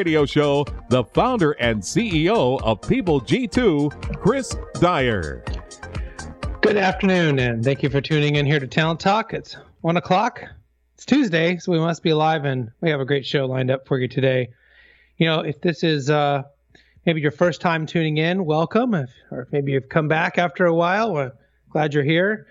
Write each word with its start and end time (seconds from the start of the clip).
Radio 0.00 0.24
show, 0.24 0.64
the 0.88 1.04
founder 1.04 1.52
and 1.60 1.82
CEO 1.82 2.58
of 2.62 2.80
People 2.80 3.20
G2, 3.20 4.16
Chris 4.22 4.56
Dyer. 4.80 5.44
Good 6.62 6.78
afternoon, 6.78 7.38
and 7.38 7.62
thank 7.62 7.82
you 7.82 7.90
for 7.90 8.00
tuning 8.00 8.36
in 8.36 8.46
here 8.46 8.58
to 8.58 8.66
Talent 8.66 8.98
Talk. 8.98 9.34
It's 9.34 9.58
one 9.82 9.98
o'clock. 9.98 10.42
It's 10.94 11.04
Tuesday, 11.04 11.58
so 11.58 11.70
we 11.70 11.78
must 11.78 12.02
be 12.02 12.14
live, 12.14 12.46
and 12.46 12.70
we 12.80 12.88
have 12.88 13.00
a 13.00 13.04
great 13.04 13.26
show 13.26 13.44
lined 13.44 13.70
up 13.70 13.86
for 13.86 13.98
you 13.98 14.08
today. 14.08 14.48
You 15.18 15.26
know, 15.26 15.40
if 15.40 15.60
this 15.60 15.84
is 15.84 16.08
uh, 16.08 16.44
maybe 17.04 17.20
your 17.20 17.30
first 17.30 17.60
time 17.60 17.84
tuning 17.84 18.16
in, 18.16 18.46
welcome. 18.46 18.94
If, 18.94 19.10
or 19.30 19.48
maybe 19.52 19.72
you've 19.72 19.90
come 19.90 20.08
back 20.08 20.38
after 20.38 20.64
a 20.64 20.74
while, 20.74 21.12
we're 21.12 21.32
glad 21.68 21.92
you're 21.92 22.04
here. 22.04 22.46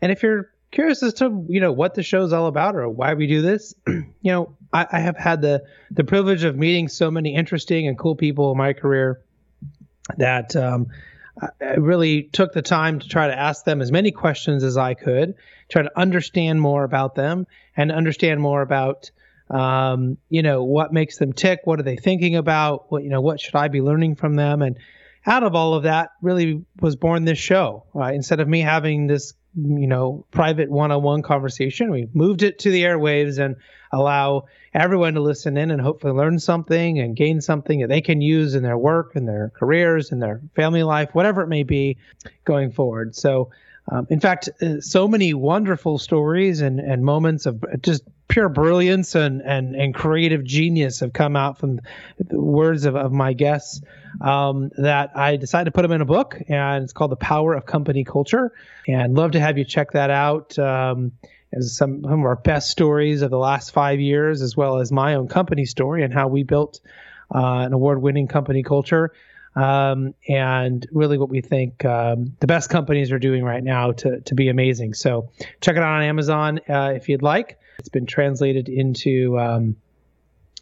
And 0.00 0.12
if 0.12 0.22
you're 0.22 0.52
curious 0.70 1.02
as 1.02 1.14
to 1.14 1.44
you 1.48 1.60
know 1.60 1.72
what 1.72 1.94
the 1.94 2.04
show's 2.04 2.32
all 2.32 2.46
about 2.46 2.76
or 2.76 2.88
why 2.88 3.14
we 3.14 3.26
do 3.26 3.42
this, 3.42 3.74
you 3.88 4.06
know, 4.22 4.56
I, 4.72 4.86
I 4.90 5.00
have 5.00 5.16
had 5.16 5.42
the 5.42 5.64
the 5.90 6.04
privilege 6.04 6.44
of 6.44 6.56
meeting 6.56 6.88
so 6.88 7.10
many 7.10 7.34
interesting 7.34 7.86
and 7.88 7.98
cool 7.98 8.16
people 8.16 8.50
in 8.52 8.58
my 8.58 8.72
career 8.72 9.20
that 10.16 10.56
um, 10.56 10.88
I 11.60 11.74
really 11.74 12.24
took 12.24 12.52
the 12.52 12.62
time 12.62 12.98
to 12.98 13.08
try 13.08 13.28
to 13.28 13.38
ask 13.38 13.64
them 13.64 13.80
as 13.80 13.90
many 13.90 14.10
questions 14.10 14.62
as 14.62 14.76
I 14.76 14.94
could, 14.94 15.34
try 15.70 15.82
to 15.82 15.98
understand 15.98 16.60
more 16.60 16.84
about 16.84 17.14
them 17.14 17.46
and 17.76 17.90
understand 17.90 18.40
more 18.40 18.60
about, 18.60 19.10
um, 19.48 20.18
you 20.28 20.42
know, 20.42 20.64
what 20.64 20.92
makes 20.92 21.18
them 21.18 21.32
tick, 21.32 21.60
what 21.64 21.80
are 21.80 21.84
they 21.84 21.96
thinking 21.96 22.36
about, 22.36 22.90
what 22.90 23.02
you 23.02 23.10
know, 23.10 23.20
what 23.20 23.40
should 23.40 23.54
I 23.54 23.68
be 23.68 23.80
learning 23.80 24.16
from 24.16 24.36
them, 24.36 24.62
and 24.62 24.78
out 25.24 25.44
of 25.44 25.54
all 25.54 25.74
of 25.74 25.84
that, 25.84 26.10
really 26.20 26.64
was 26.80 26.96
born 26.96 27.24
this 27.24 27.38
show. 27.38 27.84
Right? 27.94 28.14
Instead 28.14 28.40
of 28.40 28.48
me 28.48 28.60
having 28.60 29.06
this, 29.06 29.34
you 29.54 29.86
know, 29.86 30.24
private 30.30 30.70
one-on-one 30.70 31.22
conversation, 31.22 31.90
we 31.90 32.08
moved 32.14 32.42
it 32.42 32.58
to 32.60 32.70
the 32.70 32.84
airwaves 32.84 33.38
and 33.38 33.56
allow 33.92 34.46
everyone 34.72 35.14
to 35.14 35.20
listen 35.20 35.56
in 35.58 35.70
and 35.70 35.80
hopefully 35.80 36.12
learn 36.12 36.38
something 36.38 36.98
and 36.98 37.16
gain 37.16 37.40
something 37.40 37.80
that 37.80 37.88
they 37.88 38.00
can 38.00 38.22
use 38.22 38.54
in 38.54 38.62
their 38.62 38.78
work 38.78 39.14
and 39.14 39.28
their 39.28 39.52
careers 39.54 40.10
and 40.10 40.22
their 40.22 40.40
family 40.56 40.82
life, 40.82 41.10
whatever 41.14 41.42
it 41.42 41.48
may 41.48 41.62
be 41.62 41.98
going 42.44 42.72
forward. 42.72 43.14
So, 43.14 43.50
um, 43.90 44.06
in 44.08 44.20
fact, 44.20 44.48
uh, 44.62 44.80
so 44.80 45.06
many 45.06 45.34
wonderful 45.34 45.98
stories 45.98 46.60
and, 46.60 46.80
and 46.80 47.04
moments 47.04 47.46
of 47.46 47.62
just 47.82 48.04
pure 48.28 48.48
brilliance 48.48 49.14
and, 49.14 49.42
and, 49.42 49.74
and 49.74 49.94
creative 49.94 50.44
genius 50.44 51.00
have 51.00 51.12
come 51.12 51.36
out 51.36 51.58
from 51.58 51.80
the 52.18 52.40
words 52.40 52.86
of, 52.86 52.96
of 52.96 53.12
my 53.12 53.34
guests 53.34 53.82
um, 54.20 54.70
that 54.78 55.16
I 55.16 55.36
decided 55.36 55.66
to 55.66 55.70
put 55.72 55.82
them 55.82 55.92
in 55.92 56.00
a 56.00 56.06
book, 56.06 56.40
and 56.48 56.84
it's 56.84 56.92
called 56.92 57.10
The 57.10 57.16
Power 57.16 57.54
of 57.54 57.66
Company 57.66 58.04
Culture. 58.04 58.52
And 58.86 59.14
love 59.14 59.32
to 59.32 59.40
have 59.40 59.58
you 59.58 59.64
check 59.64 59.92
that 59.92 60.10
out. 60.10 60.58
Um, 60.58 61.12
as 61.54 61.76
some, 61.76 62.02
some 62.02 62.20
of 62.20 62.26
our 62.26 62.36
best 62.36 62.70
stories 62.70 63.22
of 63.22 63.30
the 63.30 63.38
last 63.38 63.72
five 63.72 64.00
years, 64.00 64.40
as 64.40 64.56
well 64.56 64.78
as 64.78 64.90
my 64.90 65.14
own 65.14 65.28
company 65.28 65.66
story 65.66 66.02
and 66.02 66.12
how 66.12 66.28
we 66.28 66.42
built 66.44 66.80
uh, 67.34 67.58
an 67.58 67.72
award-winning 67.72 68.26
company 68.26 68.62
culture, 68.62 69.12
um, 69.54 70.14
and 70.28 70.86
really 70.92 71.18
what 71.18 71.28
we 71.28 71.42
think 71.42 71.84
um, 71.84 72.34
the 72.40 72.46
best 72.46 72.70
companies 72.70 73.12
are 73.12 73.18
doing 73.18 73.44
right 73.44 73.62
now 73.62 73.92
to 73.92 74.20
to 74.20 74.34
be 74.34 74.48
amazing. 74.48 74.94
So 74.94 75.28
check 75.60 75.76
it 75.76 75.82
out 75.82 75.96
on 75.96 76.02
Amazon 76.02 76.60
uh, 76.68 76.94
if 76.96 77.08
you'd 77.08 77.22
like. 77.22 77.58
It's 77.78 77.90
been 77.90 78.06
translated 78.06 78.68
into 78.68 79.38
um, 79.38 79.76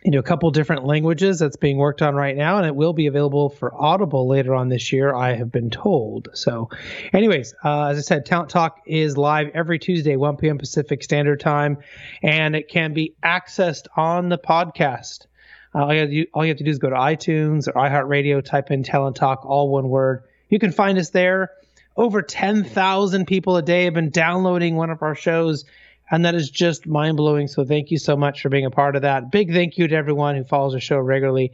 into 0.03 0.19
a 0.19 0.22
couple 0.22 0.50
different 0.50 0.84
languages 0.84 1.38
that's 1.38 1.56
being 1.56 1.77
worked 1.77 2.00
on 2.00 2.15
right 2.15 2.37
now, 2.37 2.56
and 2.56 2.66
it 2.66 2.75
will 2.75 2.94
be 2.94 3.06
available 3.06 3.50
for 3.50 3.75
Audible 3.75 4.27
later 4.27 4.55
on 4.55 4.69
this 4.69 4.93
year, 4.93 5.15
I 5.15 5.34
have 5.34 5.53
been 5.53 5.69
told. 5.69 6.28
So, 6.33 6.71
anyways, 7.12 7.55
uh, 7.62 7.88
as 7.88 7.99
I 7.99 8.00
said, 8.00 8.25
Talent 8.25 8.49
Talk 8.49 8.81
is 8.87 9.19
live 9.19 9.50
every 9.53 9.78
Tuesday, 9.78 10.16
1 10.16 10.38
p.m. 10.38 10.56
Pacific 10.56 11.03
Standard 11.03 11.41
Time, 11.41 11.78
and 12.22 12.56
it 12.56 12.69
can 12.69 12.94
be 12.94 13.15
accessed 13.22 13.88
on 13.94 14.31
the 14.31 14.38
podcast. 14.38 15.27
Uh, 15.75 15.84
all, 15.84 15.94
you 15.94 16.06
do, 16.06 16.27
all, 16.32 16.44
you 16.44 16.50
have 16.50 16.59
to 16.59 16.65
do 16.65 16.71
is 16.71 16.78
go 16.78 16.91
to 16.91 16.97
iTunes 16.97 17.69
or 17.69 17.72
iHeartRadio, 17.72 18.43
type 18.43 18.71
in 18.71 18.82
Talent 18.82 19.17
Talk, 19.17 19.44
all 19.44 19.69
one 19.69 19.88
word. 19.88 20.22
You 20.49 20.59
can 20.59 20.72
find 20.72 20.99
us 20.99 21.11
there. 21.11 21.50
Over 21.97 22.22
10,000 22.22 23.27
people 23.27 23.56
a 23.56 23.62
day 23.62 23.84
have 23.84 23.94
been 23.94 24.11
downloading 24.11 24.77
one 24.77 24.91
of 24.91 25.03
our 25.03 25.15
shows 25.15 25.67
and 26.10 26.25
that 26.25 26.34
is 26.34 26.50
just 26.50 26.87
mind 26.87 27.16
blowing. 27.16 27.47
So 27.47 27.65
thank 27.65 27.91
you 27.91 27.98
so 27.98 28.16
much 28.16 28.43
for 28.43 28.48
being 28.48 28.66
a 28.66 28.71
part 28.71 28.97
of 28.97 29.03
that. 29.03 29.31
Big 29.31 29.53
thank 29.53 29.78
you 29.78 29.87
to 29.88 29.94
everyone 29.94 30.37
who 30.37 30.44
follows 30.44 30.72
the 30.72 30.81
show 30.81 30.98
regularly. 30.98 31.53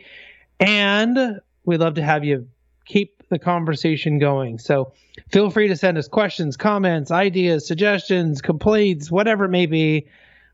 And 0.59 1.41
we'd 1.65 1.81
love 1.81 1.95
to 1.95 2.03
have 2.03 2.25
you 2.25 2.49
keep 2.87 3.29
the 3.29 3.39
conversation 3.39 4.19
going. 4.19 4.59
So 4.59 4.93
feel 5.31 5.51
free 5.51 5.69
to 5.69 5.77
send 5.77 5.99
us 5.99 6.09
questions, 6.09 6.57
comments, 6.57 7.11
ideas, 7.11 7.67
suggestions, 7.67 8.41
complaints, 8.41 9.11
whatever 9.11 9.45
it 9.45 9.51
may 9.51 9.67
be 9.67 10.07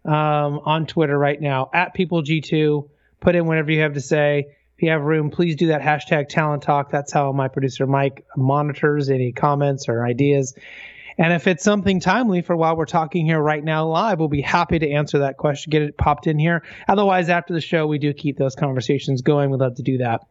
um, 0.04 0.60
on 0.64 0.86
Twitter 0.86 1.16
right 1.16 1.40
now 1.40 1.70
at 1.72 1.94
PeopleG2. 1.94 2.88
Put 3.20 3.36
in 3.36 3.46
whatever 3.46 3.70
you 3.70 3.82
have 3.82 3.94
to 3.94 4.00
say. 4.00 4.46
If 4.76 4.82
you 4.82 4.90
have 4.90 5.02
room, 5.02 5.30
please 5.30 5.54
do 5.54 5.68
that 5.68 5.80
hashtag 5.80 6.28
talent 6.28 6.62
talk. 6.64 6.90
That's 6.90 7.12
how 7.12 7.30
my 7.30 7.46
producer 7.46 7.86
Mike 7.86 8.26
monitors 8.36 9.10
any 9.10 9.30
comments 9.30 9.88
or 9.88 10.04
ideas. 10.04 10.54
And 11.18 11.32
if 11.32 11.46
it's 11.46 11.62
something 11.62 12.00
timely 12.00 12.42
for 12.42 12.56
while 12.56 12.76
we're 12.76 12.86
talking 12.86 13.26
here 13.26 13.40
right 13.40 13.62
now 13.62 13.86
live, 13.86 14.18
we'll 14.18 14.28
be 14.28 14.40
happy 14.40 14.78
to 14.78 14.90
answer 14.90 15.20
that 15.20 15.36
question, 15.36 15.70
get 15.70 15.82
it 15.82 15.96
popped 15.96 16.26
in 16.26 16.38
here. 16.38 16.62
Otherwise, 16.88 17.28
after 17.28 17.52
the 17.52 17.60
show, 17.60 17.86
we 17.86 17.98
do 17.98 18.12
keep 18.12 18.38
those 18.38 18.54
conversations 18.54 19.22
going. 19.22 19.50
We'd 19.50 19.60
love 19.60 19.76
to 19.76 19.82
do 19.82 19.98
that. 19.98 20.26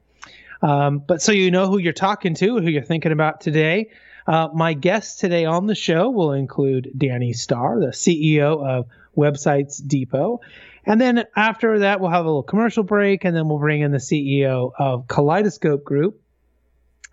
Um, 0.61 0.99
but 0.99 1.21
so 1.21 1.31
you 1.31 1.51
know 1.51 1.67
who 1.67 1.77
you're 1.77 1.93
talking 1.93 2.33
to, 2.35 2.59
who 2.59 2.69
you're 2.69 2.83
thinking 2.83 3.11
about 3.11 3.41
today. 3.41 3.89
Uh, 4.27 4.49
my 4.53 4.73
guests 4.73 5.19
today 5.19 5.45
on 5.45 5.65
the 5.65 5.75
show 5.75 6.09
will 6.09 6.33
include 6.33 6.91
Danny 6.95 7.33
Star, 7.33 7.79
the 7.79 7.87
CEO 7.87 8.63
of 8.65 8.87
Websites 9.17 9.85
Depot. 9.85 10.41
And 10.85 10.99
then 10.99 11.25
after 11.35 11.79
that, 11.79 11.99
we'll 11.99 12.11
have 12.11 12.25
a 12.25 12.27
little 12.27 12.43
commercial 12.43 12.83
break, 12.83 13.23
and 13.25 13.35
then 13.35 13.47
we'll 13.47 13.59
bring 13.59 13.81
in 13.81 13.91
the 13.91 13.97
CEO 13.97 14.71
of 14.77 15.07
Kaleidoscope 15.07 15.83
Group. 15.83 16.21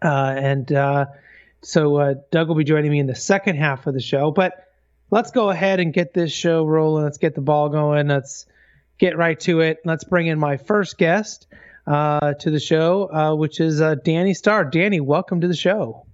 Uh, 0.02 0.34
and 0.36 0.72
uh, 0.72 1.06
so 1.62 1.96
uh, 1.96 2.14
Doug 2.30 2.48
will 2.48 2.54
be 2.54 2.64
joining 2.64 2.90
me 2.90 2.98
in 2.98 3.06
the 3.06 3.14
second 3.14 3.56
half 3.56 3.86
of 3.86 3.94
the 3.94 4.00
show. 4.00 4.30
But 4.30 4.64
let's 5.10 5.30
go 5.30 5.50
ahead 5.50 5.80
and 5.80 5.92
get 5.92 6.14
this 6.14 6.32
show 6.32 6.64
rolling. 6.64 7.04
Let's 7.04 7.18
get 7.18 7.34
the 7.34 7.40
ball 7.40 7.68
going. 7.68 8.08
Let's 8.08 8.46
get 8.98 9.16
right 9.16 9.38
to 9.40 9.60
it. 9.60 9.78
Let's 9.84 10.04
bring 10.04 10.26
in 10.26 10.38
my 10.38 10.56
first 10.56 10.98
guest 10.98 11.46
uh, 11.86 12.34
to 12.34 12.50
the 12.50 12.60
show, 12.60 13.10
uh, 13.12 13.34
which 13.34 13.60
is 13.60 13.80
uh, 13.80 13.94
Danny 13.96 14.34
Star. 14.34 14.64
Danny, 14.64 15.00
welcome 15.00 15.40
to 15.40 15.48
the 15.48 15.56
show. 15.56 16.06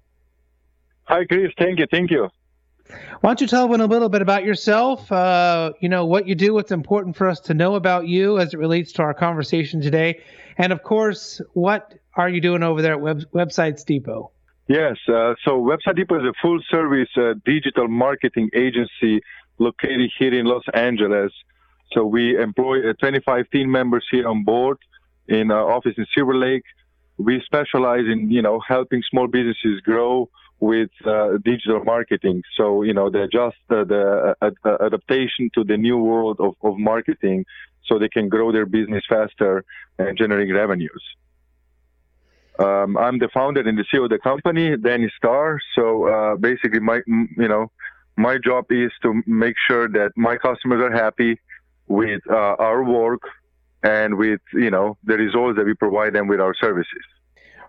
Hi, 1.04 1.24
Chris. 1.24 1.52
Thank 1.58 1.78
you. 1.78 1.86
Thank 1.90 2.10
you. 2.10 2.28
Why 3.20 3.30
don't 3.30 3.40
you 3.40 3.46
tell 3.46 3.64
everyone 3.64 3.80
a 3.80 3.86
little 3.86 4.10
bit 4.10 4.22
about 4.22 4.44
yourself? 4.44 5.10
Uh, 5.10 5.72
you 5.80 5.88
know 5.88 6.06
what 6.06 6.28
you 6.28 6.34
do, 6.34 6.54
what's 6.54 6.70
important 6.70 7.16
for 7.16 7.28
us 7.28 7.40
to 7.40 7.54
know 7.54 7.74
about 7.74 8.06
you 8.06 8.38
as 8.38 8.52
it 8.52 8.58
relates 8.58 8.92
to 8.92 9.02
our 9.02 9.14
conversation 9.14 9.80
today, 9.80 10.20
and 10.58 10.72
of 10.72 10.82
course, 10.82 11.40
what 11.54 11.94
are 12.14 12.28
you 12.28 12.40
doing 12.40 12.62
over 12.62 12.82
there 12.82 12.92
at 12.92 13.00
Web- 13.00 13.30
Websites 13.32 13.84
Depot? 13.84 14.30
Yes. 14.66 14.96
Uh, 15.06 15.34
so 15.44 15.60
Website 15.60 15.96
Depot 15.96 16.18
is 16.18 16.24
a 16.24 16.32
full 16.40 16.58
service 16.70 17.08
uh, 17.16 17.34
digital 17.44 17.86
marketing 17.88 18.48
agency 18.54 19.20
located 19.58 20.10
here 20.18 20.32
in 20.32 20.46
Los 20.46 20.64
Angeles. 20.72 21.32
So 21.92 22.04
we 22.04 22.40
employ 22.40 22.88
uh, 22.88 22.94
25 22.94 23.50
team 23.50 23.70
members 23.70 24.06
here 24.10 24.26
on 24.26 24.42
board 24.42 24.78
in 25.28 25.50
our 25.50 25.70
office 25.70 25.94
in 25.98 26.06
Silver 26.14 26.34
Lake. 26.34 26.64
We 27.18 27.42
specialize 27.44 28.06
in, 28.10 28.30
you 28.30 28.42
know, 28.42 28.58
helping 28.66 29.02
small 29.10 29.28
businesses 29.28 29.80
grow 29.82 30.30
with 30.60 30.90
uh, 31.04 31.36
digital 31.44 31.84
marketing. 31.84 32.42
So, 32.56 32.82
you 32.82 32.94
know, 32.94 33.10
they 33.10 33.20
adjust 33.20 33.56
uh, 33.68 33.84
the 33.84 34.34
uh, 34.40 34.76
adaptation 34.80 35.50
to 35.54 35.64
the 35.64 35.76
new 35.76 35.98
world 35.98 36.38
of, 36.40 36.54
of 36.62 36.78
marketing 36.78 37.44
so 37.84 37.98
they 37.98 38.08
can 38.08 38.28
grow 38.30 38.50
their 38.50 38.66
business 38.66 39.04
faster 39.08 39.64
and 39.98 40.16
generate 40.16 40.52
revenues. 40.52 41.02
Um, 42.58 42.96
I'm 42.96 43.18
the 43.18 43.28
founder 43.34 43.60
and 43.60 43.76
the 43.76 43.84
CEO 43.92 44.04
of 44.04 44.10
the 44.10 44.18
company, 44.18 44.76
Danny 44.76 45.10
Star. 45.16 45.58
So 45.74 46.06
uh, 46.06 46.36
basically, 46.36 46.80
my 46.80 47.00
you 47.06 47.48
know 47.48 47.70
my 48.16 48.38
job 48.38 48.66
is 48.70 48.92
to 49.02 49.22
make 49.26 49.56
sure 49.66 49.88
that 49.88 50.12
my 50.16 50.36
customers 50.36 50.80
are 50.80 50.92
happy 50.92 51.40
with 51.88 52.22
uh, 52.30 52.56
our 52.58 52.84
work 52.84 53.22
and 53.82 54.16
with 54.16 54.40
you 54.52 54.70
know 54.70 54.96
the 55.04 55.16
results 55.16 55.56
that 55.56 55.66
we 55.66 55.74
provide 55.74 56.14
them 56.14 56.28
with 56.28 56.40
our 56.40 56.54
services. 56.54 57.04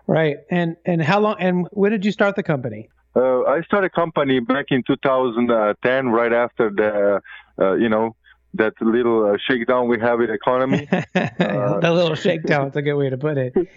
Right. 0.06 0.38
And 0.50 0.76
and 0.84 1.02
how 1.02 1.20
long 1.20 1.36
and 1.40 1.66
when 1.72 1.90
did 1.90 2.04
you 2.04 2.12
start 2.12 2.36
the 2.36 2.42
company? 2.42 2.88
Uh, 3.14 3.42
I 3.44 3.62
started 3.62 3.86
a 3.86 3.90
company 3.90 4.40
back 4.40 4.66
in 4.70 4.82
2010, 4.86 6.08
right 6.08 6.32
after 6.32 6.70
the 6.70 7.20
uh, 7.60 7.74
you 7.74 7.88
know 7.88 8.14
that 8.56 8.74
little 8.80 9.32
uh, 9.32 9.36
shakedown 9.46 9.88
we 9.88 9.98
have 10.00 10.20
in 10.20 10.30
economy. 10.30 10.88
the 10.90 11.90
little 11.92 12.14
shakedown. 12.14 12.68
It's 12.68 12.76
a 12.76 12.82
good 12.82 12.94
way 12.94 13.10
to 13.10 13.18
put 13.18 13.38
it. 13.38 13.54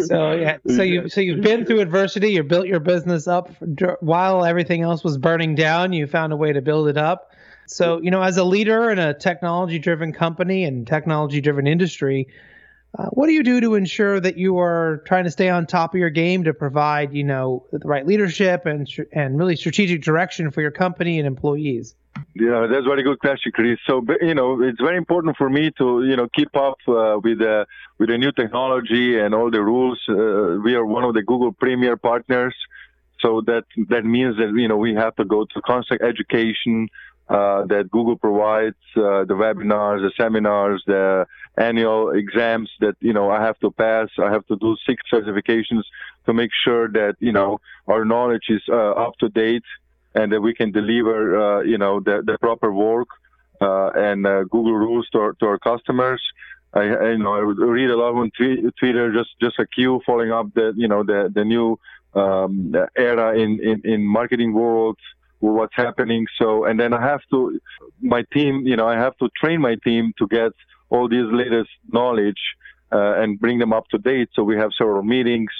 So 0.00 0.32
yeah, 0.32 0.58
so 0.66 0.82
you 0.82 1.08
so 1.08 1.20
you've 1.20 1.42
been 1.42 1.64
through 1.64 1.78
adversity. 1.78 2.32
You 2.32 2.42
built 2.42 2.66
your 2.66 2.80
business 2.80 3.28
up 3.28 3.50
while 4.00 4.44
everything 4.44 4.82
else 4.82 5.04
was 5.04 5.16
burning 5.16 5.54
down. 5.54 5.92
You 5.92 6.08
found 6.08 6.32
a 6.32 6.36
way 6.36 6.52
to 6.52 6.60
build 6.60 6.88
it 6.88 6.96
up. 6.96 7.30
So 7.66 8.00
you 8.02 8.10
know, 8.10 8.20
as 8.20 8.36
a 8.36 8.42
leader 8.42 8.90
in 8.90 8.98
a 8.98 9.14
technology-driven 9.14 10.12
company 10.12 10.64
and 10.64 10.88
technology-driven 10.88 11.68
industry, 11.68 12.26
uh, 12.98 13.06
what 13.06 13.26
do 13.26 13.32
you 13.32 13.42
do 13.42 13.60
to 13.60 13.74
ensure 13.74 14.20
that 14.20 14.38
you 14.38 14.58
are 14.58 15.02
trying 15.06 15.24
to 15.24 15.30
stay 15.30 15.48
on 15.48 15.66
top 15.66 15.94
of 15.94 16.00
your 16.00 16.10
game 16.10 16.44
to 16.44 16.54
provide 16.54 17.12
you 17.12 17.24
know 17.24 17.64
the 17.72 17.78
right 17.86 18.06
leadership 18.06 18.66
and 18.66 18.88
and 19.12 19.38
really 19.38 19.56
strategic 19.56 20.02
direction 20.02 20.50
for 20.50 20.60
your 20.62 20.70
company 20.70 21.18
and 21.18 21.26
employees? 21.26 21.94
Yeah, 22.34 22.66
that's 22.70 22.86
a 22.86 22.88
very 22.88 23.02
good 23.02 23.18
question, 23.18 23.52
Chris. 23.52 23.78
So, 23.86 24.04
you 24.22 24.34
know, 24.34 24.62
it's 24.62 24.80
very 24.80 24.96
important 24.96 25.36
for 25.36 25.50
me 25.50 25.70
to, 25.78 26.04
you 26.04 26.16
know, 26.16 26.28
keep 26.34 26.54
up 26.56 26.76
uh, 26.88 27.18
with 27.22 27.38
the 27.38 27.66
with 27.98 28.08
the 28.08 28.18
new 28.18 28.32
technology 28.32 29.18
and 29.18 29.34
all 29.34 29.50
the 29.50 29.62
rules. 29.62 30.00
Uh, 30.08 30.60
we 30.64 30.74
are 30.74 30.84
one 30.84 31.04
of 31.04 31.14
the 31.14 31.22
Google 31.22 31.52
Premier 31.52 31.96
partners, 31.96 32.54
so 33.20 33.42
that 33.46 33.64
that 33.88 34.04
means 34.04 34.36
that 34.38 34.52
you 34.56 34.68
know 34.68 34.76
we 34.76 34.94
have 34.94 35.14
to 35.16 35.24
go 35.24 35.44
to 35.44 35.60
constant 35.62 36.02
education 36.02 36.88
uh, 36.88 36.90
that 37.28 37.88
Google 37.90 38.16
provides, 38.16 38.76
uh, 38.96 39.24
the 39.24 39.34
webinars, 39.34 40.00
the 40.02 40.12
seminars, 40.16 40.82
the 40.86 41.26
annual 41.58 42.10
exams 42.10 42.70
that 42.80 42.96
you 43.00 43.12
know 43.12 43.30
I 43.30 43.42
have 43.42 43.58
to 43.60 43.70
pass. 43.70 44.08
I 44.18 44.30
have 44.30 44.46
to 44.46 44.56
do 44.56 44.76
six 44.86 45.02
certifications 45.12 45.82
to 46.26 46.32
make 46.32 46.50
sure 46.64 46.88
that 46.88 47.16
you 47.20 47.32
know 47.32 47.60
our 47.88 48.04
knowledge 48.04 48.46
is 48.48 48.62
uh, 48.68 48.92
up 48.92 49.16
to 49.18 49.28
date 49.28 49.64
and 50.16 50.32
that 50.32 50.40
we 50.40 50.54
can 50.54 50.72
deliver, 50.72 51.18
uh, 51.38 51.60
you 51.62 51.76
know, 51.78 52.00
the, 52.00 52.22
the 52.24 52.38
proper 52.38 52.72
work 52.72 53.08
uh, 53.60 53.88
and 53.88 54.26
uh, 54.26 54.44
Google 54.44 54.74
rules 54.74 55.06
to 55.10 55.18
our, 55.18 55.32
to 55.34 55.46
our 55.46 55.58
customers. 55.58 56.22
I, 56.72 56.80
I, 56.80 57.10
you 57.12 57.18
know, 57.18 57.34
I 57.34 57.40
read 57.40 57.90
a 57.90 57.96
lot 57.96 58.14
on 58.14 58.30
Twitter, 58.36 59.12
just 59.12 59.30
just 59.40 59.58
a 59.58 59.66
queue 59.66 60.00
following 60.04 60.32
up 60.32 60.52
the, 60.54 60.74
you 60.76 60.88
know, 60.88 61.02
the 61.04 61.30
the 61.32 61.44
new 61.44 61.78
um, 62.14 62.74
era 62.96 63.38
in, 63.38 63.60
in 63.62 63.82
in 63.84 64.02
marketing 64.04 64.52
world, 64.52 64.98
what's 65.54 65.74
happening. 65.74 66.26
So, 66.38 66.64
and 66.64 66.78
then 66.78 66.92
I 66.92 67.00
have 67.00 67.20
to, 67.30 67.58
my 68.00 68.24
team, 68.32 68.66
you 68.66 68.76
know, 68.76 68.86
I 68.86 68.96
have 68.96 69.16
to 69.18 69.28
train 69.40 69.60
my 69.60 69.76
team 69.84 70.12
to 70.18 70.26
get 70.26 70.52
all 70.90 71.08
these 71.08 71.26
latest 71.32 71.70
knowledge 71.92 72.40
uh, 72.92 73.14
and 73.20 73.38
bring 73.38 73.58
them 73.58 73.72
up 73.72 73.88
to 73.88 73.98
date. 73.98 74.28
So 74.34 74.42
we 74.44 74.56
have 74.56 74.70
several 74.76 75.02
meetings, 75.02 75.50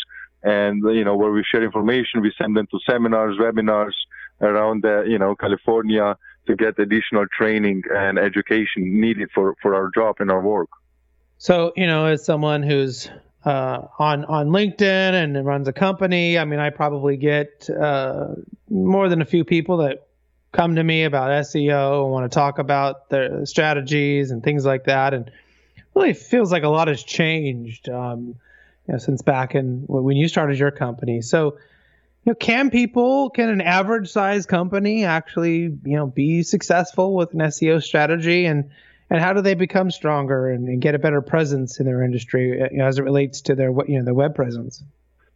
and 0.42 0.82
you 0.84 1.04
know, 1.04 1.16
where 1.16 1.32
we 1.32 1.42
share 1.44 1.62
information, 1.62 2.20
we 2.20 2.32
send 2.40 2.56
them 2.56 2.66
to 2.70 2.78
seminars, 2.88 3.36
webinars, 3.38 3.94
around 4.40 4.82
the, 4.82 5.04
you 5.08 5.18
know 5.18 5.34
California 5.34 6.16
to 6.46 6.54
get 6.54 6.78
additional 6.78 7.26
training 7.36 7.82
and 7.90 8.18
education 8.18 9.00
needed 9.00 9.28
for 9.34 9.54
for 9.62 9.74
our 9.74 9.90
job 9.94 10.16
and 10.20 10.30
our 10.30 10.40
work. 10.40 10.68
So 11.38 11.72
you 11.76 11.86
know, 11.86 12.06
as 12.06 12.24
someone 12.24 12.62
who's 12.62 13.10
uh, 13.46 13.88
on 13.98 14.24
on 14.24 14.48
LinkedIn 14.48 14.82
and 15.14 15.46
runs 15.46 15.68
a 15.68 15.72
company, 15.72 16.38
I 16.38 16.44
mean, 16.44 16.58
I 16.58 16.70
probably 16.70 17.16
get 17.16 17.70
uh, 17.70 18.34
more 18.68 19.08
than 19.08 19.22
a 19.22 19.24
few 19.24 19.44
people 19.44 19.78
that 19.78 20.06
come 20.52 20.74
to 20.74 20.82
me 20.82 21.04
about 21.04 21.30
SEO 21.30 22.02
and 22.02 22.12
want 22.12 22.30
to 22.30 22.34
talk 22.34 22.58
about 22.58 23.08
their 23.08 23.46
strategies 23.46 24.30
and 24.32 24.42
things 24.42 24.66
like 24.66 24.84
that, 24.84 25.14
and 25.14 25.30
really 25.94 26.12
feels 26.12 26.50
like 26.50 26.64
a 26.64 26.68
lot 26.68 26.88
has 26.88 27.02
changed. 27.02 27.88
Um, 27.88 28.34
you 28.86 28.92
know, 28.92 28.98
since 28.98 29.22
back 29.22 29.54
in 29.54 29.84
when 29.86 30.16
you 30.16 30.28
started 30.28 30.58
your 30.58 30.70
company. 30.70 31.20
So, 31.20 31.58
you 32.24 32.32
know, 32.32 32.34
can 32.34 32.70
people, 32.70 33.30
can 33.30 33.48
an 33.48 33.60
average 33.60 34.10
size 34.10 34.46
company 34.46 35.04
actually, 35.04 35.60
you 35.60 35.96
know, 35.96 36.06
be 36.06 36.42
successful 36.42 37.14
with 37.14 37.32
an 37.32 37.40
SEO 37.40 37.82
strategy 37.82 38.46
and, 38.46 38.70
and 39.10 39.20
how 39.20 39.32
do 39.32 39.40
they 39.40 39.54
become 39.54 39.90
stronger 39.90 40.50
and, 40.50 40.68
and 40.68 40.80
get 40.80 40.94
a 40.94 40.98
better 40.98 41.20
presence 41.20 41.78
in 41.80 41.86
their 41.86 42.02
industry 42.02 42.68
you 42.70 42.78
know, 42.78 42.86
as 42.86 42.98
it 42.98 43.02
relates 43.02 43.40
to 43.42 43.54
their, 43.54 43.70
you 43.86 43.98
know, 43.98 44.04
their 44.04 44.14
web 44.14 44.34
presence? 44.34 44.82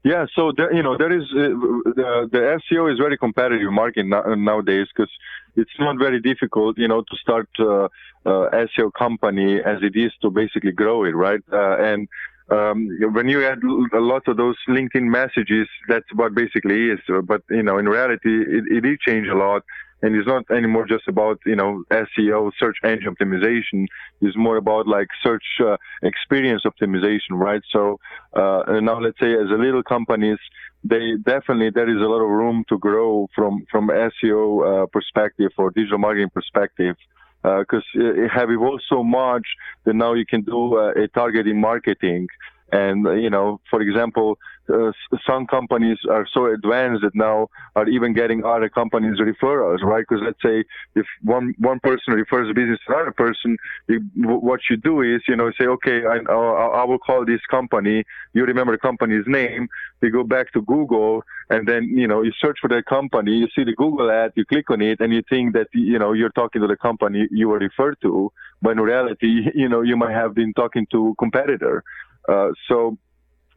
Yeah, 0.03 0.25
so 0.35 0.51
there, 0.57 0.73
you 0.73 0.83
know 0.83 0.97
there 0.97 1.13
is 1.13 1.25
uh, 1.33 1.53
the 1.85 2.29
the 2.33 2.61
SEO 2.73 2.91
is 2.91 2.99
very 2.99 3.19
competitive 3.19 3.71
market 3.71 4.07
nowadays 4.07 4.87
because 4.95 5.11
it's 5.57 5.79
not 5.79 5.99
very 5.99 6.21
difficult, 6.21 6.79
you 6.79 6.89
know, 6.89 7.03
to 7.03 7.17
start 7.17 7.49
uh, 7.59 7.85
uh, 7.85 7.89
SEO 8.25 8.93
company 8.95 9.61
as 9.61 9.83
it 9.83 9.95
is 9.97 10.11
to 10.23 10.31
basically 10.31 10.73
grow 10.73 11.05
it, 11.05 11.15
right? 11.15 11.43
Uh, 11.53 11.77
and 11.77 12.09
um, 12.51 12.89
when 13.13 13.29
you 13.29 13.45
add 13.45 13.63
a 13.63 14.01
lot 14.01 14.27
of 14.27 14.39
those 14.39 14.57
LinkedIn 14.69 15.05
messages, 15.05 15.69
that's 15.87 16.07
what 16.15 16.35
basically 16.35 16.91
is. 16.91 17.01
But 17.25 17.43
you 17.51 17.63
know, 17.63 17.77
in 17.77 17.87
reality, 17.87 18.41
it, 18.41 18.65
it 18.71 18.81
did 18.81 19.01
change 19.01 19.29
a 19.29 19.35
lot, 19.35 19.65
and 20.03 20.15
it's 20.15 20.27
not 20.27 20.45
anymore 20.51 20.87
just 20.87 21.07
about 21.09 21.39
you 21.45 21.57
know 21.57 21.85
SEO, 21.91 22.51
search 22.59 22.77
engine 22.85 23.15
optimization. 23.15 23.87
It's 24.21 24.37
more 24.37 24.57
about 24.57 24.87
like 24.87 25.09
search 25.23 25.45
uh, 25.61 25.77
experience 26.03 26.63
optimization, 26.65 27.33
right? 27.33 27.63
So 27.71 27.99
uh, 28.35 28.81
now, 28.81 29.01
let's 29.01 29.19
say 29.21 29.33
as 29.33 29.51
a 29.51 29.61
little 29.61 29.83
companies, 29.83 30.39
they 30.85 31.15
definitely 31.25 31.71
there 31.71 31.89
is 31.89 32.01
a 32.01 32.09
lot 32.09 32.23
of 32.23 32.31
room 32.31 32.65
to 32.69 32.79
grow 32.79 33.29
from 33.35 33.65
from 33.71 33.89
SEO 33.89 34.85
uh, 34.85 34.87
perspective 34.87 35.53
or 35.59 35.71
digital 35.71 35.99
marketing 35.99 36.31
perspective 36.31 36.97
because 37.43 37.85
uh, 37.97 38.25
it 38.25 38.31
have 38.31 38.51
evolved 38.51 38.83
so 38.89 39.03
much 39.03 39.47
that 39.85 39.95
now 39.95 40.13
you 40.15 40.27
can 40.27 40.43
do 40.43 40.77
uh, 40.77 40.93
a 40.93 41.09
targeting 41.09 41.61
marketing. 41.61 42.27
And, 42.73 43.05
you 43.23 43.31
know, 43.31 43.61
for 43.69 43.81
example, 43.81 44.39
uh, 44.73 44.93
some 45.27 45.47
companies 45.47 45.99
are 46.09 46.27
so 46.33 46.47
advanced 46.47 47.03
that 47.03 47.15
now 47.15 47.49
are 47.75 47.89
even 47.89 48.13
getting 48.13 48.45
other 48.45 48.69
companies 48.69 49.19
referrals, 49.19 49.83
right? 49.83 50.05
Because 50.09 50.23
let's 50.25 50.41
say 50.43 50.65
if 50.95 51.07
one 51.23 51.55
one 51.59 51.81
person 51.81 52.15
refers 52.15 52.49
a 52.51 52.55
business 52.55 52.79
to 52.87 52.95
another 52.95 53.13
person, 53.13 53.57
you, 53.89 54.01
what 54.15 54.61
you 54.71 54.77
do 54.77 55.03
is, 55.03 55.23
you 55.27 55.37
know, 55.37 55.51
say, 55.59 55.67
okay, 55.67 56.03
I, 56.07 56.19
I 56.31 56.85
will 56.85 56.99
call 56.99 57.25
this 57.25 57.41
company. 57.51 58.05
You 58.33 58.45
remember 58.45 58.73
the 58.73 58.79
company's 58.79 59.25
name. 59.27 59.69
You 60.03 60.11
go 60.11 60.23
back 60.23 60.53
to 60.53 60.63
Google, 60.63 61.25
and 61.51 61.67
then 61.67 61.85
you 61.85 62.07
know 62.07 62.23
you 62.23 62.33
search 62.41 62.59
for 62.61 62.69
that 62.69 62.87
company. 62.87 63.33
You 63.33 63.49
see 63.55 63.65
the 63.65 63.75
Google 63.75 64.11
ad, 64.11 64.33
you 64.37 64.45
click 64.45 64.71
on 64.71 64.81
it, 64.81 65.01
and 65.01 65.13
you 65.13 65.23
think 65.29 65.55
that 65.55 65.67
you 65.73 65.99
know 65.99 66.13
you're 66.13 66.31
talking 66.31 66.63
to 66.63 66.69
the 66.69 66.77
company 66.77 67.27
you 67.31 67.49
were 67.49 67.59
referred 67.59 67.99
to, 68.03 68.33
but 68.63 68.71
in 68.71 68.81
reality, 68.81 69.49
you 69.55 69.69
know, 69.69 69.83
you 69.83 69.97
might 69.97 70.13
have 70.13 70.35
been 70.35 70.53
talking 70.55 70.87
to 70.93 71.15
competitor. 71.19 71.83
Uh, 72.31 72.51
so 72.69 72.97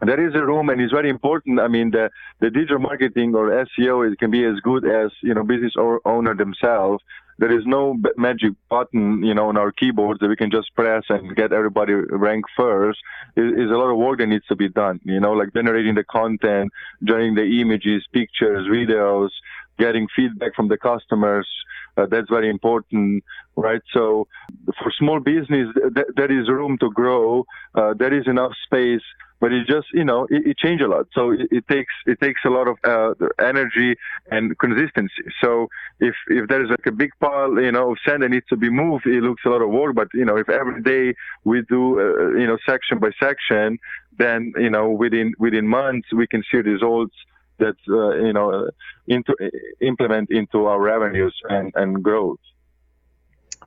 there 0.02 0.28
is 0.28 0.36
a 0.36 0.46
room 0.46 0.70
and 0.70 0.82
it's 0.82 0.92
very 0.92 1.10
important. 1.10 1.60
I 1.60 1.68
mean, 1.68 1.92
the, 1.92 2.10
the 2.40 2.50
digital 2.50 2.80
marketing 2.80 3.36
or 3.36 3.50
SEO 3.50 4.18
can 4.18 4.32
be 4.32 4.44
as 4.46 4.60
good 4.62 4.86
as, 4.86 5.12
you 5.22 5.34
know, 5.34 5.44
business 5.44 5.74
owner 6.06 6.36
themselves. 6.36 7.04
There 7.40 7.58
is 7.58 7.66
no 7.66 7.98
magic 8.16 8.54
button, 8.70 9.24
you 9.24 9.34
know, 9.34 9.50
on 9.50 9.58
our 9.58 9.72
keyboards 9.72 10.20
that 10.20 10.28
we 10.28 10.36
can 10.36 10.52
just 10.52 10.74
press 10.76 11.04
and 11.10 11.36
get 11.36 11.52
everybody 11.52 11.94
ranked 11.94 12.50
first. 12.56 13.00
It 13.36 13.60
is 13.60 13.72
a 13.72 13.76
lot 13.76 13.90
of 13.90 13.98
work 13.98 14.20
that 14.20 14.28
needs 14.28 14.46
to 14.48 14.56
be 14.56 14.70
done, 14.70 15.00
you 15.04 15.20
know, 15.20 15.34
like 15.34 15.54
generating 15.54 15.96
the 15.96 16.04
content, 16.04 16.72
generating 17.04 17.36
the 17.36 17.62
images, 17.62 18.06
pictures, 18.14 18.68
videos, 18.68 19.30
getting 19.78 20.08
feedback 20.16 20.56
from 20.56 20.68
the 20.68 20.78
customers. 20.78 21.48
Uh, 21.96 22.06
that's 22.10 22.30
very 22.30 22.50
important, 22.50 23.24
right? 23.56 23.82
So 23.94 24.28
for 24.82 24.92
small 24.98 25.20
business, 25.20 25.68
th- 25.96 26.08
there 26.16 26.32
is 26.32 26.50
room 26.50 26.78
to 26.80 26.90
grow. 26.92 27.46
Uh, 27.76 27.94
there 27.94 28.14
is 28.14 28.28
enough 28.28 28.54
space 28.66 29.04
but 29.44 29.52
it 29.52 29.68
just 29.68 29.88
you 29.94 30.06
know 30.06 30.24
it, 30.30 30.42
it 30.48 30.58
changed 30.58 30.82
a 30.82 30.88
lot 30.88 31.06
so 31.14 31.32
it, 31.32 31.42
it, 31.52 31.68
takes 31.68 31.94
it 32.06 32.18
takes 32.22 32.40
a 32.46 32.50
lot 32.50 32.66
of 32.66 32.78
uh, 32.86 33.14
energy 33.44 33.94
and 34.32 34.58
consistency 34.58 35.24
so 35.42 35.68
if 36.00 36.16
if 36.30 36.48
there 36.48 36.64
is 36.64 36.70
like 36.70 36.86
a 36.86 36.92
big 36.92 37.12
pile 37.20 37.54
you 37.60 37.74
know 37.74 37.92
of 37.92 37.98
sand 38.08 38.24
that 38.24 38.30
needs 38.30 38.48
to 38.48 38.56
be 38.56 38.70
moved 38.70 39.06
it 39.06 39.22
looks 39.22 39.44
a 39.46 39.50
lot 39.50 39.62
of 39.62 39.70
work 39.70 39.94
but 39.96 40.08
you 40.14 40.24
know 40.24 40.38
if 40.38 40.48
every 40.48 40.82
day 40.82 41.14
we 41.44 41.62
do 41.64 41.82
uh, 42.00 42.30
you 42.40 42.48
know 42.48 42.58
section 42.66 43.00
by 43.00 43.12
section 43.20 43.78
then 44.18 44.54
you 44.56 44.70
know 44.70 44.90
within 44.90 45.34
within 45.40 45.68
months 45.68 46.08
we 46.14 46.26
can 46.26 46.42
see 46.50 46.60
results 46.60 47.16
that 47.64 47.76
uh, 47.90 48.26
you 48.26 48.34
know 48.34 48.52
uh, 48.52 48.72
into 49.08 49.34
implement 49.82 50.30
into 50.32 50.66
our 50.66 50.80
revenues 50.80 51.36
and 51.50 51.72
and 51.76 52.04
growth. 52.04 52.40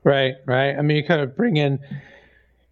Right 0.03 0.35
right. 0.45 0.77
I 0.77 0.81
mean 0.81 0.97
you 0.97 1.03
kind 1.03 1.21
of 1.21 1.35
bring 1.35 1.57
in 1.57 1.79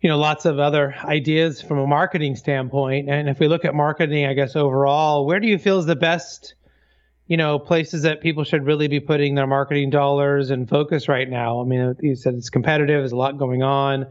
you 0.01 0.09
know 0.09 0.17
lots 0.17 0.45
of 0.45 0.59
other 0.59 0.95
ideas 1.03 1.61
from 1.61 1.79
a 1.79 1.87
marketing 1.87 2.35
standpoint. 2.35 3.09
And 3.09 3.29
if 3.29 3.39
we 3.39 3.47
look 3.47 3.65
at 3.65 3.73
marketing 3.73 4.25
i 4.25 4.33
guess 4.33 4.55
overall 4.55 5.25
where 5.25 5.39
do 5.39 5.47
you 5.47 5.57
feel 5.57 5.79
is 5.79 5.85
the 5.85 5.95
best 5.95 6.55
you 7.27 7.37
know 7.37 7.57
places 7.57 8.03
that 8.03 8.21
people 8.21 8.43
should 8.43 8.65
really 8.65 8.87
be 8.87 8.99
putting 8.99 9.35
their 9.35 9.47
marketing 9.47 9.89
dollars 9.89 10.51
and 10.51 10.69
focus 10.69 11.07
right 11.07 11.29
now? 11.29 11.61
I 11.61 11.65
mean 11.65 11.95
you 12.01 12.15
said 12.15 12.35
it's 12.35 12.49
competitive 12.49 13.01
there's 13.01 13.11
a 13.11 13.17
lot 13.17 13.37
going 13.37 13.63
on. 13.63 14.05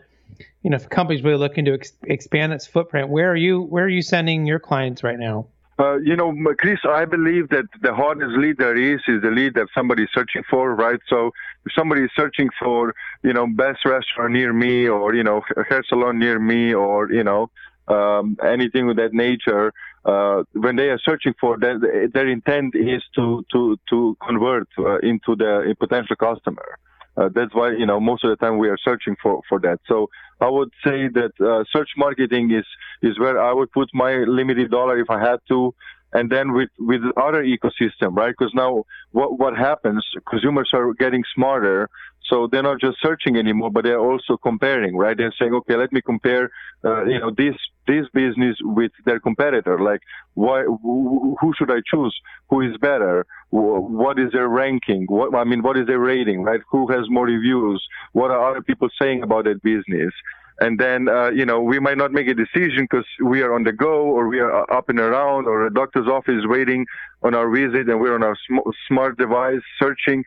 You 0.62 0.70
know, 0.70 0.76
if 0.76 0.86
a 0.86 0.88
company's 0.88 1.22
really 1.22 1.38
looking 1.38 1.66
to 1.66 1.74
ex- 1.74 1.92
expand 2.04 2.54
its 2.54 2.66
footprint, 2.66 3.10
where 3.10 3.30
are 3.30 3.36
you 3.36 3.60
where 3.60 3.84
are 3.84 3.88
you 3.88 4.02
sending 4.02 4.46
your 4.46 4.58
clients 4.58 5.04
right 5.04 5.18
now? 5.18 5.46
Uh, 5.76 5.96
you 5.96 6.14
know, 6.14 6.32
Chris, 6.58 6.78
I 6.88 7.04
believe 7.04 7.48
that 7.48 7.64
the 7.82 7.92
hardest 7.92 8.36
lead 8.38 8.58
there 8.58 8.76
is 8.76 9.00
is 9.08 9.22
the 9.22 9.30
lead 9.30 9.54
that 9.54 9.66
somebody's 9.74 10.08
searching 10.14 10.44
for, 10.48 10.72
right? 10.74 11.00
So 11.08 11.32
if 11.66 11.72
somebody 11.76 12.02
is 12.02 12.10
searching 12.14 12.48
for, 12.60 12.94
you 13.24 13.32
know, 13.32 13.46
best 13.48 13.84
restaurant 13.84 14.32
near 14.34 14.52
me 14.52 14.88
or, 14.88 15.14
you 15.14 15.24
know, 15.24 15.42
hair 15.68 15.82
salon 15.88 16.20
near 16.20 16.38
me 16.38 16.72
or, 16.72 17.10
you 17.10 17.24
know, 17.24 17.50
um, 17.88 18.36
anything 18.44 18.88
of 18.88 18.96
that 18.96 19.12
nature, 19.12 19.72
uh, 20.04 20.44
when 20.52 20.76
they 20.76 20.90
are 20.90 21.00
searching 21.04 21.34
for 21.40 21.58
that, 21.58 22.10
their 22.14 22.28
intent 22.28 22.74
is 22.76 23.02
to, 23.16 23.44
to, 23.52 23.76
to 23.90 24.16
convert 24.24 24.68
uh, 24.78 24.98
into 24.98 25.34
the 25.34 25.74
potential 25.80 26.14
customer. 26.14 26.78
Uh, 27.16 27.28
that's 27.34 27.54
why 27.54 27.70
you 27.72 27.86
know 27.86 28.00
most 28.00 28.24
of 28.24 28.30
the 28.30 28.36
time 28.36 28.58
we 28.58 28.68
are 28.68 28.78
searching 28.82 29.16
for 29.22 29.40
for 29.48 29.60
that. 29.60 29.78
So 29.86 30.10
I 30.40 30.48
would 30.48 30.70
say 30.84 31.08
that 31.08 31.32
uh, 31.40 31.64
search 31.72 31.90
marketing 31.96 32.50
is 32.50 32.66
is 33.02 33.18
where 33.18 33.40
I 33.40 33.52
would 33.52 33.70
put 33.72 33.88
my 33.94 34.16
limited 34.26 34.70
dollar 34.70 34.98
if 34.98 35.10
I 35.10 35.20
had 35.20 35.38
to, 35.48 35.74
and 36.12 36.30
then 36.30 36.52
with 36.52 36.70
with 36.78 37.02
other 37.16 37.44
ecosystem, 37.44 38.16
right? 38.16 38.34
Because 38.36 38.52
now 38.54 38.84
what 39.12 39.38
what 39.38 39.56
happens? 39.56 40.04
Consumers 40.28 40.70
are 40.72 40.92
getting 40.94 41.22
smarter, 41.34 41.88
so 42.26 42.48
they're 42.50 42.62
not 42.62 42.80
just 42.80 42.98
searching 43.02 43.36
anymore, 43.36 43.70
but 43.70 43.84
they're 43.84 44.00
also 44.00 44.36
comparing, 44.36 44.96
right? 44.96 45.16
They're 45.16 45.34
saying, 45.38 45.52
okay, 45.54 45.76
let 45.76 45.92
me 45.92 46.00
compare, 46.00 46.50
uh, 46.84 47.04
you 47.04 47.18
know, 47.18 47.30
this 47.30 47.54
this 47.86 48.06
business 48.14 48.56
with 48.62 48.92
their 49.04 49.20
competitor. 49.20 49.78
Like, 49.78 50.00
why? 50.34 50.62
Who 50.62 51.52
should 51.56 51.70
I 51.70 51.80
choose? 51.86 52.18
Who 52.48 52.62
is 52.62 52.76
better? 52.78 53.26
What 53.50 54.18
is 54.18 54.32
their 54.32 54.48
ranking? 54.48 55.04
What 55.06 55.34
I 55.34 55.44
mean, 55.44 55.62
what 55.62 55.76
is 55.76 55.86
their 55.86 55.98
rating? 55.98 56.42
Right? 56.42 56.60
Who 56.70 56.90
has 56.90 57.10
more 57.10 57.26
reviews? 57.26 57.84
What 58.12 58.30
are 58.30 58.50
other 58.50 58.62
people 58.62 58.88
saying 58.98 59.22
about 59.22 59.44
that 59.44 59.62
business? 59.62 60.12
and 60.60 60.78
then 60.78 61.08
uh, 61.08 61.30
you 61.30 61.44
know 61.44 61.60
we 61.60 61.78
might 61.80 61.98
not 61.98 62.12
make 62.12 62.28
a 62.28 62.34
decision 62.34 62.84
because 62.84 63.06
we 63.22 63.42
are 63.42 63.52
on 63.54 63.64
the 63.64 63.72
go 63.72 64.02
or 64.02 64.28
we 64.28 64.38
are 64.38 64.72
up 64.72 64.88
and 64.88 65.00
around 65.00 65.46
or 65.46 65.66
a 65.66 65.72
doctor's 65.72 66.06
office 66.06 66.42
waiting 66.44 66.86
on 67.22 67.34
our 67.34 67.50
visit 67.50 67.88
and 67.88 68.00
we're 68.00 68.14
on 68.14 68.22
our 68.22 68.36
sm- 68.46 68.70
smart 68.86 69.18
device 69.18 69.60
searching 69.80 70.24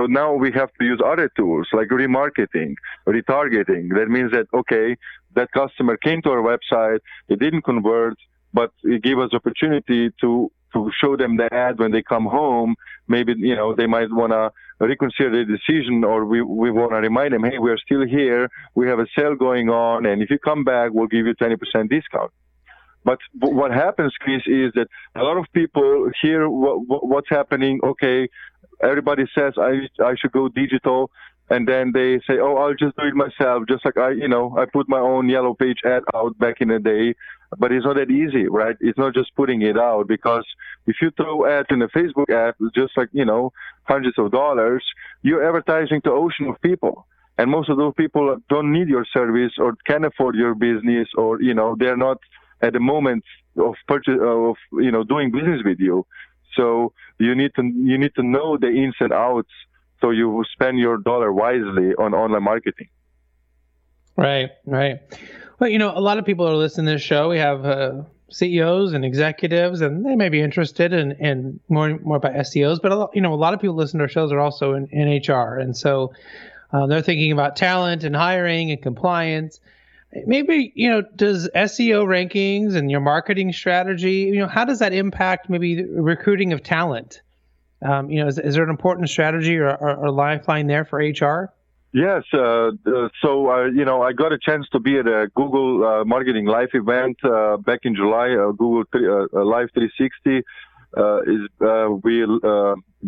so 0.00 0.06
now 0.06 0.32
we 0.32 0.50
have 0.52 0.72
to 0.78 0.84
use 0.84 1.00
other 1.04 1.30
tools 1.36 1.68
like 1.74 1.88
remarketing, 1.88 2.74
retargeting. 3.06 3.90
That 3.94 4.08
means 4.08 4.32
that, 4.32 4.46
okay, 4.54 4.96
that 5.34 5.52
customer 5.52 5.98
came 5.98 6.22
to 6.22 6.30
our 6.30 6.42
website, 6.42 7.00
they 7.28 7.36
didn't 7.36 7.62
convert, 7.62 8.16
but 8.54 8.72
it 8.82 9.02
gave 9.02 9.18
us 9.18 9.30
opportunity 9.34 10.10
to, 10.22 10.50
to 10.72 10.90
show 10.98 11.16
them 11.18 11.36
the 11.36 11.52
ad 11.52 11.78
when 11.78 11.90
they 11.90 12.02
come 12.02 12.24
home. 12.24 12.76
Maybe, 13.08 13.34
you 13.36 13.54
know, 13.54 13.74
they 13.74 13.86
might 13.86 14.10
want 14.10 14.32
to 14.32 14.52
reconsider 14.82 15.44
the 15.44 15.58
decision 15.58 16.02
or 16.02 16.24
we, 16.24 16.40
we 16.40 16.70
want 16.70 16.92
to 16.92 16.96
remind 16.96 17.34
them, 17.34 17.44
hey, 17.44 17.58
we're 17.58 17.76
still 17.76 18.06
here. 18.06 18.48
We 18.74 18.88
have 18.88 19.00
a 19.00 19.06
sale 19.18 19.34
going 19.34 19.68
on. 19.68 20.06
And 20.06 20.22
if 20.22 20.30
you 20.30 20.38
come 20.38 20.64
back, 20.64 20.92
we'll 20.94 21.08
give 21.08 21.26
you 21.26 21.34
20% 21.34 21.90
discount. 21.90 22.32
But 23.04 23.18
what 23.34 23.70
happens, 23.70 24.14
Chris, 24.20 24.42
is 24.46 24.72
that 24.74 24.86
a 25.14 25.22
lot 25.22 25.36
of 25.38 25.46
people 25.52 26.10
hear 26.20 26.48
what, 26.48 27.06
what's 27.06 27.28
happening. 27.30 27.80
Okay, 27.82 28.28
everybody 28.82 29.24
says 29.34 29.54
I 29.58 29.88
I 30.02 30.14
should 30.16 30.32
go 30.32 30.48
digital, 30.48 31.10
and 31.48 31.66
then 31.66 31.92
they 31.92 32.18
say, 32.26 32.38
oh, 32.40 32.56
I'll 32.56 32.74
just 32.74 32.96
do 32.96 33.06
it 33.06 33.14
myself, 33.14 33.64
just 33.68 33.84
like 33.84 33.96
I, 33.96 34.10
you 34.10 34.28
know, 34.28 34.56
I 34.58 34.66
put 34.66 34.88
my 34.88 35.00
own 35.00 35.28
yellow 35.28 35.54
page 35.54 35.78
ad 35.84 36.02
out 36.14 36.38
back 36.38 36.60
in 36.60 36.68
the 36.68 36.78
day. 36.78 37.14
But 37.58 37.72
it's 37.72 37.84
not 37.84 37.96
that 37.96 38.12
easy, 38.12 38.46
right? 38.46 38.76
It's 38.80 38.96
not 38.96 39.12
just 39.12 39.34
putting 39.34 39.62
it 39.62 39.76
out 39.76 40.06
because 40.06 40.44
if 40.86 40.96
you 41.02 41.10
throw 41.10 41.46
ads 41.46 41.66
in 41.70 41.82
a 41.82 41.88
Facebook 41.88 42.30
ad, 42.30 42.54
just 42.74 42.96
like 42.96 43.08
you 43.12 43.24
know, 43.24 43.52
hundreds 43.84 44.18
of 44.18 44.30
dollars, 44.30 44.84
you're 45.22 45.44
advertising 45.44 46.00
to 46.02 46.12
ocean 46.12 46.46
of 46.46 46.60
people. 46.62 47.06
And 47.40 47.50
most 47.50 47.70
of 47.70 47.78
those 47.78 47.94
people 47.96 48.36
don't 48.50 48.70
need 48.70 48.88
your 48.88 49.06
service 49.12 49.52
or 49.58 49.74
can 49.86 50.04
afford 50.04 50.34
your 50.34 50.54
business 50.54 51.08
or, 51.16 51.40
you 51.40 51.54
know, 51.54 51.74
they're 51.78 51.96
not 51.96 52.18
at 52.60 52.74
the 52.74 52.80
moment 52.80 53.24
of 53.56 53.74
purchase, 53.88 54.18
of, 54.20 54.56
you 54.72 54.90
know, 54.90 55.04
doing 55.04 55.32
business 55.32 55.62
with 55.64 55.80
you. 55.80 56.06
So 56.56 56.92
you 57.18 57.34
need 57.34 57.52
to 57.56 57.62
you 57.62 57.98
need 57.98 58.14
to 58.16 58.22
know 58.22 58.56
the 58.56 58.68
ins 58.68 58.96
and 59.00 59.12
outs 59.12 59.50
so 60.00 60.10
you 60.10 60.44
spend 60.52 60.78
your 60.78 60.98
dollar 60.98 61.32
wisely 61.32 61.94
on 61.98 62.14
online 62.14 62.42
marketing. 62.42 62.88
Right, 64.16 64.50
right. 64.66 65.00
Well, 65.58 65.70
you 65.70 65.78
know, 65.78 65.96
a 65.96 66.00
lot 66.00 66.18
of 66.18 66.24
people 66.24 66.48
are 66.48 66.56
listening 66.56 66.86
to 66.86 66.92
this 66.92 67.02
show. 67.02 67.28
We 67.28 67.38
have 67.38 67.64
uh, 67.64 68.02
CEOs 68.30 68.92
and 68.92 69.04
executives, 69.04 69.82
and 69.82 70.04
they 70.04 70.16
may 70.16 70.28
be 70.28 70.40
interested 70.40 70.92
in, 70.92 71.12
in 71.12 71.60
more 71.68 71.98
more 71.98 72.16
about 72.16 72.32
SEOs. 72.34 72.80
But 72.80 72.92
a 72.92 72.96
lot, 72.96 73.10
you 73.14 73.20
know, 73.20 73.34
a 73.34 73.36
lot 73.36 73.54
of 73.54 73.60
people 73.60 73.76
listen 73.76 73.98
to 73.98 74.04
our 74.04 74.08
shows 74.08 74.32
are 74.32 74.40
also 74.40 74.74
in, 74.74 74.86
in 74.88 75.20
HR, 75.26 75.58
and 75.58 75.76
so 75.76 76.12
uh, 76.72 76.86
they're 76.86 77.02
thinking 77.02 77.32
about 77.32 77.56
talent 77.56 78.04
and 78.04 78.14
hiring 78.14 78.70
and 78.70 78.80
compliance 78.80 79.60
maybe 80.26 80.72
you 80.74 80.90
know 80.90 81.02
does 81.16 81.48
seo 81.54 82.04
rankings 82.04 82.74
and 82.74 82.90
your 82.90 83.00
marketing 83.00 83.52
strategy 83.52 84.30
you 84.32 84.38
know 84.38 84.48
how 84.48 84.64
does 84.64 84.80
that 84.80 84.92
impact 84.92 85.48
maybe 85.48 85.84
recruiting 85.84 86.52
of 86.52 86.62
talent 86.62 87.22
um, 87.82 88.10
you 88.10 88.20
know 88.20 88.26
is, 88.26 88.38
is, 88.38 88.54
there 88.54 88.64
an 88.64 88.70
important 88.70 89.08
strategy 89.08 89.56
or, 89.56 89.70
or, 89.70 89.96
or 89.96 90.10
lifeline 90.10 90.66
there 90.66 90.84
for 90.84 90.98
hr 90.98 91.52
Yes, 91.92 92.22
uh, 92.32 92.68
uh, 92.68 93.08
so 93.20 93.50
uh, 93.50 93.64
you 93.64 93.84
know 93.84 94.00
I 94.00 94.12
got 94.12 94.32
a 94.32 94.38
chance 94.38 94.64
to 94.70 94.78
be 94.78 94.96
at 94.96 95.08
a 95.08 95.28
Google 95.34 95.84
uh, 95.84 96.04
Marketing 96.04 96.46
Live 96.46 96.68
event 96.72 97.16
uh, 97.24 97.56
back 97.56 97.80
in 97.82 97.96
July. 97.96 98.30
Uh, 98.30 98.52
Google 98.52 98.84
Live 98.92 99.70
360 99.74 100.44
is 101.26 101.40
we 102.02 102.26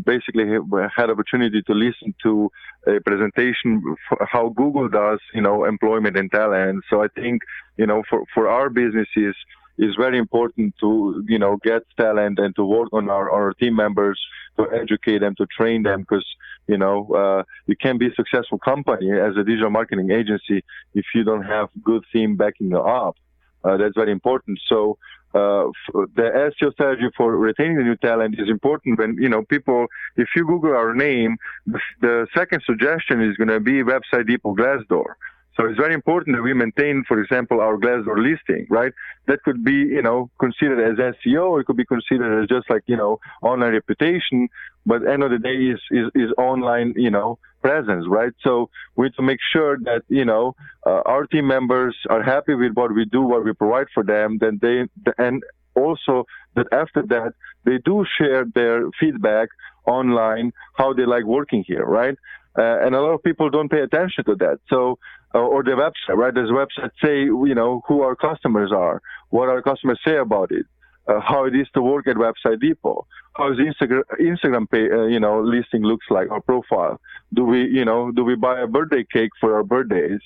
basically 0.04 0.46
had 0.94 1.10
opportunity 1.10 1.62
to 1.62 1.74
listen 1.74 2.14
to 2.22 2.50
a 2.86 3.00
presentation 3.00 3.82
how 4.26 4.48
Google 4.50 4.88
does, 4.88 5.20
you 5.34 5.40
know, 5.40 5.64
employment 5.64 6.16
and 6.16 6.30
talent. 6.30 6.84
So 6.88 7.02
I 7.02 7.08
think, 7.08 7.42
you 7.76 7.86
know, 7.86 8.02
for, 8.08 8.24
for 8.34 8.48
our 8.48 8.70
businesses, 8.70 9.34
is 9.78 9.94
very 9.96 10.18
important 10.18 10.74
to, 10.80 11.24
you 11.26 11.38
know, 11.38 11.56
get 11.62 11.82
talent 11.96 12.38
and 12.38 12.54
to 12.56 12.64
work 12.64 12.88
on 12.92 13.08
our, 13.08 13.30
our 13.30 13.54
team 13.54 13.74
members 13.74 14.20
to 14.58 14.66
educate 14.72 15.20
them, 15.20 15.34
to 15.36 15.46
train 15.46 15.82
them, 15.82 16.00
because, 16.00 16.26
you 16.68 16.76
know, 16.76 17.08
uh, 17.14 17.42
you 17.66 17.74
can 17.76 17.96
be 17.96 18.06
a 18.08 18.14
successful 18.14 18.58
company 18.58 19.10
as 19.10 19.34
a 19.36 19.42
digital 19.42 19.70
marketing 19.70 20.10
agency 20.10 20.62
if 20.94 21.06
you 21.14 21.24
don't 21.24 21.44
have 21.44 21.68
good 21.82 22.04
team 22.12 22.36
backing 22.36 22.68
you 22.68 22.78
up. 22.78 23.16
Uh, 23.64 23.76
that's 23.76 23.94
very 23.94 24.12
important. 24.12 24.58
So 24.68 24.98
uh, 25.34 25.64
the 25.92 26.52
SEO 26.62 26.72
strategy 26.72 27.08
for 27.16 27.36
retaining 27.36 27.76
the 27.76 27.82
new 27.82 27.96
talent 27.96 28.38
is 28.38 28.48
important 28.48 28.98
when, 28.98 29.16
you 29.18 29.28
know, 29.28 29.42
people, 29.42 29.86
if 30.16 30.28
you 30.36 30.46
Google 30.46 30.76
our 30.76 30.94
name, 30.94 31.36
the, 31.66 31.80
the 32.00 32.26
second 32.36 32.62
suggestion 32.66 33.22
is 33.22 33.36
going 33.36 33.48
to 33.48 33.60
be 33.60 33.82
Website 33.82 34.26
Depot 34.26 34.54
Glassdoor. 34.54 35.14
So 35.56 35.66
it's 35.66 35.78
very 35.78 35.92
important 35.92 36.36
that 36.36 36.42
we 36.42 36.54
maintain, 36.54 37.04
for 37.06 37.20
example, 37.20 37.60
our 37.60 37.76
Glassdoor 37.76 38.16
listing, 38.16 38.66
right? 38.70 38.92
That 39.26 39.42
could 39.42 39.62
be, 39.62 39.72
you 39.72 40.00
know, 40.00 40.30
considered 40.40 40.80
as 40.80 41.14
SEO, 41.26 41.60
it 41.60 41.66
could 41.66 41.76
be 41.76 41.84
considered 41.84 42.42
as 42.42 42.48
just 42.48 42.70
like, 42.70 42.82
you 42.86 42.96
know, 42.96 43.20
online 43.42 43.72
reputation. 43.72 44.48
But 44.86 45.06
end 45.06 45.22
of 45.22 45.30
the 45.30 45.38
day 45.38 45.56
is, 45.56 45.80
is, 45.90 46.10
is 46.14 46.30
online, 46.38 46.94
you 46.96 47.10
know, 47.10 47.38
presence, 47.60 48.06
right? 48.08 48.32
So 48.42 48.70
we 48.96 49.06
need 49.06 49.14
to 49.16 49.22
make 49.22 49.38
sure 49.52 49.78
that, 49.84 50.02
you 50.08 50.24
know, 50.24 50.56
uh, 50.86 51.02
our 51.04 51.26
team 51.26 51.46
members 51.46 51.96
are 52.08 52.22
happy 52.22 52.54
with 52.54 52.72
what 52.74 52.94
we 52.94 53.04
do, 53.04 53.22
what 53.22 53.44
we 53.44 53.52
provide 53.52 53.86
for 53.92 54.02
them, 54.02 54.38
then 54.40 54.58
they, 54.60 54.84
and 55.18 55.42
also 55.74 56.24
that 56.56 56.66
after 56.72 57.02
that, 57.08 57.32
they 57.64 57.78
do 57.84 58.04
share 58.18 58.44
their 58.54 58.84
feedback 58.98 59.48
online, 59.86 60.52
how 60.74 60.92
they 60.92 61.06
like 61.06 61.24
working 61.24 61.64
here, 61.66 61.84
right? 61.84 62.16
Uh, 62.58 62.84
and 62.84 62.94
a 62.94 63.00
lot 63.00 63.12
of 63.12 63.22
people 63.22 63.48
don't 63.48 63.70
pay 63.70 63.80
attention 63.80 64.24
to 64.24 64.34
that. 64.36 64.58
So, 64.68 64.98
uh, 65.34 65.38
or 65.38 65.62
the 65.62 65.70
website, 65.70 66.16
right? 66.16 66.34
The 66.34 66.40
website 66.40 66.90
say, 67.02 67.20
you 67.20 67.54
know, 67.54 67.82
who 67.88 68.02
our 68.02 68.14
customers 68.14 68.70
are, 68.72 69.00
what 69.30 69.48
our 69.48 69.62
customers 69.62 69.98
say 70.04 70.16
about 70.16 70.50
it, 70.52 70.66
uh, 71.08 71.20
how 71.20 71.44
it 71.44 71.56
is 71.56 71.66
to 71.74 71.82
work 71.82 72.06
at 72.06 72.16
Website 72.16 72.60
Depot, 72.60 73.06
how 73.34 73.48
the 73.54 73.62
Instagram 73.62 74.02
Instagram 74.20 74.70
pay, 74.70 74.90
uh, 74.90 75.06
you 75.06 75.18
know 75.18 75.40
listing 75.40 75.82
looks 75.82 76.06
like 76.10 76.30
our 76.30 76.40
profile. 76.40 77.00
Do 77.34 77.44
we, 77.44 77.66
you 77.66 77.84
know, 77.84 78.12
do 78.12 78.22
we 78.22 78.36
buy 78.36 78.60
a 78.60 78.66
birthday 78.66 79.04
cake 79.10 79.30
for 79.40 79.56
our 79.56 79.64
birthdays? 79.64 80.20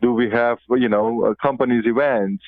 Do 0.00 0.12
we 0.12 0.30
have, 0.30 0.58
you 0.70 0.88
know, 0.88 1.34
companies 1.42 1.84
events? 1.86 2.44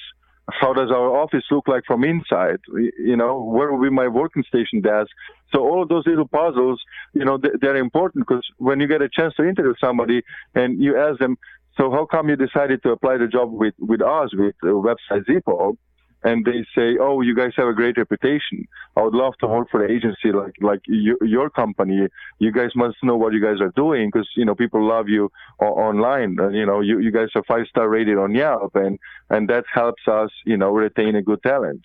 How 0.50 0.74
does 0.74 0.90
our 0.90 1.16
office 1.16 1.44
look 1.50 1.68
like 1.68 1.84
from 1.86 2.04
inside? 2.04 2.58
You 2.98 3.16
know, 3.16 3.42
where 3.42 3.72
will 3.72 3.82
be 3.82 3.90
my 3.90 4.08
working 4.08 4.44
station 4.46 4.80
desk? 4.80 5.10
So 5.54 5.60
all 5.60 5.82
of 5.82 5.88
those 5.88 6.06
little 6.06 6.28
puzzles, 6.28 6.82
you 7.14 7.24
know, 7.24 7.38
they're 7.60 7.76
important 7.76 8.26
because 8.26 8.44
when 8.58 8.78
you 8.80 8.86
get 8.86 9.00
a 9.00 9.08
chance 9.08 9.34
to 9.36 9.48
interview 9.48 9.74
somebody 9.80 10.22
and 10.54 10.82
you 10.82 10.98
ask 10.98 11.18
them, 11.18 11.38
so 11.78 11.90
how 11.90 12.06
come 12.06 12.28
you 12.28 12.36
decided 12.36 12.82
to 12.82 12.90
apply 12.90 13.16
the 13.16 13.26
job 13.26 13.52
with, 13.52 13.74
with 13.78 14.02
us, 14.02 14.30
with 14.34 14.54
uh, 14.62 14.66
Website 14.66 15.26
Depot? 15.26 15.76
And 16.24 16.44
they 16.44 16.64
say, 16.74 16.96
"Oh, 17.00 17.20
you 17.20 17.34
guys 17.36 17.52
have 17.56 17.68
a 17.68 17.74
great 17.74 17.96
reputation. 17.98 18.66
I 18.96 19.02
would 19.02 19.14
love 19.14 19.34
to 19.40 19.46
work 19.46 19.68
for 19.70 19.84
an 19.84 19.90
agency 19.90 20.32
like 20.32 20.54
like 20.60 20.80
you, 20.86 21.16
your 21.20 21.50
company. 21.50 22.08
You 22.38 22.52
guys 22.52 22.70
must 22.74 22.96
know 23.02 23.16
what 23.16 23.34
you 23.34 23.42
guys 23.42 23.60
are 23.60 23.72
doing 23.76 24.10
because 24.10 24.28
you 24.34 24.44
know 24.44 24.54
people 24.54 24.82
love 24.86 25.08
you 25.08 25.30
o- 25.60 25.76
online. 25.88 26.36
You 26.52 26.66
know, 26.66 26.80
you, 26.80 26.98
you 26.98 27.12
guys 27.12 27.28
are 27.34 27.44
five 27.44 27.66
star 27.68 27.88
rated 27.88 28.16
on 28.16 28.34
Yelp, 28.34 28.74
and 28.74 28.98
and 29.30 29.48
that 29.50 29.64
helps 29.72 30.02
us, 30.08 30.30
you 30.44 30.56
know, 30.56 30.70
retain 30.70 31.14
a 31.14 31.22
good 31.22 31.42
talent." 31.42 31.82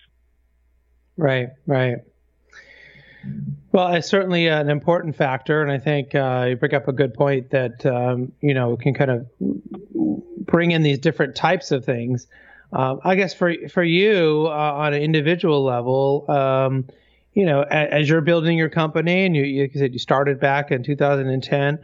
Right, 1.16 1.50
right. 1.66 1.98
Well, 3.72 3.92
it's 3.92 4.08
certainly 4.08 4.46
an 4.46 4.70
important 4.70 5.16
factor, 5.16 5.62
and 5.62 5.70
I 5.70 5.78
think 5.78 6.14
uh, 6.14 6.46
you 6.48 6.56
bring 6.56 6.74
up 6.74 6.88
a 6.88 6.92
good 6.92 7.12
point 7.12 7.50
that 7.50 7.84
um, 7.84 8.32
you 8.40 8.54
know 8.54 8.76
can 8.78 8.94
kind 8.94 9.10
of 9.10 9.26
bring 10.46 10.70
in 10.70 10.82
these 10.82 10.98
different 10.98 11.36
types 11.36 11.70
of 11.70 11.84
things. 11.84 12.26
Um, 12.72 13.00
I 13.02 13.16
guess 13.16 13.34
for 13.34 13.52
for 13.68 13.82
you 13.82 14.46
uh, 14.46 14.50
on 14.50 14.94
an 14.94 15.02
individual 15.02 15.64
level, 15.64 16.24
um, 16.28 16.86
you 17.34 17.44
know, 17.44 17.62
as, 17.62 17.88
as, 17.90 18.08
you're 18.08 18.20
building 18.20 18.56
your 18.56 18.68
company 18.68 19.26
and 19.26 19.34
you, 19.34 19.42
you 19.42 19.70
said 19.74 19.92
you 19.92 19.98
started 19.98 20.40
back 20.40 20.70
in 20.70 20.82
2010, 20.82 21.76
do 21.76 21.82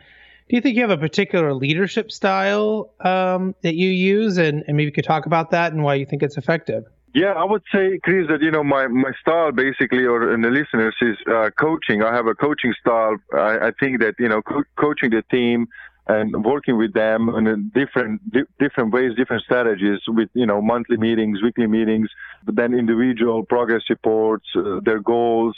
you 0.48 0.60
think 0.60 0.76
you 0.76 0.82
have 0.82 0.90
a 0.90 0.98
particular 0.98 1.54
leadership 1.54 2.12
style 2.12 2.92
um, 3.00 3.54
that 3.62 3.74
you 3.74 3.88
use, 3.88 4.38
and, 4.38 4.62
and 4.68 4.76
maybe 4.76 4.86
you 4.86 4.92
could 4.92 5.04
talk 5.04 5.26
about 5.26 5.50
that 5.50 5.72
and 5.72 5.82
why 5.82 5.94
you 5.94 6.06
think 6.06 6.22
it's 6.22 6.36
effective? 6.36 6.84
Yeah, 7.14 7.32
I 7.32 7.44
would 7.44 7.62
say, 7.72 7.98
Chris, 8.04 8.28
that 8.28 8.42
you 8.42 8.50
know 8.50 8.62
my 8.62 8.86
my 8.86 9.10
style 9.20 9.50
basically, 9.50 10.04
or 10.04 10.34
in 10.34 10.42
the 10.42 10.50
listeners, 10.50 10.94
is 11.00 11.16
uh, 11.26 11.50
coaching. 11.58 12.02
I 12.02 12.14
have 12.14 12.26
a 12.26 12.34
coaching 12.34 12.74
style. 12.78 13.16
I, 13.32 13.68
I 13.68 13.72
think 13.80 14.00
that 14.00 14.14
you 14.18 14.28
know 14.28 14.42
co- 14.42 14.64
coaching 14.76 15.10
the 15.10 15.22
team 15.30 15.66
and 16.08 16.44
working 16.44 16.78
with 16.78 16.92
them 16.92 17.28
in 17.30 17.70
different 17.74 18.20
di- 18.30 18.50
different 18.58 18.92
ways, 18.92 19.12
different 19.16 19.42
strategies 19.42 20.00
with 20.06 20.28
you 20.34 20.46
know 20.46 20.62
monthly 20.62 20.96
meetings, 20.96 21.42
weekly 21.42 21.66
meetings, 21.66 22.08
but 22.44 22.54
then 22.54 22.74
individual 22.74 23.44
progress 23.44 23.82
reports, 23.90 24.46
uh, 24.56 24.80
their 24.84 25.00
goals. 25.00 25.56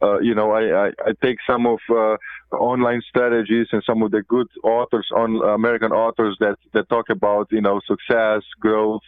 Uh, 0.00 0.20
you 0.20 0.32
know, 0.32 0.52
I, 0.52 0.86
I, 0.86 0.92
I, 1.06 1.12
take 1.20 1.38
some 1.44 1.66
of 1.66 1.80
uh, 1.90 2.16
online 2.54 3.02
strategies 3.08 3.66
and 3.72 3.82
some 3.84 4.00
of 4.00 4.12
the 4.12 4.22
good 4.22 4.46
authors 4.62 5.08
on 5.12 5.42
American 5.42 5.90
authors 5.90 6.36
that 6.38 6.56
that 6.72 6.88
talk 6.88 7.10
about 7.10 7.48
you 7.50 7.60
know 7.60 7.80
success, 7.84 8.42
growth, 8.60 9.02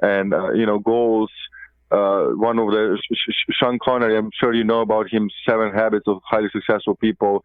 and 0.00 0.34
uh, 0.34 0.52
you 0.52 0.66
know 0.66 0.80
goals. 0.80 1.30
Uh, 1.92 2.28
one 2.36 2.58
of 2.58 2.70
the 2.70 2.98
Stephen 3.54 3.78
Covey, 3.78 4.16
I'm 4.16 4.30
sure 4.40 4.54
you 4.54 4.64
know 4.64 4.80
about 4.80 5.12
him, 5.12 5.30
Seven 5.46 5.72
Habits 5.74 6.08
of 6.08 6.22
Highly 6.24 6.48
Successful 6.50 6.96
People. 6.96 7.44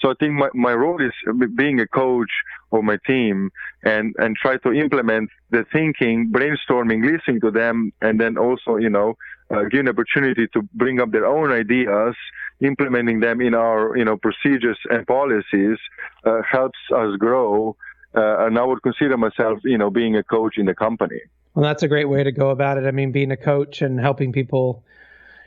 So 0.00 0.10
I 0.10 0.14
think 0.20 0.34
my, 0.34 0.48
my 0.54 0.72
role 0.72 1.00
is 1.02 1.12
being 1.56 1.80
a 1.80 1.86
coach 1.86 2.30
of 2.72 2.84
my 2.84 2.98
team 3.06 3.50
and, 3.82 4.14
and 4.18 4.36
try 4.36 4.56
to 4.58 4.72
implement 4.72 5.30
the 5.50 5.64
thinking, 5.72 6.30
brainstorming, 6.32 7.04
listening 7.04 7.40
to 7.40 7.50
them, 7.50 7.92
and 8.00 8.20
then 8.20 8.38
also, 8.38 8.76
you 8.76 8.90
know, 8.90 9.14
uh, 9.50 9.62
give 9.64 9.80
an 9.80 9.88
opportunity 9.88 10.46
to 10.52 10.62
bring 10.74 11.00
up 11.00 11.10
their 11.10 11.26
own 11.26 11.50
ideas, 11.50 12.14
implementing 12.60 13.20
them 13.20 13.40
in 13.40 13.54
our, 13.54 13.96
you 13.96 14.04
know, 14.04 14.16
procedures 14.16 14.78
and 14.90 15.06
policies, 15.06 15.78
uh, 16.24 16.42
helps 16.48 16.78
us 16.94 17.16
grow. 17.18 17.74
Uh, 18.14 18.46
and 18.46 18.58
I 18.58 18.64
would 18.64 18.82
consider 18.82 19.16
myself, 19.16 19.58
you 19.64 19.78
know, 19.78 19.90
being 19.90 20.16
a 20.16 20.22
coach 20.22 20.58
in 20.58 20.66
the 20.66 20.74
company. 20.74 21.20
Well, 21.54 21.64
that's 21.64 21.82
a 21.82 21.88
great 21.88 22.08
way 22.08 22.22
to 22.22 22.32
go 22.32 22.50
about 22.50 22.78
it. 22.78 22.84
I 22.86 22.90
mean, 22.90 23.10
being 23.10 23.32
a 23.32 23.36
coach 23.36 23.82
and 23.82 23.98
helping 23.98 24.32
people, 24.32 24.84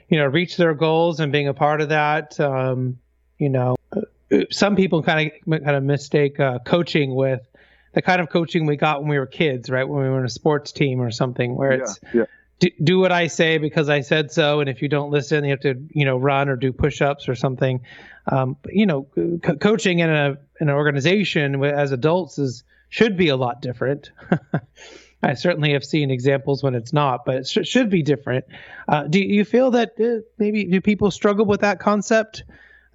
you 0.10 0.18
know, 0.18 0.26
reach 0.26 0.58
their 0.58 0.74
goals 0.74 1.20
and 1.20 1.32
being 1.32 1.48
a 1.48 1.54
part 1.54 1.80
of 1.80 1.90
that. 1.90 2.40
Um, 2.40 3.00
you 3.38 3.50
know, 3.50 3.76
some 4.52 4.76
people 4.76 5.04
kind 5.04 5.32
of 5.32 5.64
kind 5.64 5.76
of 5.76 5.84
mistake 5.84 6.40
uh, 6.40 6.60
coaching 6.60 7.16
with 7.16 7.42
the 7.94 8.02
kind 8.02 8.22
of 8.22 8.30
coaching 8.30 8.66
we 8.66 8.78
got 8.78 9.02
when 9.02 9.10
we 9.10 9.20
were 9.20 9.26
kids, 9.26 9.70
right? 9.70 9.88
When 9.88 10.04
we 10.04 10.10
were 10.10 10.20
in 10.20 10.26
a 10.26 10.30
sports 10.30 10.72
team 10.72 11.02
or 11.02 11.12
something, 11.12 11.56
where 11.56 11.74
it's 11.74 12.00
yeah, 12.14 12.26
Do, 12.60 12.70
do, 12.82 13.00
what 13.00 13.12
I 13.12 13.28
say 13.28 13.58
because 13.58 13.90
I 13.90 14.02
said 14.02 14.32
so, 14.32 14.62
and 14.62 14.70
if 14.70 14.82
you 14.82 14.88
don't 14.88 15.12
listen, 15.12 15.44
you 15.44 15.52
have 15.52 15.62
to 15.62 15.76
you 15.90 16.06
know 16.06 16.18
run 16.18 16.50
or 16.50 16.56
do 16.56 16.72
push-ups 16.72 17.28
or 17.28 17.36
something. 17.36 17.82
Um, 18.28 18.56
you 18.70 18.86
know, 18.86 19.08
co- 19.42 19.58
coaching 19.58 20.00
in 20.00 20.10
a 20.10 20.38
in 20.60 20.70
an 20.70 20.76
organization 20.76 21.62
as 21.64 21.92
adults 21.92 22.38
is 22.38 22.64
should 22.90 23.18
be 23.18 23.30
a 23.30 23.36
lot 23.36 23.62
different. 23.62 24.12
I 25.24 25.36
certainly 25.36 25.74
have 25.74 25.84
seen 25.84 26.10
examples 26.10 26.64
when 26.64 26.74
it's 26.74 26.94
not, 26.94 27.26
but 27.26 27.36
it 27.36 27.48
sh- 27.48 27.68
should 27.68 27.90
be 27.90 28.02
different. 28.02 28.46
Uh, 28.88 29.04
do 29.04 29.20
you 29.20 29.46
feel 29.46 29.72
that 29.72 29.92
uh, 30.00 30.26
maybe 30.40 30.64
do 30.66 30.82
people 30.82 31.12
struggle 31.12 31.46
with 31.46 31.62
that 31.62 31.80
concept? 31.80 32.44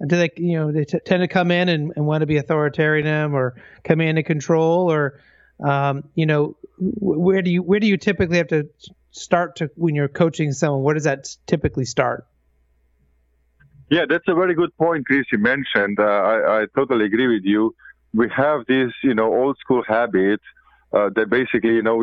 Do 0.05 0.15
they 0.15 0.29
you 0.37 0.57
know 0.57 0.71
they 0.71 0.85
t- 0.85 0.99
tend 1.03 1.21
to 1.21 1.27
come 1.27 1.51
in 1.51 1.69
and, 1.69 1.93
and 1.95 2.05
want 2.05 2.21
to 2.21 2.27
be 2.27 2.37
authoritarian 2.37 3.33
or 3.33 3.55
command 3.83 4.17
and 4.17 4.27
control 4.27 4.91
or 4.91 5.19
um, 5.63 6.03
you 6.13 6.25
know 6.25 6.55
where 6.79 7.41
do 7.41 7.49
you 7.49 7.63
where 7.63 7.79
do 7.79 7.87
you 7.87 7.97
typically 7.97 8.37
have 8.37 8.47
to 8.49 8.69
start 9.11 9.55
to 9.55 9.71
when 9.75 9.95
you're 9.95 10.07
coaching 10.07 10.51
someone 10.51 10.83
where 10.83 10.93
does 10.93 11.05
that 11.05 11.27
typically 11.47 11.85
start? 11.85 12.27
Yeah 13.89 14.05
that's 14.07 14.27
a 14.27 14.35
very 14.35 14.53
good 14.53 14.75
point 14.77 15.05
chris 15.07 15.25
you 15.31 15.39
mentioned. 15.39 15.99
Uh, 15.99 16.03
I, 16.03 16.61
I 16.61 16.65
totally 16.75 17.05
agree 17.05 17.27
with 17.27 17.43
you. 17.43 17.73
We 18.13 18.29
have 18.35 18.65
this 18.67 18.91
you 19.03 19.15
know 19.15 19.33
old 19.33 19.57
school 19.57 19.83
habit 19.87 20.41
uh, 20.93 21.09
that 21.15 21.29
basically, 21.29 21.75
you 21.75 21.81
know, 21.81 22.01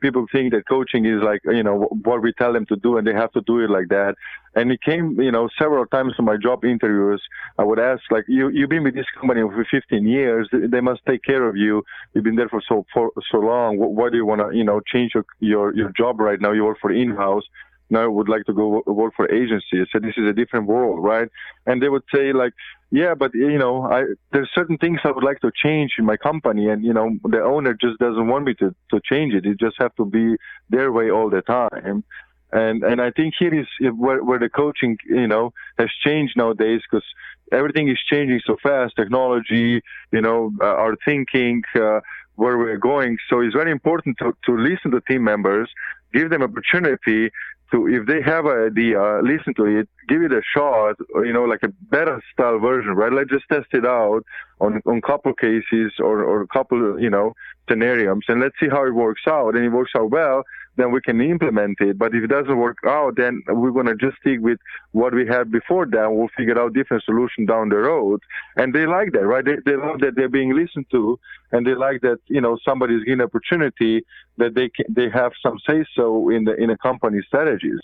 people 0.00 0.26
think 0.30 0.52
that 0.52 0.68
coaching 0.68 1.06
is 1.06 1.22
like, 1.22 1.40
you 1.44 1.62
know, 1.62 1.88
what 2.04 2.22
we 2.22 2.32
tell 2.34 2.52
them 2.52 2.66
to 2.66 2.76
do 2.76 2.98
and 2.98 3.06
they 3.06 3.14
have 3.14 3.32
to 3.32 3.40
do 3.42 3.60
it 3.60 3.70
like 3.70 3.88
that. 3.88 4.14
And 4.54 4.70
it 4.70 4.82
came, 4.82 5.18
you 5.20 5.32
know, 5.32 5.48
several 5.58 5.86
times 5.86 6.14
in 6.18 6.24
my 6.24 6.36
job 6.36 6.64
interviews. 6.64 7.22
I 7.58 7.64
would 7.64 7.78
ask, 7.78 8.02
like, 8.10 8.24
you, 8.28 8.48
you've 8.48 8.68
been 8.68 8.82
with 8.82 8.94
this 8.94 9.06
company 9.18 9.40
for 9.40 9.66
15 9.70 10.06
years. 10.06 10.48
They 10.52 10.80
must 10.80 11.00
take 11.06 11.22
care 11.22 11.48
of 11.48 11.56
you. 11.56 11.82
You've 12.12 12.24
been 12.24 12.36
there 12.36 12.48
for 12.48 12.62
so, 12.68 12.84
for 12.92 13.10
so 13.30 13.38
long. 13.38 13.78
Why 13.78 14.10
do 14.10 14.16
you 14.16 14.26
want 14.26 14.40
to, 14.40 14.56
you 14.56 14.64
know, 14.64 14.80
change 14.80 15.12
your, 15.14 15.24
your, 15.40 15.74
your 15.74 15.92
job 15.96 16.20
right 16.20 16.40
now? 16.40 16.52
You 16.52 16.64
work 16.64 16.78
for 16.80 16.92
in-house 16.92 17.44
now 17.90 18.02
I 18.02 18.06
would 18.06 18.28
like 18.28 18.44
to 18.46 18.52
go 18.52 18.82
work 18.86 19.14
for 19.16 19.30
agencies. 19.32 19.86
So 19.92 19.98
this 19.98 20.14
is 20.16 20.28
a 20.28 20.32
different 20.32 20.66
world, 20.66 21.02
right? 21.02 21.28
And 21.66 21.82
they 21.82 21.88
would 21.88 22.04
say 22.14 22.32
like, 22.32 22.52
yeah, 22.90 23.14
but 23.14 23.34
you 23.34 23.58
know, 23.58 23.82
I 23.82 24.04
there's 24.32 24.50
certain 24.54 24.78
things 24.78 25.00
I 25.04 25.10
would 25.10 25.24
like 25.24 25.40
to 25.40 25.50
change 25.54 25.92
in 25.98 26.04
my 26.04 26.16
company, 26.16 26.68
and 26.68 26.84
you 26.84 26.92
know, 26.92 27.16
the 27.24 27.42
owner 27.42 27.74
just 27.74 27.98
doesn't 27.98 28.28
want 28.28 28.44
me 28.44 28.54
to 28.54 28.74
to 28.90 29.00
change 29.04 29.34
it. 29.34 29.44
It 29.44 29.58
just 29.58 29.76
have 29.78 29.94
to 29.96 30.04
be 30.04 30.36
their 30.70 30.90
way 30.92 31.10
all 31.10 31.30
the 31.30 31.42
time. 31.42 32.04
And 32.52 32.82
and 32.82 33.00
I 33.00 33.10
think 33.10 33.34
here 33.38 33.54
is 33.54 33.66
where 33.94 34.22
where 34.24 34.38
the 34.38 34.48
coaching, 34.48 34.96
you 35.06 35.26
know, 35.26 35.52
has 35.78 35.90
changed 36.02 36.34
nowadays 36.36 36.80
because 36.90 37.04
everything 37.52 37.88
is 37.88 37.98
changing 38.10 38.40
so 38.46 38.56
fast. 38.62 38.96
Technology, 38.96 39.82
you 40.12 40.20
know, 40.20 40.52
uh, 40.60 40.64
our 40.64 40.96
thinking. 41.04 41.62
Uh, 41.74 42.00
where 42.38 42.56
we're 42.56 42.76
going. 42.76 43.18
So 43.28 43.40
it's 43.40 43.52
very 43.52 43.72
important 43.72 44.16
to, 44.18 44.32
to 44.46 44.56
listen 44.56 44.92
to 44.92 45.00
team 45.00 45.24
members, 45.24 45.68
give 46.14 46.30
them 46.30 46.42
opportunity 46.42 47.30
to 47.70 47.86
if 47.88 48.06
they 48.06 48.22
have 48.22 48.46
an 48.46 48.66
idea, 48.66 49.20
listen 49.22 49.54
to 49.54 49.64
it, 49.66 49.88
give 50.08 50.22
it 50.22 50.32
a 50.32 50.42
shot, 50.54 50.96
you 51.16 51.32
know, 51.32 51.44
like 51.44 51.62
a 51.62 51.68
better 51.90 52.22
style 52.32 52.58
version, 52.58 52.94
right? 52.94 53.12
Let's 53.12 53.30
just 53.30 53.48
test 53.50 53.68
it 53.72 53.86
out 53.86 54.24
on 54.60 54.80
on 54.86 55.00
couple 55.00 55.32
cases 55.34 55.92
or 55.98 56.24
or 56.24 56.42
a 56.42 56.46
couple, 56.46 57.00
you 57.00 57.10
know, 57.10 57.34
scenarios, 57.68 58.22
and 58.28 58.40
let's 58.40 58.54
see 58.60 58.68
how 58.68 58.86
it 58.86 58.94
works 58.94 59.22
out. 59.26 59.54
And 59.54 59.64
it 59.64 59.70
works 59.70 59.92
out 59.96 60.10
well, 60.10 60.44
then 60.78 60.92
we 60.92 61.00
can 61.00 61.20
implement 61.20 61.76
it. 61.80 61.98
But 61.98 62.14
if 62.14 62.24
it 62.24 62.28
doesn't 62.28 62.56
work 62.56 62.78
out, 62.86 63.16
then 63.16 63.42
we're 63.48 63.72
gonna 63.72 63.96
just 63.96 64.16
stick 64.18 64.38
with 64.40 64.58
what 64.92 65.12
we 65.12 65.26
had 65.26 65.50
before. 65.50 65.84
Then 65.84 66.16
we'll 66.16 66.28
figure 66.36 66.58
out 66.58 66.72
different 66.72 67.02
solution 67.04 67.44
down 67.44 67.68
the 67.68 67.76
road. 67.76 68.20
And 68.56 68.72
they 68.74 68.86
like 68.86 69.12
that, 69.12 69.26
right? 69.26 69.44
They, 69.44 69.56
they 69.66 69.76
love 69.76 70.00
that 70.00 70.14
they're 70.16 70.28
being 70.28 70.54
listened 70.54 70.86
to, 70.92 71.18
and 71.52 71.66
they 71.66 71.74
like 71.74 72.00
that 72.02 72.18
you 72.28 72.40
know 72.40 72.56
somebody's 72.64 73.04
getting 73.04 73.20
opportunity 73.20 74.04
that 74.38 74.54
they 74.54 74.70
can, 74.70 74.86
they 74.88 75.10
have 75.10 75.32
some 75.42 75.58
say 75.68 75.84
so 75.94 76.30
in 76.30 76.44
the 76.44 76.54
in 76.54 76.70
a 76.70 76.78
company 76.78 77.20
strategies. 77.26 77.80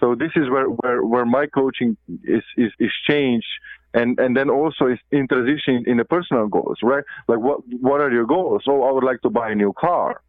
So 0.00 0.14
this 0.14 0.30
is 0.36 0.48
where, 0.48 0.66
where, 0.66 1.04
where 1.04 1.26
my 1.26 1.46
coaching 1.46 1.96
is, 2.22 2.44
is, 2.56 2.70
is 2.78 2.92
changed 3.08 3.48
and 3.94 4.18
and 4.20 4.36
then 4.36 4.50
also 4.50 4.96
in 5.10 5.26
transition 5.26 5.82
in 5.86 5.96
the 5.96 6.04
personal 6.04 6.46
goals, 6.46 6.78
right? 6.82 7.04
Like 7.26 7.40
what 7.40 7.60
what 7.80 8.00
are 8.00 8.10
your 8.10 8.26
goals? 8.26 8.62
Oh, 8.68 8.82
I 8.84 8.92
would 8.92 9.04
like 9.04 9.22
to 9.22 9.30
buy 9.30 9.50
a 9.50 9.54
new 9.54 9.72
car 9.72 10.20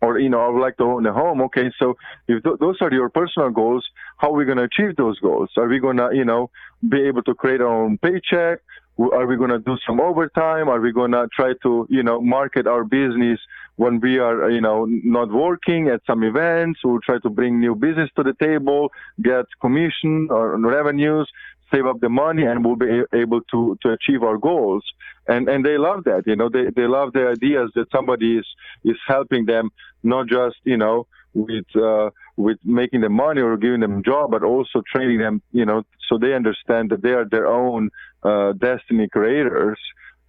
or 0.00 0.18
you 0.18 0.28
know 0.28 0.40
I 0.40 0.48
would 0.48 0.60
like 0.60 0.76
to 0.78 0.84
own 0.84 1.06
a 1.06 1.12
home. 1.12 1.40
Okay, 1.42 1.70
so 1.78 1.96
if 2.28 2.42
th- 2.42 2.56
those 2.60 2.76
are 2.80 2.92
your 2.92 3.08
personal 3.08 3.50
goals, 3.50 3.86
how 4.18 4.30
are 4.30 4.36
we 4.36 4.44
going 4.44 4.58
to 4.58 4.64
achieve 4.64 4.96
those 4.96 5.18
goals? 5.20 5.50
Are 5.56 5.68
we 5.68 5.78
going 5.78 5.96
to 5.96 6.10
you 6.12 6.24
know 6.24 6.50
be 6.88 7.02
able 7.02 7.22
to 7.24 7.34
create 7.34 7.60
our 7.60 7.84
own 7.84 7.98
paycheck? 7.98 8.60
Are 8.98 9.26
we 9.26 9.36
going 9.36 9.50
to 9.50 9.58
do 9.58 9.76
some 9.86 10.00
overtime? 10.00 10.70
Are 10.70 10.80
we 10.80 10.90
going 10.90 11.12
to 11.12 11.28
try 11.34 11.52
to 11.62 11.86
you 11.90 12.02
know 12.02 12.20
market 12.20 12.66
our 12.66 12.84
business 12.84 13.38
when 13.76 14.00
we 14.00 14.18
are 14.18 14.50
you 14.50 14.60
know 14.60 14.86
not 14.86 15.30
working 15.30 15.88
at 15.88 16.00
some 16.06 16.22
events? 16.22 16.80
We'll 16.84 17.00
try 17.00 17.18
to 17.18 17.30
bring 17.30 17.60
new 17.60 17.74
business 17.74 18.10
to 18.16 18.22
the 18.22 18.34
table, 18.40 18.90
get 19.22 19.46
commission 19.60 20.28
or 20.30 20.58
revenues 20.58 21.30
save 21.72 21.86
up 21.86 22.00
the 22.00 22.08
money 22.08 22.44
and 22.44 22.64
we'll 22.64 22.76
be 22.76 23.02
able 23.12 23.40
to, 23.50 23.76
to 23.82 23.90
achieve 23.90 24.22
our 24.22 24.38
goals. 24.38 24.84
And, 25.28 25.48
and 25.48 25.64
they 25.64 25.78
love 25.78 26.04
that, 26.04 26.24
you 26.26 26.36
know, 26.36 26.48
they, 26.48 26.70
they 26.74 26.86
love 26.86 27.12
the 27.12 27.28
ideas 27.28 27.70
that 27.74 27.90
somebody 27.90 28.38
is, 28.38 28.46
is 28.84 28.96
helping 29.06 29.46
them, 29.46 29.70
not 30.02 30.28
just, 30.28 30.56
you 30.64 30.76
know, 30.76 31.06
with, 31.34 31.66
uh, 31.74 32.10
with 32.36 32.58
making 32.64 33.00
them 33.00 33.14
money 33.14 33.40
or 33.40 33.56
giving 33.56 33.80
them 33.80 33.98
a 33.98 34.02
job, 34.02 34.30
but 34.30 34.42
also 34.42 34.82
training 34.90 35.18
them, 35.18 35.42
you 35.52 35.64
know, 35.64 35.82
so 36.08 36.16
they 36.16 36.34
understand 36.34 36.90
that 36.90 37.02
they 37.02 37.10
are 37.10 37.24
their 37.24 37.46
own, 37.46 37.90
uh, 38.22 38.52
destiny 38.52 39.08
creators. 39.08 39.78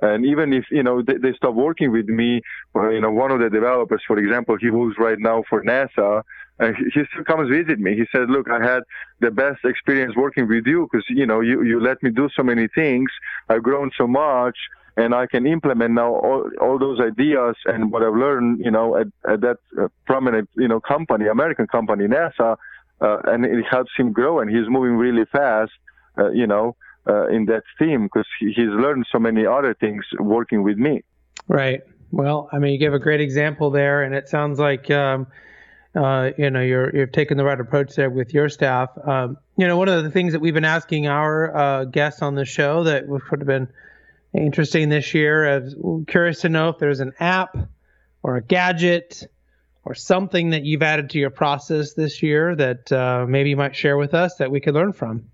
And 0.02 0.26
even 0.26 0.54
if, 0.54 0.66
you 0.72 0.84
know, 0.84 1.02
they, 1.02 1.18
they 1.18 1.34
stop 1.34 1.54
working 1.54 1.92
with 1.92 2.08
me, 2.08 2.42
or, 2.74 2.92
you 2.92 3.02
know, 3.02 3.12
one 3.12 3.32
of 3.32 3.40
the 3.40 3.50
developers, 3.50 4.02
for 4.06 4.18
example, 4.18 4.58
he 4.60 4.70
moves 4.70 4.96
right 5.00 5.18
now 5.20 5.44
for 5.50 5.64
NASA, 5.64 6.24
he 6.60 7.02
still 7.12 7.24
comes 7.24 7.50
visit 7.50 7.80
me. 7.80 7.96
He 7.96 8.06
said, 8.12 8.30
"Look, 8.30 8.50
I 8.50 8.64
had 8.64 8.84
the 9.20 9.32
best 9.32 9.64
experience 9.64 10.16
working 10.16 10.48
with 10.48 10.66
you 10.66 10.88
because 10.92 11.06
you 11.10 11.26
know 11.26 11.40
you 11.42 11.64
you 11.64 11.80
let 11.80 12.02
me 12.02 12.10
do 12.10 12.30
so 12.36 12.44
many 12.44 12.68
things. 12.68 13.10
I've 13.50 13.64
grown 13.64 13.92
so 13.98 14.08
much." 14.08 14.58
And 15.00 15.14
I 15.14 15.28
can 15.28 15.46
implement 15.46 15.94
now 15.94 16.12
all, 16.16 16.50
all 16.60 16.80
those 16.80 17.00
ideas 17.00 17.56
and 17.66 17.92
what 17.92 18.02
I've 18.02 18.16
learned, 18.16 18.66
you 18.66 18.72
know, 18.72 18.98
at, 18.98 19.06
at 19.32 19.42
that 19.42 19.58
uh, 19.80 19.90
prominent, 20.08 20.50
you 20.56 20.68
know, 20.68 20.80
company, 20.80 21.28
American 21.28 21.68
company, 21.68 22.08
NASA, 22.08 22.58
uh, 23.00 23.18
and 23.26 23.46
it 23.46 23.64
helps 23.70 23.92
him 23.96 24.12
grow. 24.12 24.40
And 24.40 24.50
he's 24.50 24.68
moving 24.68 24.96
really 24.96 25.26
fast, 25.32 25.72
uh, 26.18 26.32
you 26.32 26.48
know, 26.48 26.76
uh, 27.08 27.28
in 27.28 27.46
that 27.46 27.62
team 27.78 28.06
because 28.06 28.26
he, 28.40 28.48
he's 28.48 28.70
learned 28.70 29.06
so 29.12 29.20
many 29.20 29.46
other 29.46 29.76
things 29.76 30.04
working 30.20 30.64
with 30.64 30.78
me. 30.80 31.04
Right. 31.48 31.82
Well, 32.12 32.50
I 32.52 32.58
mean, 32.58 32.74
you 32.74 32.80
gave 32.80 32.94
a 32.94 33.00
great 33.00 33.22
example 33.22 33.70
there, 33.70 34.02
and 34.02 34.16
it 34.16 34.28
sounds 34.28 34.60
like 34.60 34.90
um, 34.90 35.28
uh, 35.98 36.32
you 36.38 36.50
know 36.50 36.62
you're 36.62 36.96
you're 36.96 37.08
taking 37.08 37.38
the 37.38 37.44
right 37.44 37.60
approach 37.60 37.96
there 37.96 38.10
with 38.10 38.34
your 38.34 38.50
staff. 38.50 38.90
Um, 39.06 39.38
you 39.58 39.68
know, 39.68 39.78
one 39.78 39.90
of 39.90 40.04
the 40.04 40.12
things 40.12 40.34
that 40.34 40.40
we've 40.40 40.54
been 40.54 40.66
asking 40.66 41.08
our 41.08 41.56
uh, 41.56 41.86
guests 41.86 42.22
on 42.22 42.36
the 42.36 42.46
show 42.46 42.84
that 42.84 43.08
would 43.08 43.22
have 43.32 43.46
been 43.46 43.68
interesting 44.34 44.90
this 44.90 45.14
year. 45.14 45.58
is 45.58 45.76
curious 46.08 46.42
to 46.42 46.50
know 46.50 46.70
if 46.70 46.78
there's 46.78 47.00
an 47.00 47.14
app 47.20 47.58
or 48.24 48.36
a 48.36 48.42
gadget 48.42 49.28
or 49.86 49.96
something 49.96 50.52
that 50.52 50.64
you've 50.64 50.84
added 50.84 51.10
to 51.12 51.20
your 51.20 51.30
process 51.30 51.94
this 51.94 52.22
year 52.22 52.56
that 52.56 52.92
uh, 52.92 53.26
maybe 53.28 53.50
you 53.50 53.58
might 53.58 53.76
share 53.76 53.98
with 53.98 54.14
us 54.14 54.36
that 54.36 54.52
we 54.52 54.60
could 54.60 54.74
learn 54.74 54.94
from. 54.94 55.30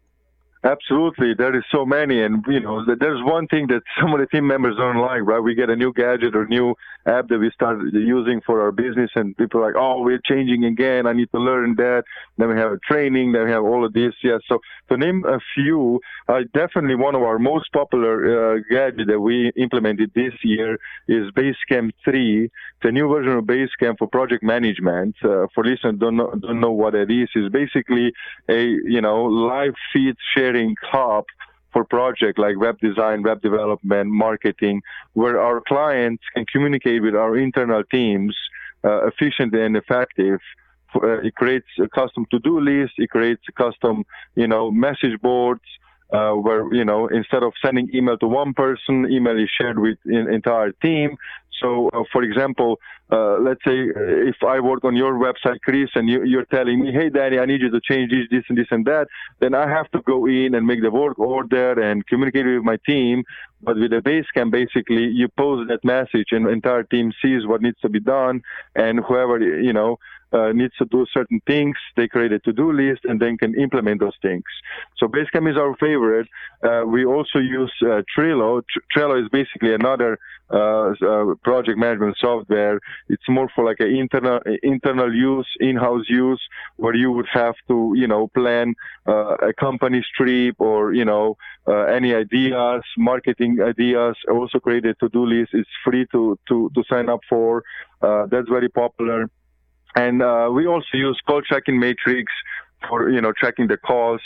Absolutely, 0.66 1.34
there 1.38 1.54
is 1.58 1.64
so 1.74 1.86
many, 1.86 2.24
and 2.24 2.42
you 2.48 2.62
know, 2.62 2.86
there's 2.86 3.22
one 3.22 3.48
thing 3.48 3.68
that 3.68 3.82
some 4.00 4.14
of 4.14 4.20
the 4.22 4.28
team 4.28 4.48
members 4.48 4.78
don't 4.78 4.96
like, 4.98 5.22
right? 5.24 5.40
We 5.42 5.56
get 5.56 5.70
a 5.70 5.76
new 5.76 5.92
gadget 5.92 6.38
or 6.38 6.48
new 6.48 6.74
app 7.06 7.28
that 7.28 7.40
we 7.40 7.52
start 7.54 7.80
using 7.92 8.40
for 8.46 8.62
our 8.62 8.72
business, 8.72 9.10
and 9.16 9.36
people 9.36 9.60
are 9.60 9.66
like, 9.68 9.76
"Oh, 9.78 10.02
we're 10.02 10.22
changing 10.24 10.64
again. 10.64 11.06
I 11.06 11.12
need 11.12 11.30
to 11.32 11.40
learn 11.40 11.76
that." 11.76 12.06
Then 12.38 12.48
we 12.48 12.56
have 12.56 12.72
a 12.72 12.78
training. 12.78 13.34
Then 13.34 13.44
we 13.44 13.52
have 13.52 13.64
all 13.64 13.84
of 13.86 13.92
this. 13.92 14.14
Yeah. 14.24 14.38
So 14.48 14.60
to 14.90 14.96
name 14.96 15.26
a 15.26 15.40
few, 15.54 16.00
uh, 16.30 16.44
definitely 16.54 16.96
one 16.96 17.16
of 17.16 17.24
our 17.24 17.40
most 17.40 17.70
popular 17.74 18.56
uh, 18.56 18.60
gadget 18.72 19.08
that 19.08 19.20
we 19.20 19.52
implemented 19.58 20.12
this 20.16 20.34
year 20.44 20.78
is 21.10 21.30
Basecamp 21.32 21.92
3. 22.06 22.46
It's 22.46 22.54
a 22.84 22.92
new 22.92 23.10
version 23.10 23.34
of 23.34 23.44
Basecamp 23.44 23.98
for 24.00 24.08
project 24.08 24.44
management. 24.44 25.16
Uh, 25.22 25.48
for 25.54 25.66
listeners 25.66 25.96
don't 26.00 26.16
know, 26.16 26.34
don't 26.40 26.62
know 26.62 26.72
what 26.72 26.96
it 26.96 27.12
is, 27.12 27.28
is 27.36 27.50
basically 27.52 28.14
a 28.48 28.62
you 28.64 29.02
know 29.02 29.26
live 29.26 29.74
feed 29.92 30.16
share 30.34 30.53
hub 30.82 31.26
for 31.72 31.84
project 31.84 32.38
like 32.38 32.58
web 32.60 32.78
design, 32.80 33.24
web 33.24 33.42
development, 33.42 34.10
marketing, 34.10 34.82
where 35.14 35.42
our 35.42 35.60
clients 35.62 36.24
can 36.34 36.46
communicate 36.46 37.02
with 37.02 37.16
our 37.16 37.36
internal 37.36 37.84
teams 37.84 38.36
uh, 38.86 39.08
efficiently 39.08 39.62
and 39.62 39.76
effective. 39.76 40.40
Uh, 40.96 41.20
it 41.22 41.34
creates 41.36 41.66
a 41.80 41.88
custom 41.90 42.26
to-do 42.30 42.60
list. 42.60 42.94
It 42.98 43.10
creates 43.10 43.42
custom, 43.58 44.06
you 44.36 44.48
know, 44.48 44.70
message 44.70 45.20
boards 45.22 45.64
uh, 46.14 46.34
where 46.34 46.74
you 46.74 46.86
know 46.86 47.08
instead 47.08 47.44
of 47.44 47.54
sending 47.64 47.90
email 47.94 48.18
to 48.20 48.28
one 48.28 48.54
person, 48.54 49.08
email 49.10 49.38
is 49.38 49.50
shared 49.60 49.80
with 49.80 49.98
an 50.06 50.32
entire 50.32 50.72
team. 50.72 51.18
So, 51.62 51.90
uh, 51.94 52.04
for 52.12 52.24
example, 52.24 52.80
uh, 53.12 53.38
let's 53.40 53.64
say 53.64 53.78
if 54.32 54.36
I 54.46 54.60
work 54.60 54.84
on 54.84 54.96
your 54.96 55.14
website, 55.14 55.62
Chris, 55.64 55.90
and 55.96 56.10
you, 56.10 56.40
are 56.40 56.46
telling 56.46 56.82
me, 56.82 56.92
"Hey, 56.92 57.10
Danny, 57.10 57.40
I 57.40 57.46
need 57.46 57.62
you 57.62 57.70
to 57.70 57.80
change 57.82 58.12
this, 58.12 58.28
this, 58.30 58.44
and 58.50 58.58
this, 58.58 58.68
and 58.72 58.86
that," 58.86 59.08
then 59.40 59.54
I 59.54 59.68
have 59.68 59.90
to 59.92 60.02
go 60.02 60.26
in 60.26 60.56
and 60.56 60.66
make 60.66 60.82
the 60.82 60.92
work 60.92 61.20
order 61.20 61.80
and 61.80 62.06
communicate 62.08 62.46
with 62.46 62.64
my 62.64 62.78
team. 62.86 63.24
But 63.62 63.78
with 63.78 63.92
the 63.92 64.02
Basecamp, 64.02 64.52
basically, 64.52 65.06
you 65.06 65.30
post 65.38 65.70
that 65.70 65.84
message, 65.84 66.30
and 66.32 66.46
the 66.46 66.50
entire 66.50 66.84
team 66.84 67.14
sees 67.22 67.46
what 67.46 67.62
needs 67.62 67.80
to 67.82 67.90
be 67.90 68.00
done, 68.00 68.42
and 68.76 69.00
whoever 69.00 69.40
you 69.40 69.74
know 69.74 70.00
uh, 70.34 70.52
needs 70.52 70.76
to 70.78 70.86
do 70.86 71.06
certain 71.14 71.40
things, 71.46 71.76
they 71.96 72.08
create 72.08 72.32
a 72.32 72.40
to-do 72.40 72.72
list 72.72 73.02
and 73.06 73.20
then 73.20 73.38
can 73.38 73.54
implement 73.60 74.00
those 74.00 74.18
things. 74.22 74.44
So 74.98 75.08
Basecamp 75.08 75.50
is 75.52 75.58
our 75.58 75.76
favorite. 75.78 76.28
Uh, 76.64 76.84
we 76.86 77.06
also 77.06 77.40
use 77.40 77.72
uh, 77.82 78.02
Trello. 78.16 78.64
Trello 78.96 79.22
is 79.22 79.30
basically 79.30 79.74
another 79.74 80.18
uh, 80.52 80.92
uh, 80.92 81.34
project 81.44 81.78
management 81.78 82.16
software. 82.20 82.80
It's 83.10 83.28
more 83.30 83.50
for 83.56 83.64
like 83.64 83.80
an 83.80 83.96
internal 83.96 84.40
internal 84.62 85.14
use, 85.14 85.48
in-house 85.60 86.06
use, 86.10 86.42
where 86.78 86.96
you 86.96 87.12
would 87.12 87.28
have 87.32 87.56
to, 87.68 87.94
you 87.96 88.08
know, 88.08 88.28
plan 88.28 88.76
uh, 89.08 89.36
a 89.36 89.54
company 89.54 90.04
trip 90.16 90.56
or 90.60 90.94
you 90.94 91.06
know 91.06 91.38
any 91.68 92.14
ideas, 92.14 92.84
marketing 92.98 93.60
ideas. 93.62 94.16
Also 94.30 94.60
create 94.60 94.86
a 94.86 94.94
to-do 94.96 95.26
list. 95.26 95.52
It's 95.54 95.70
free 95.84 96.06
to 96.12 96.38
to 96.50 96.70
to 96.76 96.84
sign 96.90 97.10
up 97.10 97.22
for. 97.30 97.64
that's 98.02 98.50
very 98.50 98.70
popular. 98.70 99.30
And 99.96 100.22
uh, 100.22 100.50
we 100.52 100.66
also 100.68 100.86
use 100.94 101.20
CallTrackingMetrics 101.28 102.34
for 102.88 103.10
you 103.10 103.22
know 103.22 103.32
tracking 103.32 103.68
the 103.68 103.78
calls 103.78 104.22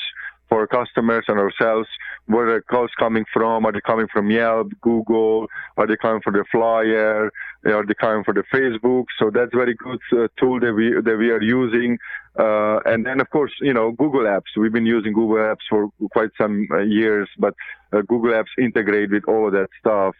for 0.49 0.65
customers 0.67 1.25
and 1.27 1.39
ourselves. 1.39 1.87
Where 2.25 2.55
the 2.55 2.61
calls 2.61 2.91
coming 2.99 3.25
from? 3.33 3.65
Are 3.65 3.71
they 3.71 3.79
coming 3.81 4.07
from 4.11 4.29
Yelp, 4.29 4.71
Google? 4.81 5.47
Are 5.77 5.87
they 5.87 5.95
coming 5.95 6.21
from 6.21 6.33
the 6.33 6.43
flyer? 6.51 7.31
Are 7.65 7.85
they 7.85 7.93
coming 7.93 8.23
from 8.23 8.35
the 8.35 8.43
Facebook? 8.53 9.05
So 9.17 9.29
that's 9.29 9.53
very 9.53 9.75
good 9.75 9.99
uh, 10.11 10.27
tool 10.37 10.59
that 10.59 10.73
we 10.73 10.93
that 10.93 11.17
we 11.17 11.31
are 11.31 11.41
using. 11.41 11.97
Uh, 12.37 12.79
and 12.85 13.05
then 13.05 13.19
of 13.19 13.29
course 13.29 13.51
you 13.61 13.73
know 13.73 13.91
Google 13.91 14.21
Apps. 14.21 14.55
We've 14.57 14.73
been 14.73 14.85
using 14.85 15.13
Google 15.13 15.37
Apps 15.37 15.65
for 15.69 15.89
quite 16.11 16.31
some 16.37 16.67
uh, 16.71 16.79
years, 16.79 17.29
but 17.37 17.53
uh, 17.93 18.01
Google 18.07 18.31
Apps 18.31 18.51
integrate 18.57 19.11
with 19.11 19.23
all 19.27 19.47
of 19.47 19.53
that 19.53 19.69
stuff. 19.79 20.15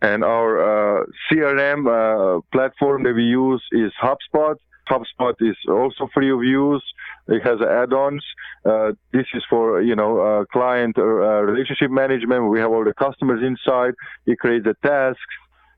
And 0.00 0.22
our 0.22 1.00
uh, 1.02 1.04
CRM 1.28 2.42
platform 2.52 3.02
that 3.02 3.14
we 3.14 3.24
use 3.24 3.62
is 3.72 3.90
HubSpot. 4.00 4.54
HubSpot 4.88 5.34
is 5.40 5.56
also 5.68 6.08
free 6.12 6.30
of 6.30 6.42
use. 6.42 6.82
It 7.28 7.42
has 7.42 7.60
add-ons. 7.60 8.24
Uh, 8.64 8.92
this 9.12 9.26
is 9.34 9.44
for 9.48 9.82
you 9.82 9.94
know 9.94 10.20
uh, 10.20 10.44
client 10.46 10.96
uh, 10.98 11.02
relationship 11.02 11.90
management. 11.90 12.48
We 12.48 12.60
have 12.60 12.70
all 12.70 12.84
the 12.84 12.94
customers 12.94 13.42
inside. 13.42 13.94
It 14.26 14.38
creates 14.38 14.64
the 14.64 14.74
tasks. 14.82 15.20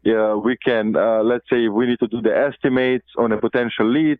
Yeah, 0.03 0.35
we 0.35 0.57
can 0.57 0.97
uh, 0.97 1.23
let's 1.23 1.45
say 1.51 1.69
we 1.69 1.87
need 1.87 1.99
to 2.01 2.09
do 2.09 2.23
the 2.23 2.35
estimates 2.37 3.07
on 3.19 3.33
a 3.33 3.39
potential 3.39 3.87
lead. 3.91 4.19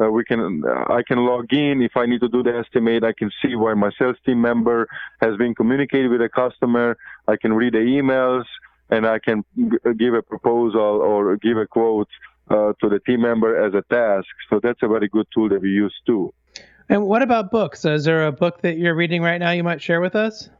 Uh, 0.00 0.10
we 0.10 0.24
can 0.24 0.62
uh, 0.66 0.92
I 0.92 1.02
can 1.06 1.18
log 1.18 1.52
in 1.52 1.82
if 1.82 1.96
I 1.96 2.06
need 2.06 2.20
to 2.20 2.28
do 2.28 2.42
the 2.42 2.56
estimate. 2.56 3.04
I 3.04 3.12
can 3.12 3.30
see 3.42 3.54
where 3.56 3.76
my 3.76 3.90
sales 3.98 4.16
team 4.24 4.40
member 4.40 4.88
has 5.20 5.36
been 5.36 5.54
communicating 5.54 6.10
with 6.10 6.22
a 6.22 6.28
customer. 6.28 6.96
I 7.28 7.36
can 7.36 7.52
read 7.52 7.74
the 7.74 7.78
emails 7.78 8.44
and 8.90 9.06
I 9.06 9.18
can 9.18 9.44
give 9.98 10.14
a 10.14 10.22
proposal 10.22 10.80
or 10.80 11.36
give 11.36 11.56
a 11.56 11.66
quote 11.66 12.08
uh, 12.50 12.72
to 12.80 12.88
the 12.88 13.00
team 13.06 13.22
member 13.22 13.64
as 13.64 13.74
a 13.74 13.82
task. 13.92 14.28
So 14.50 14.60
that's 14.62 14.80
a 14.82 14.88
very 14.88 15.08
good 15.08 15.26
tool 15.34 15.48
that 15.50 15.62
we 15.62 15.70
use 15.70 15.94
too. 16.06 16.32
And 16.88 17.06
what 17.06 17.22
about 17.22 17.50
books? 17.50 17.84
Is 17.84 18.04
there 18.04 18.26
a 18.26 18.32
book 18.32 18.60
that 18.62 18.76
you're 18.76 18.94
reading 18.94 19.22
right 19.22 19.38
now 19.38 19.50
you 19.50 19.64
might 19.64 19.80
share 19.80 20.00
with 20.00 20.14
us? 20.16 20.50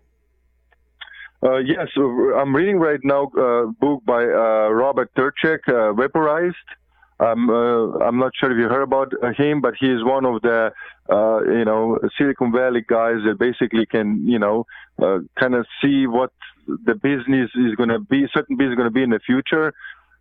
Uh, 1.44 1.56
yes, 1.58 1.88
I'm 1.96 2.54
reading 2.54 2.78
right 2.78 3.00
now 3.02 3.24
a 3.24 3.66
book 3.66 4.04
by 4.04 4.22
uh, 4.22 4.68
Robert 4.70 5.10
Tercek, 5.16 5.58
uh, 5.68 5.92
Vaporized. 5.92 6.54
I'm 7.18 7.50
uh, 7.50 7.98
I'm 7.98 8.18
not 8.18 8.32
sure 8.38 8.50
if 8.50 8.58
you 8.58 8.68
heard 8.68 8.82
about 8.82 9.12
him, 9.36 9.60
but 9.60 9.74
he 9.78 9.86
is 9.86 10.04
one 10.04 10.24
of 10.24 10.42
the 10.42 10.72
uh, 11.10 11.40
you 11.44 11.64
know 11.64 11.98
Silicon 12.16 12.52
Valley 12.52 12.84
guys 12.86 13.18
that 13.26 13.38
basically 13.38 13.86
can 13.86 14.26
you 14.26 14.38
know 14.38 14.66
uh, 15.00 15.18
kind 15.38 15.54
of 15.54 15.66
see 15.82 16.06
what 16.06 16.32
the 16.66 16.94
business 16.94 17.50
is 17.54 17.74
going 17.76 17.88
to 17.88 17.98
be, 17.98 18.26
certain 18.32 18.56
business 18.56 18.72
is 18.72 18.76
going 18.76 18.88
to 18.88 18.94
be 18.94 19.02
in 19.02 19.10
the 19.10 19.20
future, 19.24 19.72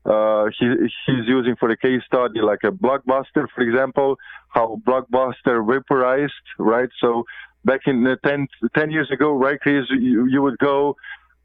uh, 0.05 0.45
he, 0.59 0.65
he's 1.05 1.27
using 1.27 1.55
for 1.59 1.69
a 1.69 1.77
case 1.77 2.01
study 2.05 2.41
like 2.41 2.59
a 2.63 2.71
blockbuster, 2.71 3.47
for 3.53 3.61
example, 3.61 4.17
how 4.49 4.81
blockbuster 4.85 5.65
vaporized, 5.65 6.33
right? 6.57 6.89
So 6.99 7.23
back 7.65 7.81
in 7.85 8.05
uh, 8.05 8.15
10, 8.25 8.47
10 8.75 8.91
years 8.91 9.11
ago, 9.11 9.33
right, 9.33 9.59
Chris, 9.59 9.85
you, 9.89 10.27
you 10.27 10.41
would 10.41 10.57
go 10.57 10.95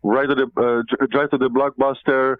right 0.02 0.28
to 0.28 0.34
the 0.34 0.46
uh, 0.56 1.06
drive 1.06 1.30
to 1.30 1.38
the 1.38 1.48
blockbuster, 1.50 2.36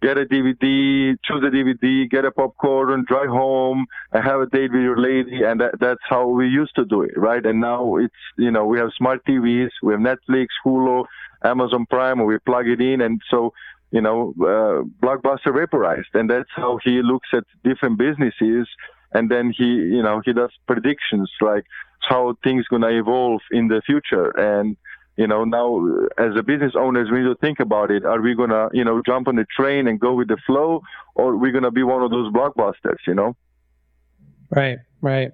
get 0.00 0.16
a 0.16 0.24
DVD, 0.24 1.16
choose 1.24 1.42
a 1.42 1.50
DVD, 1.50 2.08
get 2.08 2.24
a 2.24 2.30
popcorn, 2.30 3.04
drive 3.06 3.28
home, 3.28 3.86
and 4.12 4.24
have 4.24 4.40
a 4.40 4.46
date 4.46 4.72
with 4.72 4.82
your 4.82 4.98
lady, 4.98 5.42
and 5.42 5.60
that, 5.60 5.78
that's 5.80 6.00
how 6.08 6.26
we 6.26 6.46
used 6.48 6.74
to 6.76 6.84
do 6.84 7.02
it, 7.02 7.16
right? 7.16 7.44
And 7.44 7.60
now 7.60 7.96
it's 7.96 8.14
you 8.38 8.50
know 8.50 8.64
we 8.64 8.78
have 8.78 8.90
smart 8.96 9.24
TVs, 9.26 9.70
we 9.82 9.92
have 9.92 10.00
Netflix, 10.00 10.46
Hulu, 10.64 11.04
Amazon 11.44 11.86
Prime, 11.86 12.18
and 12.18 12.28
we 12.28 12.38
plug 12.38 12.66
it 12.68 12.80
in, 12.80 13.00
and 13.00 13.20
so 13.30 13.52
you 13.90 14.00
know, 14.00 14.34
uh, 14.40 14.84
Blockbuster 15.04 15.54
vaporized. 15.54 16.08
And 16.14 16.30
that's 16.30 16.48
how 16.54 16.78
he 16.84 17.02
looks 17.02 17.28
at 17.32 17.44
different 17.64 17.98
businesses. 17.98 18.68
And 19.12 19.30
then 19.30 19.52
he, 19.56 19.64
you 19.64 20.02
know, 20.02 20.22
he 20.24 20.32
does 20.32 20.50
predictions 20.66 21.30
like 21.40 21.64
how 22.08 22.36
things 22.44 22.66
going 22.68 22.82
to 22.82 22.96
evolve 22.96 23.40
in 23.50 23.68
the 23.68 23.82
future. 23.84 24.30
And, 24.38 24.76
you 25.16 25.26
know, 25.26 25.44
now 25.44 25.84
as 26.18 26.36
a 26.36 26.42
business 26.42 26.74
owners, 26.76 27.08
we 27.10 27.18
need 27.18 27.28
to 27.28 27.34
think 27.36 27.58
about 27.58 27.90
it. 27.90 28.04
Are 28.04 28.20
we 28.20 28.34
going 28.34 28.50
to, 28.50 28.68
you 28.72 28.84
know, 28.84 29.02
jump 29.04 29.26
on 29.28 29.36
the 29.36 29.46
train 29.56 29.88
and 29.88 29.98
go 29.98 30.14
with 30.14 30.28
the 30.28 30.38
flow 30.46 30.82
or 31.14 31.32
are 31.32 31.36
we 31.36 31.50
going 31.50 31.64
to 31.64 31.70
be 31.70 31.82
one 31.82 32.02
of 32.02 32.10
those 32.10 32.32
blockbusters, 32.32 32.98
you 33.06 33.14
know? 33.14 33.36
Right, 34.50 34.78
right. 35.00 35.32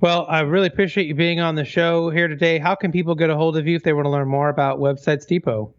Well, 0.00 0.26
I 0.28 0.40
really 0.40 0.66
appreciate 0.66 1.06
you 1.06 1.14
being 1.14 1.40
on 1.40 1.54
the 1.54 1.64
show 1.64 2.10
here 2.10 2.28
today. 2.28 2.58
How 2.58 2.74
can 2.74 2.92
people 2.92 3.14
get 3.14 3.30
a 3.30 3.36
hold 3.36 3.56
of 3.56 3.66
you 3.66 3.76
if 3.76 3.82
they 3.82 3.92
want 3.92 4.06
to 4.06 4.10
learn 4.10 4.28
more 4.28 4.48
about 4.48 4.78
Websites 4.78 5.26
Depot? 5.26 5.72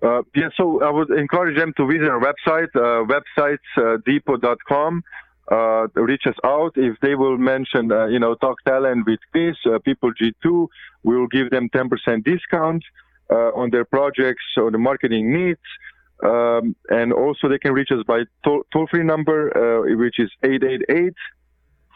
Uh, 0.00 0.22
yeah, 0.34 0.48
so 0.56 0.82
I 0.82 0.90
would 0.90 1.10
encourage 1.10 1.56
them 1.56 1.72
to 1.76 1.86
visit 1.86 2.08
our 2.08 2.20
website, 2.20 2.68
uh, 2.76 3.04
websitesdepot.com. 3.76 5.02
Uh, 5.50 5.86
reach 5.94 6.26
us 6.26 6.34
out. 6.44 6.72
If 6.76 7.00
they 7.00 7.14
will 7.14 7.38
mention, 7.38 7.90
uh, 7.90 8.04
you 8.06 8.18
know, 8.18 8.34
Talk 8.34 8.62
Talent 8.64 9.06
with 9.06 9.18
Chris, 9.32 9.56
uh, 9.66 9.78
People 9.78 10.12
G2, 10.12 10.68
we 11.02 11.16
will 11.16 11.26
give 11.26 11.48
them 11.50 11.70
10% 11.70 12.22
discount 12.24 12.84
uh, 13.30 13.52
on 13.54 13.70
their 13.70 13.86
projects 13.86 14.44
or 14.56 14.70
the 14.70 14.78
marketing 14.78 15.32
needs. 15.32 15.60
Um, 16.22 16.76
and 16.90 17.12
also 17.12 17.48
they 17.48 17.58
can 17.58 17.72
reach 17.72 17.90
us 17.92 18.04
by 18.06 18.24
toll, 18.44 18.64
free 18.90 19.04
number, 19.04 19.56
uh, 19.56 19.82
which 19.96 20.18
is 20.18 20.30
888 20.42 21.14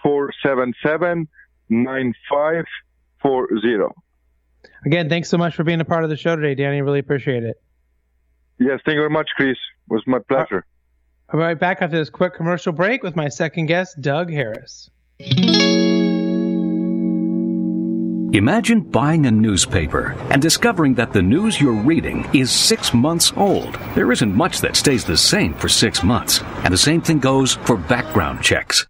477 0.02 1.28
9540. 1.68 3.94
Again, 4.86 5.08
thanks 5.08 5.28
so 5.28 5.38
much 5.38 5.56
for 5.56 5.64
being 5.64 5.80
a 5.80 5.84
part 5.84 6.04
of 6.04 6.10
the 6.10 6.16
show 6.16 6.36
today, 6.36 6.54
Danny. 6.54 6.82
Really 6.82 7.00
appreciate 7.00 7.42
it. 7.44 7.60
Yes, 8.62 8.80
thank 8.84 8.94
you 8.94 9.00
very 9.00 9.10
much, 9.10 9.28
Chris. 9.36 9.50
It 9.50 9.92
was 9.92 10.02
my 10.06 10.18
uh, 10.18 10.20
pleasure. 10.20 10.64
I'll 11.28 11.38
be 11.38 11.44
right 11.44 11.58
back 11.58 11.82
after 11.82 11.96
this 11.96 12.10
quick 12.10 12.34
commercial 12.34 12.72
break 12.72 13.02
with 13.02 13.16
my 13.16 13.28
second 13.28 13.66
guest, 13.66 14.00
Doug 14.00 14.30
Harris. 14.30 14.88
Imagine 18.32 18.80
buying 18.80 19.26
a 19.26 19.30
newspaper 19.30 20.16
and 20.30 20.40
discovering 20.40 20.94
that 20.94 21.12
the 21.12 21.20
news 21.20 21.60
you're 21.60 21.74
reading 21.74 22.26
is 22.32 22.50
six 22.50 22.94
months 22.94 23.30
old. 23.36 23.74
There 23.94 24.10
isn't 24.10 24.34
much 24.34 24.62
that 24.62 24.74
stays 24.74 25.04
the 25.04 25.18
same 25.18 25.52
for 25.52 25.68
six 25.68 26.02
months, 26.02 26.42
and 26.64 26.72
the 26.72 26.78
same 26.78 27.02
thing 27.02 27.18
goes 27.18 27.56
for 27.66 27.76
background 27.76 28.42
checks. 28.42 28.86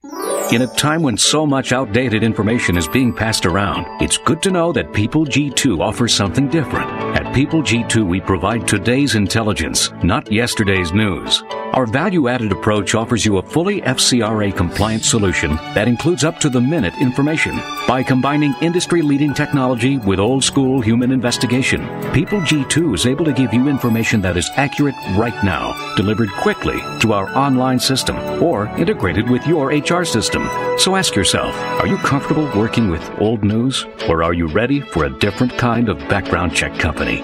In 0.53 0.63
a 0.63 0.67
time 0.77 1.03
when 1.03 1.17
so 1.17 1.45
much 1.45 1.73
outdated 1.73 2.23
information 2.23 2.77
is 2.77 2.87
being 2.87 3.13
passed 3.13 3.45
around, 3.45 3.85
it's 4.01 4.17
good 4.19 4.43
to 4.43 4.51
know 4.53 4.71
that 4.73 4.93
People 4.93 5.25
G2 5.25 5.81
offers 5.81 6.15
something 6.15 6.49
different. 6.49 6.89
At 7.17 7.35
People 7.35 7.63
G2, 7.63 8.07
we 8.07 8.21
provide 8.21 8.69
today's 8.69 9.17
intelligence, 9.17 9.91
not 10.05 10.31
yesterday's 10.31 10.93
news. 10.93 11.43
Our 11.73 11.87
value 11.87 12.29
added 12.29 12.53
approach 12.53 12.95
offers 12.95 13.25
you 13.25 13.39
a 13.39 13.43
fully 13.43 13.81
FCRA 13.81 14.55
compliant 14.55 15.07
solution 15.07 15.57
that 15.73 15.89
includes 15.89 16.23
up 16.23 16.39
to 16.41 16.51
the 16.51 16.61
minute 16.61 16.93
information. 17.01 17.59
By 17.89 18.03
combining 18.03 18.55
industry 18.61 19.01
leading 19.01 19.32
technology 19.35 19.99
with 19.99 20.19
old 20.19 20.45
school 20.45 20.81
human 20.81 21.13
investigation, 21.13 21.81
People 22.13 22.41
G2 22.41 22.95
is 22.95 23.07
able 23.07 23.25
to 23.25 23.33
give 23.33 23.55
you 23.55 23.69
information 23.69 24.21
that 24.21 24.37
is 24.37 24.51
accurate 24.57 24.95
right 25.17 25.43
now, 25.43 25.95
delivered 25.97 26.31
quickly 26.33 26.79
to 27.01 27.15
our 27.15 27.35
online 27.35 27.79
system, 27.79 28.19
or 28.43 28.67
integrated 28.77 29.31
with 29.31 29.47
your 29.47 29.69
HR 29.69 30.05
system. 30.05 30.47
So 30.77 30.95
ask 30.95 31.17
yourself, 31.17 31.55
are 31.81 31.87
you 31.87 31.97
comfortable 31.97 32.51
working 32.55 32.91
with 32.91 33.11
old 33.19 33.45
news, 33.45 33.87
or 34.11 34.23
are 34.23 34.35
you 34.35 34.47
ready 34.49 34.81
for 34.81 35.07
a 35.07 35.19
different 35.21 35.57
kind 35.57 35.89
of 35.89 35.99
background 36.01 36.55
check 36.55 36.79
company? 36.79 37.23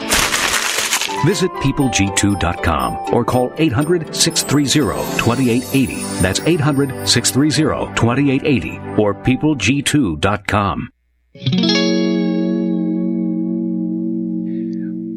Visit 1.27 1.51
peopleg2.com 1.61 3.13
or 3.13 3.27
call 3.27 3.53
800 3.59 4.15
630 4.15 5.19
2880. 5.19 6.03
That's 6.23 6.41
800 6.41 7.07
630 7.07 7.95
2880 7.95 8.79
or 8.97 9.13
peopleg2.com. 9.13 10.89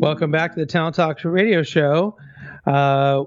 Welcome 0.02 0.32
back 0.32 0.56
to 0.56 0.60
the 0.60 0.66
Talent 0.66 0.96
Talk 0.96 1.24
radio 1.24 1.62
show. 1.62 2.18
Uh, 2.66 3.26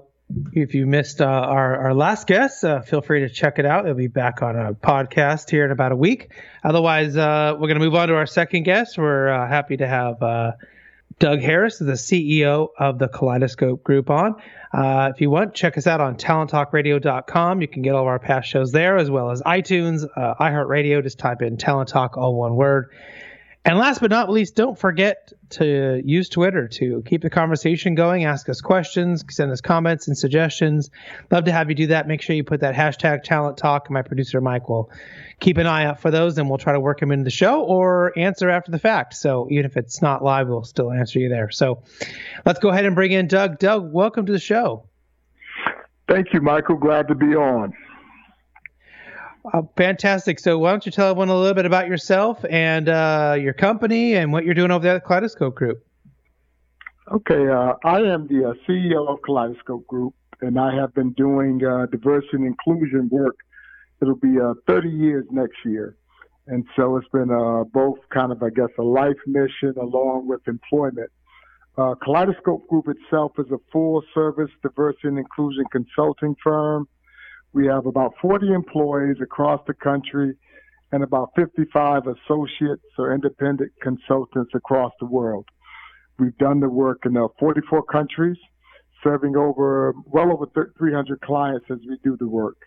if 0.51 0.75
you 0.75 0.85
missed 0.85 1.21
uh, 1.21 1.25
our, 1.25 1.77
our 1.77 1.93
last 1.93 2.27
guest, 2.27 2.65
uh, 2.65 2.81
feel 2.81 3.01
free 3.01 3.21
to 3.21 3.29
check 3.29 3.59
it 3.59 3.65
out. 3.65 3.85
It'll 3.85 3.95
be 3.95 4.07
back 4.07 4.41
on 4.41 4.57
a 4.57 4.73
podcast 4.73 5.49
here 5.49 5.63
in 5.63 5.71
about 5.71 5.93
a 5.93 5.95
week. 5.95 6.33
Otherwise, 6.65 7.15
uh, 7.15 7.53
we're 7.53 7.69
going 7.69 7.79
to 7.79 7.85
move 7.85 7.95
on 7.95 8.09
to 8.09 8.15
our 8.15 8.25
second 8.25 8.63
guest. 8.63 8.97
We're 8.97 9.29
uh, 9.29 9.47
happy 9.47 9.77
to 9.77 9.87
have 9.87 10.21
uh, 10.21 10.51
Doug 11.17 11.39
Harris, 11.39 11.79
the 11.79 11.93
CEO 11.93 12.67
of 12.77 12.99
the 12.99 13.07
Kaleidoscope 13.07 13.81
Group, 13.81 14.09
on. 14.09 14.35
If 14.73 15.21
you 15.21 15.29
want, 15.29 15.53
check 15.53 15.77
us 15.77 15.87
out 15.87 16.01
on 16.01 16.17
talenttalkradio.com. 16.17 17.61
You 17.61 17.69
can 17.69 17.83
get 17.83 17.95
all 17.95 18.01
of 18.01 18.07
our 18.07 18.19
past 18.19 18.49
shows 18.49 18.73
there, 18.73 18.97
as 18.97 19.09
well 19.09 19.31
as 19.31 19.41
iTunes, 19.43 20.05
iHeartRadio. 20.17 21.01
Just 21.01 21.19
type 21.19 21.41
in 21.41 21.55
Talent 21.55 21.87
Talk, 21.87 22.17
all 22.17 22.35
one 22.35 22.57
word. 22.57 22.89
And 23.65 23.79
last 23.79 23.99
but 23.99 24.11
not 24.11 24.29
least, 24.29 24.55
don't 24.55 24.77
forget 24.77 25.33
to 25.49 25.99
use 26.05 26.29
Twitter 26.29 26.67
to 26.67 27.01
keep 27.03 27.23
the 27.23 27.31
conversation 27.31 27.95
going, 27.95 28.23
ask 28.23 28.47
us 28.47 28.61
questions, 28.61 29.25
send 29.31 29.51
us 29.51 29.59
comments 29.59 30.07
and 30.07 30.15
suggestions. 30.15 30.91
Love 31.31 31.45
to 31.45 31.51
have 31.51 31.69
you 31.69 31.75
do 31.75 31.87
that. 31.87 32.07
Make 32.07 32.21
sure 32.21 32.35
you 32.35 32.43
put 32.43 32.59
that 32.59 32.75
hashtag 32.75 33.23
talent 33.23 33.57
talk. 33.57 33.89
My 33.89 34.03
producer 34.03 34.39
Mike 34.39 34.69
will 34.69 34.91
keep 35.39 35.57
an 35.57 35.65
eye 35.65 35.85
out 35.85 35.99
for 35.99 36.11
those 36.11 36.37
and 36.37 36.47
we'll 36.47 36.59
try 36.59 36.73
to 36.73 36.79
work 36.79 36.99
them 36.99 37.11
into 37.11 37.23
the 37.23 37.31
show 37.31 37.63
or 37.63 38.13
answer 38.15 38.51
after 38.51 38.69
the 38.69 38.77
fact. 38.77 39.15
So 39.15 39.47
even 39.49 39.65
if 39.65 39.77
it's 39.77 39.99
not 39.99 40.23
live, 40.23 40.47
we'll 40.47 40.63
still 40.63 40.91
answer 40.91 41.17
you 41.17 41.29
there. 41.29 41.49
So 41.49 41.81
let's 42.45 42.59
go 42.59 42.69
ahead 42.69 42.85
and 42.85 42.93
bring 42.93 43.13
in 43.13 43.27
Doug. 43.27 43.57
Doug, 43.57 43.91
welcome 43.91 44.27
to 44.27 44.31
the 44.31 44.39
show. 44.39 44.85
Thank 46.07 46.33
you, 46.33 46.41
Michael. 46.41 46.75
Glad 46.75 47.07
to 47.07 47.15
be 47.15 47.33
on. 47.35 47.73
Uh, 49.53 49.61
fantastic. 49.77 50.39
So, 50.39 50.57
why 50.57 50.71
don't 50.71 50.85
you 50.85 50.91
tell 50.91 51.09
everyone 51.09 51.29
a 51.29 51.37
little 51.37 51.53
bit 51.53 51.65
about 51.65 51.87
yourself 51.87 52.43
and 52.49 52.89
uh, 52.89 53.35
your 53.39 53.53
company 53.53 54.15
and 54.15 54.31
what 54.31 54.43
you're 54.43 54.55
doing 54.55 54.71
over 54.71 54.83
there 54.83 54.95
at 54.95 55.05
Kaleidoscope 55.05 55.55
Group? 55.55 55.85
Okay, 57.11 57.47
uh, 57.47 57.73
I 57.83 57.99
am 57.99 58.27
the 58.27 58.49
uh, 58.49 58.53
CEO 58.67 59.07
of 59.07 59.21
Kaleidoscope 59.21 59.85
Group, 59.85 60.15
and 60.41 60.59
I 60.59 60.73
have 60.75 60.93
been 60.95 61.11
doing 61.13 61.63
uh, 61.63 61.85
diversity 61.85 62.37
and 62.37 62.47
inclusion 62.47 63.09
work. 63.11 63.37
It'll 64.01 64.15
be 64.15 64.39
uh, 64.39 64.55
30 64.65 64.89
years 64.89 65.25
next 65.29 65.57
year. 65.63 65.95
And 66.47 66.65
so 66.75 66.97
it's 66.97 67.07
been 67.09 67.29
both 67.73 67.97
kind 68.13 68.31
of, 68.31 68.43
I 68.43 68.49
guess, 68.49 68.69
a 68.77 68.83
life 68.83 69.17
mission 69.25 69.73
along 69.81 70.27
with 70.27 70.41
employment. 70.47 71.09
Kaleidoscope 71.75 72.67
Group 72.67 72.87
itself 72.87 73.31
is 73.39 73.47
a 73.51 73.57
full 73.71 74.03
service 74.13 74.51
diversity 74.61 75.07
and 75.07 75.17
inclusion 75.17 75.63
consulting 75.71 76.35
firm 76.43 76.87
we 77.55 77.65
have 77.67 77.85
about 77.85 78.13
40 78.21 78.51
employees 78.53 79.15
across 79.21 79.61
the 79.65 79.73
country 79.73 80.35
and 80.91 81.03
about 81.03 81.31
55 81.37 82.03
associates 82.05 82.83
or 82.99 83.15
independent 83.15 83.71
consultants 83.81 84.51
across 84.53 84.91
the 84.99 85.05
world. 85.05 85.45
We've 86.19 86.37
done 86.37 86.59
the 86.59 86.69
work 86.69 87.05
in 87.05 87.15
uh, 87.15 87.27
44 87.39 87.83
countries, 87.83 88.37
serving 89.01 89.37
over 89.37 89.93
well 90.05 90.33
over 90.33 90.47
300 90.77 91.21
clients 91.21 91.65
as 91.71 91.79
we 91.87 91.97
do 92.03 92.17
the 92.17 92.27
work. 92.27 92.57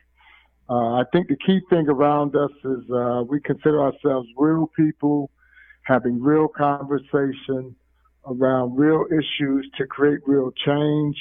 Uh, 0.70 0.94
I 0.94 1.02
think 1.12 1.28
the 1.28 1.36
key 1.36 1.60
thing 1.68 1.86
around 1.88 2.34
us 2.34 2.50
is 2.64 2.90
uh, 2.90 3.24
we 3.28 3.40
consider 3.40 3.82
ourselves 3.82 4.26
real 4.38 4.70
people 4.74 5.30
having 5.82 6.20
real 6.20 6.48
conversation 6.48 7.76
around 8.26 8.76
real 8.76 9.04
issues 9.10 9.70
to 9.76 9.86
create 9.86 10.20
real 10.26 10.50
change 10.64 11.16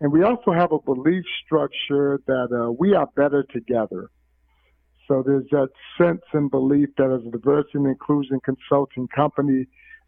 and 0.00 0.10
we 0.10 0.22
also 0.22 0.52
have 0.52 0.72
a 0.72 0.78
belief 0.80 1.24
structure 1.44 2.20
that 2.26 2.48
uh, 2.52 2.72
we 2.72 2.94
are 2.94 3.06
better 3.16 3.42
together. 3.52 4.10
So 5.06 5.22
there's 5.26 5.44
that 5.50 5.68
sense 5.98 6.22
and 6.32 6.50
belief 6.50 6.88
that 6.96 7.10
as 7.10 7.26
a 7.26 7.30
diversity 7.30 7.78
and 7.78 7.86
inclusion 7.86 8.40
consulting 8.44 9.08
company, 9.08 9.66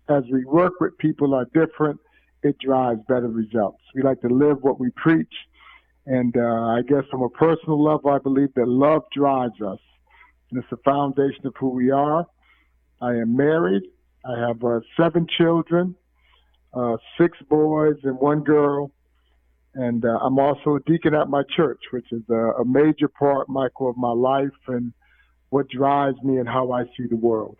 as 0.08 0.22
we 0.32 0.44
work 0.44 0.74
with 0.80 0.96
people 0.98 1.34
are 1.34 1.44
different, 1.46 1.98
it 2.42 2.56
drives 2.58 3.00
better 3.08 3.28
results. 3.28 3.80
We 3.94 4.02
like 4.02 4.20
to 4.22 4.28
live 4.28 4.58
what 4.62 4.80
we 4.80 4.90
preach. 4.96 5.32
And 6.06 6.36
uh, 6.36 6.40
I 6.40 6.82
guess 6.88 7.04
from 7.10 7.22
a 7.22 7.28
personal 7.28 7.82
level, 7.82 8.10
I 8.10 8.18
believe 8.18 8.54
that 8.54 8.66
love 8.66 9.02
drives 9.14 9.60
us. 9.60 9.78
And 10.50 10.58
it's 10.58 10.70
the 10.70 10.78
foundation 10.84 11.46
of 11.46 11.54
who 11.58 11.68
we 11.68 11.90
are. 11.90 12.26
I 13.00 13.10
am 13.10 13.36
married. 13.36 13.82
I 14.24 14.38
have 14.46 14.62
uh, 14.64 14.80
seven 14.96 15.26
children, 15.38 15.96
uh, 16.74 16.96
six 17.20 17.38
boys 17.48 17.96
and 18.04 18.18
one 18.18 18.42
girl. 18.42 18.92
And 19.74 20.04
uh, 20.04 20.18
I'm 20.20 20.38
also 20.38 20.76
a 20.76 20.80
deacon 20.80 21.14
at 21.14 21.28
my 21.28 21.42
church, 21.56 21.80
which 21.92 22.12
is 22.12 22.22
a, 22.28 22.34
a 22.34 22.64
major 22.64 23.08
part, 23.08 23.48
Michael, 23.48 23.88
of 23.88 23.96
my 23.96 24.12
life 24.12 24.50
and 24.68 24.92
what 25.48 25.68
drives 25.68 26.22
me 26.22 26.38
and 26.38 26.48
how 26.48 26.72
I 26.72 26.84
see 26.96 27.06
the 27.08 27.16
world. 27.16 27.56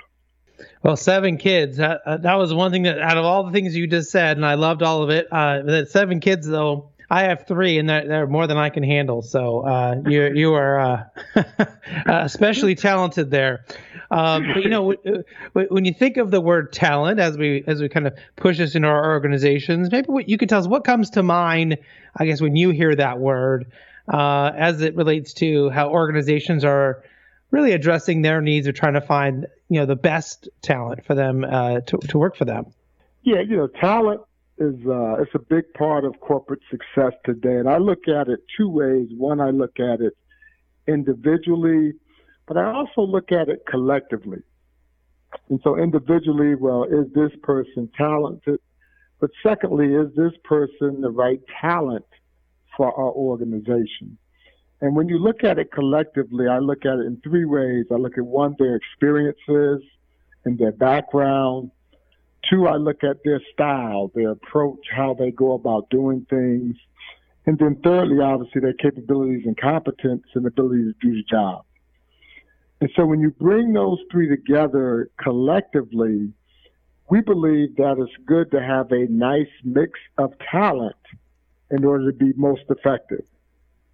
Well, 0.83 0.97
seven 0.97 1.39
kids. 1.39 1.79
That, 1.79 2.03
uh, 2.05 2.19
that 2.19 2.35
was 2.35 2.53
one 2.53 2.71
thing 2.71 2.83
that, 2.85 3.01
out 3.01 3.17
of 3.17 3.25
all 3.25 3.45
the 3.45 3.53
things 3.53 3.75
you 3.75 3.87
just 3.87 4.11
said, 4.11 4.37
and 4.37 4.47
I 4.47 4.55
loved 4.55 4.83
all 4.83 5.03
of 5.03 5.11
it. 5.11 5.27
Uh, 5.33 5.63
that 5.63 5.91
seven 5.91 6.21
kids, 6.21 6.47
though, 6.47 6.92
I 7.13 7.25
have 7.25 7.47
three, 7.47 7.77
and 7.77 7.91
they're, 7.91 8.09
they're 8.09 8.27
more 8.27 8.47
than 8.47 8.57
I 8.57 8.71
can 8.71 8.83
handle. 8.83 9.21
So 9.21 9.67
uh, 9.67 9.97
you 10.07 10.33
you 10.33 10.55
are 10.55 10.81
uh, 10.81 11.05
especially 12.07 12.75
talented 12.75 13.31
there. 13.31 13.67
Um, 14.11 14.47
but 14.55 14.63
you 14.63 14.71
know, 14.71 14.95
when 15.53 15.85
you 15.85 15.93
think 15.93 16.17
of 16.17 16.31
the 16.31 16.41
word 16.41 16.73
talent, 16.73 17.21
as 17.21 17.37
we 17.37 17.65
as 17.67 17.83
we 17.83 17.91
kind 17.91 18.07
of 18.07 18.15
push 18.37 18.57
this 18.57 18.75
into 18.75 18.89
our 18.89 19.13
organizations, 19.13 19.93
maybe 19.93 20.07
what 20.07 20.31
you 20.31 20.39
could 20.39 20.49
tell 20.49 20.61
us 20.61 20.67
what 20.67 20.85
comes 20.85 21.11
to 21.11 21.23
mind. 21.23 21.77
I 22.17 22.25
guess 22.25 22.41
when 22.41 22.57
you 22.57 22.71
hear 22.71 22.95
that 22.95 23.19
word, 23.19 23.71
uh, 24.11 24.51
as 24.57 24.81
it 24.81 24.97
relates 24.97 25.35
to 25.35 25.69
how 25.69 25.91
organizations 25.91 26.65
are 26.65 27.05
really 27.51 27.73
addressing 27.73 28.23
their 28.23 28.41
needs 28.41 28.67
or 28.67 28.73
trying 28.73 28.95
to 28.95 29.03
find 29.03 29.47
you 29.69 29.81
know 29.81 29.85
the 29.85 29.97
best 29.97 30.49
talent 30.63 31.05
for 31.05 31.15
them 31.15 31.45
uh, 31.45 31.81
to 31.81 31.99
to 32.09 32.17
work 32.17 32.37
for 32.37 32.47
them. 32.47 32.73
Yeah, 33.23 33.41
you 33.41 33.59
know, 33.59 33.67
talent 33.67 34.23
is 34.63 34.87
uh, 34.87 35.23
it's 35.23 35.35
a 35.35 35.39
big 35.39 35.65
part 35.75 36.05
of 36.05 36.19
corporate 36.21 36.63
success 36.71 37.13
today, 37.25 37.57
and 37.57 37.69
I 37.69 37.79
look 37.79 38.09
at 38.09 38.29
it 38.29 38.41
two 38.57 38.69
ways. 38.69 39.09
One, 39.17 39.41
I 39.41 39.51
look 39.51 39.81
at 39.81 40.01
it 40.01 40.15
individually 40.87 41.93
but 42.47 42.57
I 42.57 42.73
also 42.73 43.03
look 43.03 43.33
at 43.33 43.49
it 43.49 43.65
collectively. 43.67 44.43
And 45.49 45.61
so 45.63 45.79
individually, 45.79 46.55
well, 46.55 46.85
is 46.85 47.11
this 47.15 47.31
person 47.43 47.91
talented? 47.97 48.61
But 49.21 49.31
secondly, 49.43 49.95
is 49.95 50.15
this 50.17 50.33
person 50.45 51.01
the 51.01 51.11
right 51.11 51.41
talent 51.61 52.05
for 52.77 52.89
our 52.89 53.13
organization? 53.13 54.19
And 54.81 54.97
when 54.97 55.09
you 55.09 55.19
look 55.19 55.45
at 55.45 55.59
it 55.59 55.71
collectively, 55.73 56.49
I 56.49 56.59
look 56.59 56.85
at 56.85 56.99
it 56.99 57.07
in 57.07 57.21
three 57.23 57.45
ways. 57.45 57.87
I 57.91 57.95
look 57.95 58.19
at 58.19 58.25
one, 58.25 58.57
their 58.59 58.75
experiences 58.75 59.83
and 60.45 60.59
their 60.59 60.73
background. 60.73 61.71
Two, 62.51 62.67
I 62.67 62.77
look 62.77 63.05
at 63.05 63.19
their 63.25 63.41
style, 63.53 64.11
their 64.15 64.31
approach, 64.31 64.81
how 64.95 65.15
they 65.15 65.31
go 65.31 65.53
about 65.53 65.91
doing 65.91 66.27
things. 66.29 66.77
And 67.47 67.59
then 67.59 67.81
thirdly, 67.83 68.21
obviously, 68.21 68.61
their 68.61 68.73
capabilities 68.75 69.43
and 69.47 69.57
competence 69.57 70.25
and 70.35 70.47
ability 70.47 70.85
to 70.85 70.95
do 71.01 71.15
the 71.15 71.23
job. 71.29 71.65
And 72.81 72.91
so 72.97 73.07
when 73.07 73.21
you 73.21 73.31
bring 73.31 73.73
those 73.73 73.99
three 74.11 74.29
together 74.29 75.11
collectively, 75.23 76.33
we 77.11 77.21
believe 77.21 77.77
that 77.77 77.97
it's 77.99 78.13
good 78.27 78.51
to 78.51 78.61
have 78.61 78.91
a 78.91 79.07
nice 79.09 79.51
mix 79.65 79.99
of 80.19 80.33
talent 80.51 80.97
in 81.71 81.85
order 81.85 82.11
to 82.11 82.17
be 82.17 82.33
most 82.37 82.63
effective. 82.69 83.25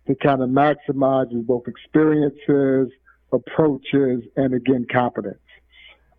that 0.08 0.20
kind 0.20 0.42
of 0.42 0.48
maximizes 0.48 1.46
both 1.46 1.68
experiences, 1.68 2.88
approaches, 3.32 4.22
and 4.37 4.54
again, 4.54 4.87
competence. 4.90 5.38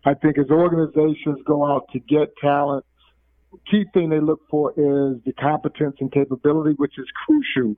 I 0.04 0.14
think 0.14 0.38
as 0.38 0.50
organizations 0.50 1.38
go 1.46 1.64
out 1.64 1.88
to 1.92 1.98
get 1.98 2.34
talent, 2.40 2.84
key 3.70 3.84
thing 3.92 4.08
they 4.08 4.20
look 4.20 4.40
for 4.48 4.70
is 4.70 5.22
the 5.24 5.32
competence 5.38 5.96
and 6.00 6.10
capability, 6.10 6.74
which 6.76 6.98
is 6.98 7.06
crucial 7.26 7.74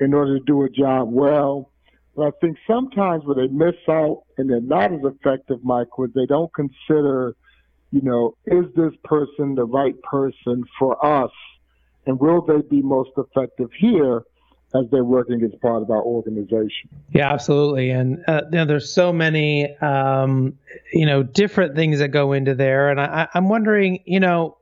in 0.00 0.14
order 0.14 0.38
to 0.38 0.44
do 0.44 0.62
a 0.64 0.70
job 0.70 1.10
well. 1.10 1.70
But 2.16 2.26
I 2.26 2.30
think 2.40 2.58
sometimes 2.66 3.24
where 3.24 3.36
they 3.36 3.52
miss 3.52 3.76
out 3.88 4.24
and 4.36 4.50
they're 4.50 4.60
not 4.60 4.92
as 4.92 5.00
effective, 5.04 5.58
Mike, 5.62 5.98
was 5.98 6.10
they 6.14 6.26
don't 6.26 6.52
consider, 6.54 7.36
you 7.90 8.02
know, 8.02 8.36
is 8.46 8.64
this 8.74 8.92
person 9.04 9.54
the 9.54 9.64
right 9.64 10.00
person 10.02 10.64
for 10.78 11.04
us? 11.04 11.30
And 12.06 12.18
will 12.18 12.44
they 12.44 12.62
be 12.68 12.82
most 12.82 13.10
effective 13.16 13.70
here 13.78 14.24
as 14.74 14.86
they're 14.90 15.04
working 15.04 15.42
as 15.42 15.50
part 15.60 15.82
of 15.82 15.90
our 15.90 16.02
organization? 16.02 16.88
Yeah, 17.12 17.32
absolutely. 17.32 17.90
And 17.90 18.24
uh, 18.26 18.42
you 18.50 18.58
know, 18.58 18.64
there's 18.64 18.92
so 18.92 19.12
many, 19.12 19.76
um, 19.78 20.58
you 20.92 21.06
know, 21.06 21.22
different 21.22 21.74
things 21.74 21.98
that 21.98 22.08
go 22.08 22.32
into 22.32 22.54
there. 22.54 22.88
And 22.88 23.00
I, 23.00 23.28
I'm 23.34 23.48
wondering, 23.48 24.00
you 24.06 24.20
know, 24.20 24.56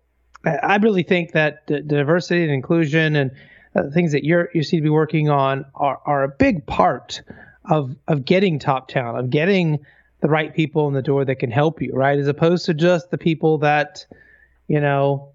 I 0.44 0.76
really 0.76 1.02
think 1.02 1.32
that 1.32 1.66
diversity 1.66 2.42
and 2.42 2.52
inclusion 2.52 3.16
and 3.16 3.30
uh, 3.76 3.82
things 3.92 4.12
that 4.12 4.24
you're 4.24 4.48
you 4.54 4.62
seem 4.62 4.80
to 4.80 4.84
be 4.84 4.90
working 4.90 5.28
on 5.28 5.64
are, 5.74 6.00
are 6.04 6.24
a 6.24 6.28
big 6.28 6.66
part 6.66 7.22
of 7.70 7.94
of 8.08 8.24
getting 8.24 8.58
top 8.58 8.88
talent, 8.88 9.18
of 9.18 9.30
getting 9.30 9.78
the 10.20 10.28
right 10.28 10.54
people 10.54 10.88
in 10.88 10.94
the 10.94 11.02
door 11.02 11.24
that 11.24 11.36
can 11.36 11.50
help 11.50 11.80
you, 11.80 11.92
right? 11.94 12.18
As 12.18 12.26
opposed 12.26 12.66
to 12.66 12.74
just 12.74 13.10
the 13.10 13.18
people 13.18 13.58
that, 13.58 14.04
you 14.68 14.80
know, 14.80 15.30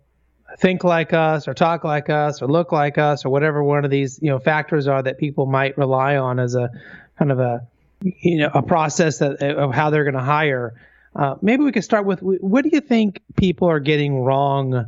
think 0.57 0.83
like 0.83 1.13
us 1.13 1.47
or 1.47 1.53
talk 1.53 1.83
like 1.83 2.09
us 2.09 2.41
or 2.41 2.47
look 2.47 2.71
like 2.71 2.97
us 2.97 3.25
or 3.25 3.29
whatever 3.29 3.63
one 3.63 3.85
of 3.85 3.91
these, 3.91 4.19
you 4.21 4.29
know, 4.29 4.39
factors 4.39 4.87
are 4.87 5.01
that 5.03 5.17
people 5.17 5.45
might 5.45 5.77
rely 5.77 6.17
on 6.17 6.39
as 6.39 6.55
a 6.55 6.69
kind 7.17 7.31
of 7.31 7.39
a 7.39 7.67
you 8.01 8.37
know, 8.37 8.51
a 8.53 8.61
process 8.61 9.19
that, 9.19 9.41
of 9.41 9.73
how 9.73 9.89
they're 9.89 10.03
going 10.03 10.15
to 10.15 10.21
hire. 10.21 10.73
Uh, 11.15 11.35
maybe 11.41 11.63
we 11.63 11.71
could 11.71 11.83
start 11.83 12.05
with 12.05 12.19
what 12.21 12.63
do 12.63 12.69
you 12.73 12.81
think 12.81 13.21
people 13.37 13.69
are 13.69 13.79
getting 13.79 14.19
wrong 14.21 14.85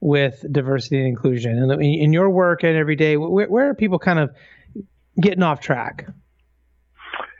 with 0.00 0.44
diversity 0.50 0.98
and 0.98 1.06
inclusion? 1.06 1.58
And 1.58 1.82
in 1.82 2.12
your 2.12 2.30
work 2.30 2.64
and 2.64 2.76
every 2.76 2.96
day, 2.96 3.16
where, 3.16 3.48
where 3.48 3.70
are 3.70 3.74
people 3.74 3.98
kind 3.98 4.18
of 4.18 4.34
getting 5.20 5.42
off 5.42 5.60
track? 5.60 6.08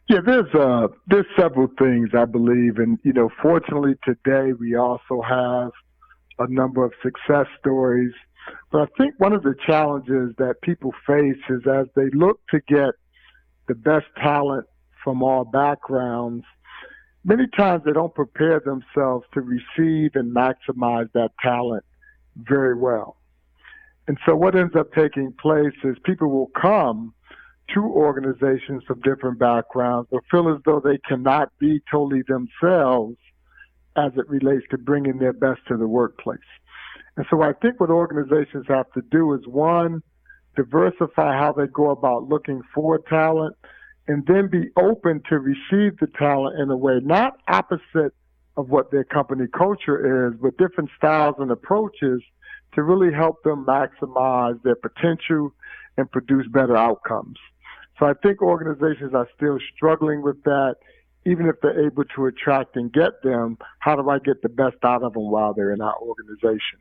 Yeah, 0.08 0.20
there's 0.24 0.54
uh, 0.54 0.88
there's 1.08 1.26
several 1.36 1.68
things 1.78 2.10
I 2.16 2.26
believe, 2.26 2.78
and 2.78 2.96
you 3.02 3.12
know, 3.12 3.28
fortunately 3.42 3.94
today 4.04 4.52
we 4.52 4.76
also 4.76 5.20
have 5.20 5.72
a 6.38 6.48
number 6.48 6.84
of 6.84 6.92
success 7.02 7.46
stories. 7.58 8.12
But 8.70 8.82
I 8.82 8.86
think 8.98 9.14
one 9.18 9.32
of 9.32 9.42
the 9.42 9.54
challenges 9.66 10.34
that 10.38 10.60
people 10.62 10.92
face 11.06 11.42
is 11.48 11.62
as 11.66 11.86
they 11.94 12.10
look 12.12 12.40
to 12.50 12.60
get 12.68 12.94
the 13.68 13.74
best 13.74 14.06
talent 14.22 14.66
from 15.02 15.22
all 15.22 15.44
backgrounds, 15.44 16.44
many 17.24 17.46
times 17.56 17.82
they 17.84 17.92
don't 17.92 18.14
prepare 18.14 18.60
themselves 18.60 19.26
to 19.34 19.40
receive 19.40 20.12
and 20.14 20.34
maximize 20.34 21.10
that 21.12 21.30
talent 21.42 21.84
very 22.36 22.76
well. 22.76 23.16
And 24.08 24.18
so 24.24 24.36
what 24.36 24.54
ends 24.54 24.74
up 24.76 24.92
taking 24.92 25.32
place 25.32 25.74
is 25.82 25.96
people 26.04 26.28
will 26.28 26.50
come 26.60 27.12
to 27.74 27.80
organizations 27.80 28.84
from 28.86 29.00
different 29.00 29.38
backgrounds 29.38 30.08
or 30.12 30.20
feel 30.30 30.48
as 30.54 30.60
though 30.64 30.80
they 30.80 30.98
cannot 30.98 31.50
be 31.58 31.80
totally 31.90 32.22
themselves 32.28 33.16
as 33.96 34.12
it 34.16 34.28
relates 34.28 34.64
to 34.70 34.78
bringing 34.78 35.18
their 35.18 35.32
best 35.32 35.60
to 35.68 35.76
the 35.76 35.88
workplace. 35.88 36.38
And 37.16 37.26
so 37.30 37.42
I 37.42 37.52
think 37.54 37.80
what 37.80 37.90
organizations 37.90 38.66
have 38.68 38.90
to 38.92 39.02
do 39.10 39.32
is 39.34 39.40
one, 39.46 40.02
diversify 40.54 41.38
how 41.38 41.52
they 41.52 41.66
go 41.66 41.90
about 41.90 42.28
looking 42.28 42.62
for 42.74 42.98
talent 42.98 43.56
and 44.08 44.24
then 44.26 44.48
be 44.48 44.70
open 44.76 45.22
to 45.28 45.38
receive 45.38 45.98
the 45.98 46.06
talent 46.18 46.60
in 46.60 46.70
a 46.70 46.76
way 46.76 47.00
not 47.02 47.38
opposite 47.48 48.14
of 48.56 48.70
what 48.70 48.90
their 48.90 49.04
company 49.04 49.46
culture 49.46 50.28
is, 50.28 50.38
but 50.40 50.56
different 50.56 50.90
styles 50.96 51.34
and 51.38 51.50
approaches 51.50 52.22
to 52.74 52.82
really 52.82 53.12
help 53.12 53.42
them 53.42 53.66
maximize 53.66 54.62
their 54.62 54.76
potential 54.76 55.52
and 55.96 56.10
produce 56.10 56.46
better 56.48 56.76
outcomes. 56.76 57.36
So 57.98 58.06
I 58.06 58.12
think 58.22 58.42
organizations 58.42 59.14
are 59.14 59.28
still 59.34 59.58
struggling 59.74 60.22
with 60.22 60.42
that. 60.44 60.76
Even 61.26 61.46
if 61.46 61.56
they're 61.60 61.86
able 61.86 62.04
to 62.04 62.26
attract 62.26 62.76
and 62.76 62.92
get 62.92 63.22
them, 63.22 63.58
how 63.80 63.96
do 63.96 64.08
I 64.08 64.18
get 64.18 64.42
the 64.42 64.48
best 64.48 64.76
out 64.84 65.02
of 65.02 65.14
them 65.14 65.30
while 65.30 65.54
they're 65.54 65.72
in 65.72 65.80
our 65.80 65.96
organization? 65.98 66.78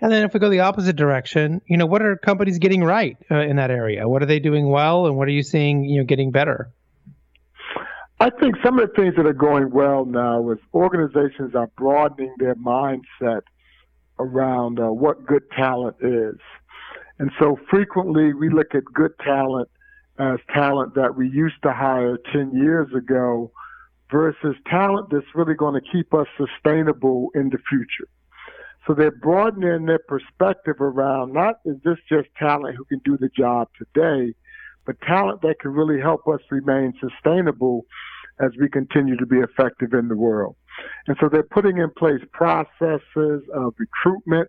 And 0.00 0.10
then 0.10 0.24
if 0.24 0.32
we 0.32 0.40
go 0.40 0.48
the 0.48 0.60
opposite 0.60 0.96
direction, 0.96 1.60
you 1.66 1.76
know, 1.76 1.86
what 1.86 2.00
are 2.00 2.16
companies 2.16 2.58
getting 2.58 2.82
right 2.82 3.16
uh, 3.30 3.40
in 3.40 3.56
that 3.56 3.70
area? 3.70 4.08
What 4.08 4.22
are 4.22 4.26
they 4.26 4.40
doing 4.40 4.68
well, 4.70 5.06
and 5.06 5.16
what 5.16 5.28
are 5.28 5.32
you 5.32 5.42
seeing, 5.42 5.84
you 5.84 6.00
know, 6.00 6.06
getting 6.06 6.30
better? 6.30 6.70
I 8.20 8.30
think 8.30 8.56
some 8.64 8.78
of 8.78 8.88
the 8.88 8.94
things 9.00 9.14
that 9.16 9.26
are 9.26 9.32
going 9.32 9.70
well 9.70 10.04
now 10.04 10.50
is 10.50 10.58
organizations 10.74 11.54
are 11.54 11.68
broadening 11.76 12.34
their 12.38 12.56
mindset 12.56 13.42
around 14.18 14.80
uh, 14.80 14.90
what 14.90 15.24
good 15.26 15.48
talent 15.56 15.96
is. 16.00 16.38
And 17.20 17.30
so 17.38 17.58
frequently 17.70 18.32
we 18.32 18.48
look 18.48 18.74
at 18.74 18.84
good 18.84 19.12
talent 19.20 19.68
as 20.18 20.38
talent 20.52 20.94
that 20.94 21.16
we 21.16 21.28
used 21.28 21.62
to 21.62 21.72
hire 21.72 22.18
10 22.32 22.52
years 22.54 22.88
ago 22.94 23.50
versus 24.10 24.56
talent 24.68 25.08
that's 25.10 25.26
really 25.34 25.54
going 25.54 25.80
to 25.80 25.90
keep 25.92 26.12
us 26.14 26.26
sustainable 26.36 27.30
in 27.34 27.50
the 27.50 27.58
future. 27.68 28.08
So 28.86 28.94
they're 28.94 29.10
broadening 29.10 29.86
their 29.86 29.98
perspective 29.98 30.80
around 30.80 31.32
not 31.34 31.56
is 31.64 31.76
this 31.84 31.98
just 32.08 32.28
talent 32.38 32.76
who 32.76 32.84
can 32.86 33.00
do 33.04 33.18
the 33.18 33.28
job 33.36 33.68
today, 33.76 34.34
but 34.86 35.00
talent 35.02 35.42
that 35.42 35.60
can 35.60 35.72
really 35.72 36.00
help 36.00 36.26
us 36.26 36.40
remain 36.50 36.94
sustainable 36.98 37.84
as 38.40 38.50
we 38.58 38.68
continue 38.68 39.16
to 39.16 39.26
be 39.26 39.38
effective 39.38 39.92
in 39.92 40.08
the 40.08 40.16
world. 40.16 40.56
And 41.06 41.16
so 41.20 41.28
they're 41.28 41.42
putting 41.42 41.78
in 41.78 41.90
place 41.90 42.20
processes 42.32 43.42
of 43.52 43.74
recruitment. 43.78 44.48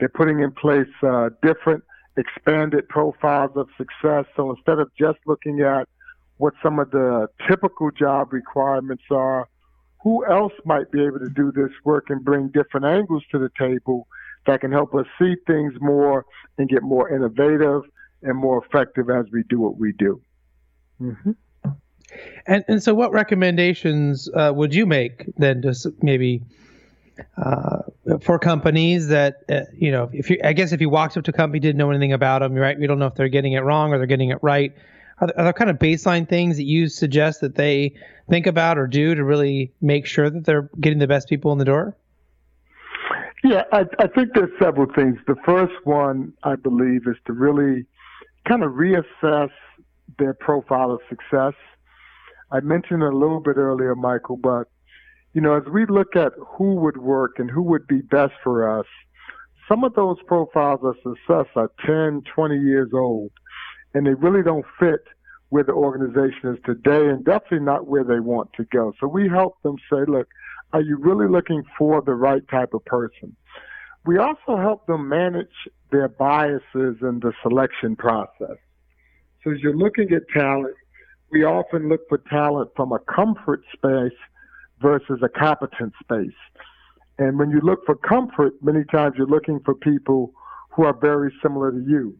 They're 0.00 0.08
putting 0.08 0.40
in 0.40 0.52
place 0.52 0.88
uh, 1.02 1.30
different 1.42 1.84
expanded 2.18 2.88
profiles 2.88 3.52
of 3.56 3.68
success. 3.76 4.26
So 4.36 4.50
instead 4.50 4.78
of 4.78 4.90
just 4.98 5.18
looking 5.26 5.60
at 5.60 5.88
what 6.36 6.54
some 6.62 6.78
of 6.78 6.90
the 6.90 7.28
typical 7.48 7.90
job 7.90 8.32
requirements 8.32 9.04
are, 9.10 9.48
who 10.02 10.24
else 10.26 10.52
might 10.64 10.90
be 10.90 11.04
able 11.04 11.18
to 11.18 11.28
do 11.28 11.50
this 11.52 11.72
work 11.84 12.10
and 12.10 12.24
bring 12.24 12.48
different 12.48 12.86
angles 12.86 13.24
to 13.32 13.38
the 13.38 13.50
table 13.58 14.06
that 14.46 14.60
can 14.60 14.72
help 14.72 14.94
us 14.94 15.06
see 15.18 15.34
things 15.46 15.74
more 15.80 16.24
and 16.56 16.68
get 16.68 16.82
more 16.82 17.14
innovative 17.14 17.82
and 18.22 18.36
more 18.36 18.64
effective 18.64 19.10
as 19.10 19.26
we 19.32 19.42
do 19.48 19.60
what 19.60 19.78
we 19.78 19.92
do. 19.92 20.20
Mm-hmm. 21.00 21.32
And 22.46 22.64
and 22.68 22.82
so, 22.82 22.94
what 22.94 23.12
recommendations 23.12 24.30
uh, 24.34 24.52
would 24.54 24.74
you 24.74 24.86
make 24.86 25.26
then, 25.36 25.60
to 25.62 25.74
maybe 26.00 26.42
uh, 27.36 27.82
for 28.20 28.38
companies 28.38 29.08
that 29.08 29.42
uh, 29.48 29.60
you 29.76 29.90
know, 29.90 30.10
if 30.12 30.30
you, 30.30 30.38
I 30.44 30.52
guess 30.52 30.72
if 30.72 30.80
you 30.80 30.88
walked 30.90 31.16
up 31.16 31.24
to 31.24 31.30
a 31.30 31.34
company, 31.34 31.60
didn't 31.60 31.78
know 31.78 31.90
anything 31.90 32.12
about 32.12 32.40
them, 32.40 32.54
right? 32.54 32.78
We 32.78 32.86
don't 32.86 32.98
know 32.98 33.06
if 33.06 33.14
they're 33.14 33.28
getting 33.28 33.52
it 33.52 33.60
wrong 33.60 33.92
or 33.92 33.98
they're 33.98 34.06
getting 34.06 34.30
it 34.30 34.38
right. 34.42 34.72
Are 35.20 35.26
there, 35.26 35.38
are 35.38 35.44
there 35.44 35.52
kind 35.52 35.70
of 35.70 35.78
baseline 35.78 36.28
things 36.28 36.56
that 36.56 36.64
you 36.64 36.88
suggest 36.88 37.40
that 37.40 37.54
they 37.54 37.94
think 38.28 38.46
about 38.46 38.78
or 38.78 38.86
do 38.86 39.14
to 39.14 39.24
really 39.24 39.72
make 39.80 40.06
sure 40.06 40.30
that 40.30 40.44
they're 40.44 40.70
getting 40.80 40.98
the 40.98 41.08
best 41.08 41.28
people 41.28 41.52
in 41.52 41.58
the 41.58 41.64
door? 41.64 41.96
Yeah, 43.44 43.64
I, 43.72 43.84
I 43.98 44.08
think 44.08 44.34
there's 44.34 44.50
several 44.60 44.92
things. 44.92 45.18
The 45.26 45.36
first 45.44 45.74
one, 45.84 46.32
I 46.42 46.56
believe, 46.56 47.06
is 47.06 47.16
to 47.26 47.32
really 47.32 47.86
kind 48.46 48.62
of 48.62 48.72
reassess 48.72 49.50
their 50.18 50.34
profile 50.34 50.90
of 50.90 51.00
success. 51.08 51.54
I 52.50 52.60
mentioned 52.60 53.02
a 53.02 53.10
little 53.10 53.40
bit 53.40 53.56
earlier, 53.56 53.94
Michael, 53.94 54.36
but 54.36 54.68
you 55.38 55.42
know, 55.42 55.56
as 55.56 55.62
we 55.72 55.86
look 55.86 56.16
at 56.16 56.32
who 56.36 56.74
would 56.74 56.96
work 56.96 57.38
and 57.38 57.48
who 57.48 57.62
would 57.62 57.86
be 57.86 58.00
best 58.00 58.32
for 58.42 58.80
us, 58.80 58.86
some 59.68 59.84
of 59.84 59.94
those 59.94 60.16
profiles 60.26 60.80
of 60.82 60.96
success 60.96 61.46
are 61.54 61.70
10, 61.86 62.22
20 62.34 62.56
years 62.56 62.90
old, 62.92 63.30
and 63.94 64.04
they 64.04 64.14
really 64.14 64.42
don't 64.42 64.66
fit 64.80 65.04
where 65.50 65.62
the 65.62 65.70
organization 65.70 66.52
is 66.52 66.58
today 66.66 67.06
and 67.06 67.24
definitely 67.24 67.60
not 67.60 67.86
where 67.86 68.02
they 68.02 68.18
want 68.18 68.52
to 68.54 68.64
go. 68.64 68.92
So 68.98 69.06
we 69.06 69.28
help 69.28 69.62
them 69.62 69.76
say, 69.88 69.98
look, 70.08 70.26
are 70.72 70.80
you 70.80 70.96
really 70.96 71.28
looking 71.28 71.62
for 71.78 72.02
the 72.02 72.14
right 72.14 72.42
type 72.50 72.74
of 72.74 72.84
person? 72.84 73.36
We 74.04 74.18
also 74.18 74.56
help 74.56 74.88
them 74.88 75.08
manage 75.08 75.46
their 75.92 76.08
biases 76.08 76.96
in 77.00 77.20
the 77.22 77.32
selection 77.44 77.94
process. 77.94 78.58
So 79.44 79.52
as 79.52 79.60
you're 79.60 79.76
looking 79.76 80.10
at 80.10 80.22
talent, 80.36 80.74
we 81.30 81.44
often 81.44 81.88
look 81.88 82.00
for 82.08 82.18
talent 82.28 82.70
from 82.74 82.90
a 82.90 82.98
comfort 82.98 83.62
space 83.72 84.18
versus 84.80 85.20
a 85.22 85.28
competence 85.28 85.94
space. 86.00 86.38
And 87.18 87.38
when 87.38 87.50
you 87.50 87.60
look 87.60 87.84
for 87.84 87.96
comfort, 87.96 88.54
many 88.62 88.84
times 88.84 89.14
you're 89.16 89.26
looking 89.26 89.60
for 89.64 89.74
people 89.74 90.32
who 90.70 90.84
are 90.84 90.96
very 90.96 91.32
similar 91.42 91.72
to 91.72 91.78
you. 91.78 92.16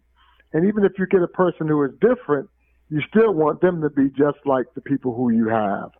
And 0.52 0.66
even 0.66 0.84
if 0.84 0.92
you 0.98 1.06
get 1.06 1.22
a 1.22 1.28
person 1.28 1.68
who 1.68 1.82
is 1.84 1.92
different, 2.00 2.48
you 2.90 3.00
still 3.08 3.32
want 3.32 3.60
them 3.60 3.80
to 3.82 3.90
be 3.90 4.08
just 4.10 4.38
like 4.44 4.66
the 4.74 4.80
people 4.80 5.14
who 5.14 5.30
you 5.30 5.48
have. 5.48 5.90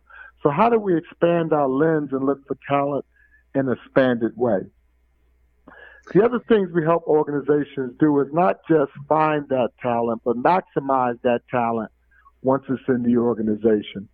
So 0.43 0.49
how 0.49 0.69
do 0.69 0.79
we 0.79 0.97
expand 0.97 1.53
our 1.53 1.67
lens 1.67 2.09
and 2.11 2.25
look 2.25 2.45
for 2.47 2.57
talent 2.67 3.05
in 3.55 3.67
a 3.67 3.73
expanded 3.73 4.35
way? 4.35 4.61
The 6.13 6.23
other 6.23 6.39
things 6.47 6.71
we 6.73 6.83
help 6.83 7.03
organizations 7.05 7.93
do 7.99 8.19
is 8.21 8.27
not 8.31 8.61
just 8.67 8.91
find 9.07 9.47
that 9.49 9.69
talent, 9.81 10.21
but 10.25 10.37
maximize 10.37 11.21
that 11.21 11.41
talent 11.51 11.91
once 12.41 12.63
it's 12.67 12.81
in 12.87 13.03
the 13.03 13.17
organization. 13.17 14.09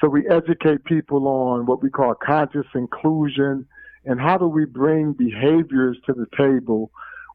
So 0.00 0.08
we 0.08 0.28
educate 0.28 0.84
people 0.84 1.26
on 1.26 1.66
what 1.66 1.82
we 1.82 1.90
call 1.90 2.14
conscious 2.14 2.66
inclusion 2.74 3.66
and 4.04 4.20
how 4.20 4.38
do 4.38 4.46
we 4.46 4.64
bring 4.64 5.12
behaviors 5.12 5.98
to 6.06 6.12
the 6.12 6.26
table, 6.36 6.90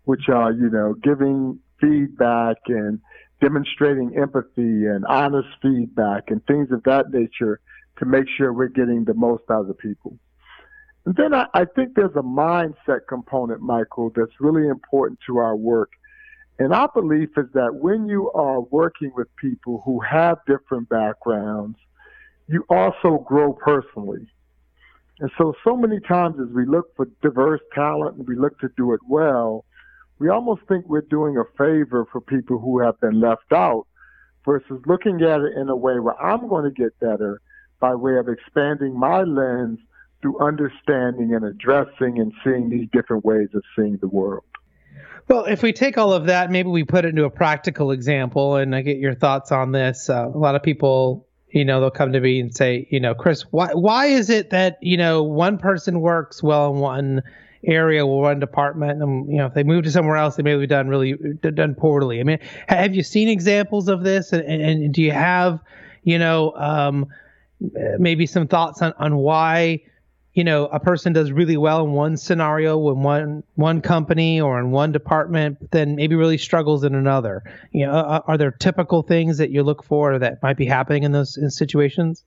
which 0.06 0.30
are, 0.30 0.52
you 0.52 0.70
know, 0.70 0.94
giving 1.04 1.60
feedback 1.82 2.58
and 2.68 3.00
demonstrating 3.42 4.18
empathy 4.18 4.86
and 4.86 5.06
honest 5.06 5.50
feedback 5.62 6.24
and 6.28 6.46
things 6.46 6.72
of 6.72 6.82
that 6.84 7.12
nature 7.12 7.60
to 8.00 8.06
make 8.06 8.26
sure 8.38 8.54
we're 8.54 8.68
getting 8.70 9.04
the 9.04 9.14
most 9.14 9.44
out 9.52 9.62
of 9.62 9.68
the 9.68 9.74
people. 9.74 10.18
And 11.06 11.16
then 11.16 11.34
I, 11.34 11.48
I 11.54 11.66
think 11.66 11.96
there's 11.96 12.16
a 12.16 12.24
mindset 12.24 13.02
component, 13.10 13.62
Michael, 13.62 14.12
that's 14.16 14.40
really 14.40 14.70
important 14.70 15.20
to 15.28 15.38
our 15.38 15.56
work. 15.56 15.92
And 16.60 16.72
our 16.74 16.88
belief 16.88 17.30
is 17.36 17.48
that 17.54 17.76
when 17.76 18.08
you 18.08 18.32
are 18.32 18.62
working 18.62 19.12
with 19.16 19.28
people 19.36 19.82
who 19.84 20.00
have 20.00 20.38
different 20.48 20.88
backgrounds, 20.88 21.78
you 22.48 22.66
also 22.70 23.24
grow 23.28 23.54
personally. 23.54 24.28
And 25.20 25.32
so, 25.38 25.54
so 25.64 25.78
many 25.78 26.00
times 26.00 26.36
as 26.42 26.54
we 26.54 26.66
look 26.66 26.96
for 26.96 27.08
diverse 27.22 27.62
talent 27.74 28.18
and 28.18 28.28
we 28.28 28.36
look 28.36 28.60
to 28.60 28.70
do 28.76 28.94
it 28.94 29.00
well, 29.08 29.66
we 30.20 30.30
almost 30.30 30.62
think 30.68 30.88
we're 30.88 31.02
doing 31.02 31.38
a 31.38 31.44
favor 31.58 32.06
for 32.12 32.22
people 32.22 32.60
who 32.60 32.80
have 32.80 33.00
been 33.00 33.20
left 33.20 33.52
out 33.54 33.86
versus 34.46 34.82
looking 34.86 35.22
at 35.22 35.42
it 35.42 35.58
in 35.58 35.70
a 35.70 35.76
way 35.76 36.00
where 36.00 36.20
I'm 36.22 36.48
going 36.48 36.66
to 36.66 36.72
get 36.72 37.00
better 37.00 37.42
by 37.80 37.96
way 37.96 38.18
of 38.18 38.28
expanding 38.28 38.98
my 38.98 39.24
lens 39.24 39.80
through 40.22 40.40
understanding 40.40 41.34
and 41.36 41.44
addressing 41.44 42.20
and 42.20 42.32
seeing 42.44 42.70
these 42.70 42.88
different 42.92 43.26
ways 43.26 43.50
of 43.54 43.62
seeing 43.76 43.98
the 43.98 44.08
world. 44.08 44.46
Well, 45.28 45.46
if 45.46 45.64
we 45.64 45.74
take 45.74 45.98
all 45.98 46.14
of 46.14 46.26
that, 46.26 46.52
maybe 46.52 46.70
we 46.70 46.84
put 46.84 47.06
it 47.06 47.10
into 47.10 47.26
a 47.26 47.30
practical 47.30 47.92
example, 47.92 48.56
and 48.58 48.76
I 48.76 48.82
get 48.82 48.98
your 48.98 49.16
thoughts 49.16 49.52
on 49.52 49.72
this. 49.72 50.10
Uh, 50.10 50.28
a 50.28 50.38
lot 50.38 50.56
of 50.56 50.64
people, 50.64 51.28
you 51.54 51.64
know, 51.64 51.80
they'll 51.80 51.92
come 51.92 52.12
to 52.12 52.20
me 52.20 52.40
and 52.40 52.54
say, 52.54 52.88
you 52.90 53.00
know, 53.00 53.14
Chris, 53.14 53.44
why 53.52 53.70
why 53.74 54.08
is 54.08 54.30
it 54.30 54.50
that 54.50 54.80
you 54.82 54.98
know 54.98 55.22
one 55.22 55.58
person 55.60 56.02
works 56.02 56.42
well 56.42 56.74
in 56.74 56.80
one 56.80 57.22
area 57.66 58.06
or 58.06 58.22
one 58.22 58.40
department, 58.40 59.02
and 59.02 59.32
you 59.32 59.38
know, 59.38 59.46
if 59.46 59.54
they 59.54 59.64
move 59.64 59.84
to 59.84 59.92
somewhere 59.92 60.18
else, 60.18 60.36
they 60.36 60.44
may 60.44 60.60
have 60.60 60.68
done 60.68 60.88
really 60.88 61.14
done 61.54 61.76
poorly. 61.76 62.20
I 62.20 62.24
mean, 62.24 62.40
have 62.68 62.96
you 62.96 63.04
seen 63.04 63.30
examples 63.30 63.88
of 63.88 64.04
this, 64.04 64.34
and, 64.34 64.44
and 64.44 64.94
do 64.94 65.04
you 65.04 65.12
have, 65.12 65.60
you 66.04 66.18
know, 66.18 66.54
um, 66.56 67.06
maybe 68.00 68.26
some 68.26 68.48
thoughts 68.48 68.82
on 68.82 68.94
on 68.98 69.16
why? 69.18 69.80
You 70.34 70.44
know 70.44 70.66
a 70.66 70.80
person 70.80 71.14
does 71.14 71.32
really 71.32 71.58
well 71.58 71.86
in 71.86 71.92
one 71.92 72.18
scenario 72.18 72.90
in 72.90 73.04
one 73.04 73.44
one 73.56 73.82
company 73.82 74.42
or 74.42 74.60
in 74.60 74.72
one 74.72 74.92
department 74.92 75.72
then 75.72 75.96
maybe 75.96 76.16
really 76.16 76.38
struggles 76.38 76.84
in 76.84 76.96
another. 76.96 77.44
You 77.72 77.86
know 77.86 77.92
are, 77.94 78.24
are 78.28 78.38
there 78.38 78.52
typical 78.52 79.04
things 79.04 79.38
that 79.38 79.52
you 79.52 79.64
look 79.64 79.84
for 79.84 80.18
that 80.20 80.42
might 80.42 80.58
be 80.58 80.66
happening 80.66 81.04
in 81.04 81.12
those 81.12 81.38
in 81.38 81.50
situations? 81.52 82.24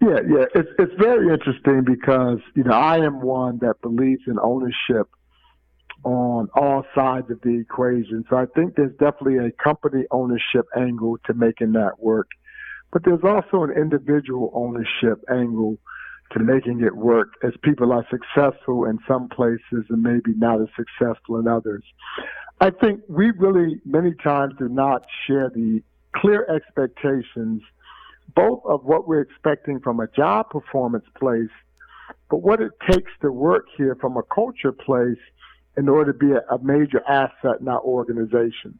Yeah 0.00 0.20
yeah. 0.28 0.44
It's 0.54 0.70
it's 0.78 0.94
very 0.98 1.32
interesting 1.32 1.84
because 1.84 2.40
you 2.54 2.64
know 2.64 2.72
i 2.72 2.98
am 2.98 3.20
one 3.20 3.58
that 3.58 3.80
believes 3.80 4.22
in 4.26 4.38
ownership 4.40 5.08
on 6.04 6.48
all 6.56 6.84
sides 6.96 7.30
of 7.30 7.40
the 7.42 7.60
equation. 7.60 8.24
So 8.28 8.36
i 8.36 8.46
think 8.56 8.74
there's 8.74 8.96
definitely 8.98 9.38
a 9.38 9.52
company 9.52 10.04
ownership 10.10 10.66
angle 10.76 11.18
to 11.26 11.34
making 11.34 11.72
that 11.72 12.00
work. 12.00 12.28
But 12.90 13.04
there's 13.04 13.22
also 13.24 13.62
an 13.62 13.70
individual 13.70 14.50
ownership 14.52 15.24
angle 15.30 15.78
to 16.32 16.40
making 16.40 16.82
it 16.82 16.96
work 16.96 17.34
as 17.42 17.52
people 17.62 17.92
are 17.92 18.06
successful 18.10 18.84
in 18.84 18.98
some 19.06 19.28
places 19.28 19.84
and 19.88 20.02
maybe 20.02 20.34
not 20.36 20.60
as 20.60 20.68
successful 20.76 21.38
in 21.38 21.46
others. 21.46 21.84
I 22.60 22.70
think 22.70 23.00
we 23.08 23.30
really 23.32 23.80
many 23.84 24.14
times 24.14 24.54
do 24.58 24.68
not 24.68 25.04
share 25.26 25.50
the 25.50 25.82
clear 26.14 26.46
expectations 26.54 27.62
both 28.34 28.62
of 28.64 28.84
what 28.84 29.06
we're 29.06 29.20
expecting 29.20 29.80
from 29.80 30.00
a 30.00 30.06
job 30.08 30.48
performance 30.50 31.04
place, 31.18 31.50
but 32.30 32.38
what 32.38 32.60
it 32.60 32.72
takes 32.90 33.10
to 33.20 33.30
work 33.30 33.66
here 33.76 33.96
from 34.00 34.16
a 34.16 34.22
culture 34.22 34.72
place 34.72 35.18
in 35.76 35.88
order 35.88 36.12
to 36.12 36.18
be 36.18 36.32
a, 36.32 36.54
a 36.54 36.62
major 36.62 37.02
asset 37.08 37.60
in 37.60 37.68
our 37.68 37.80
organization. 37.80 38.78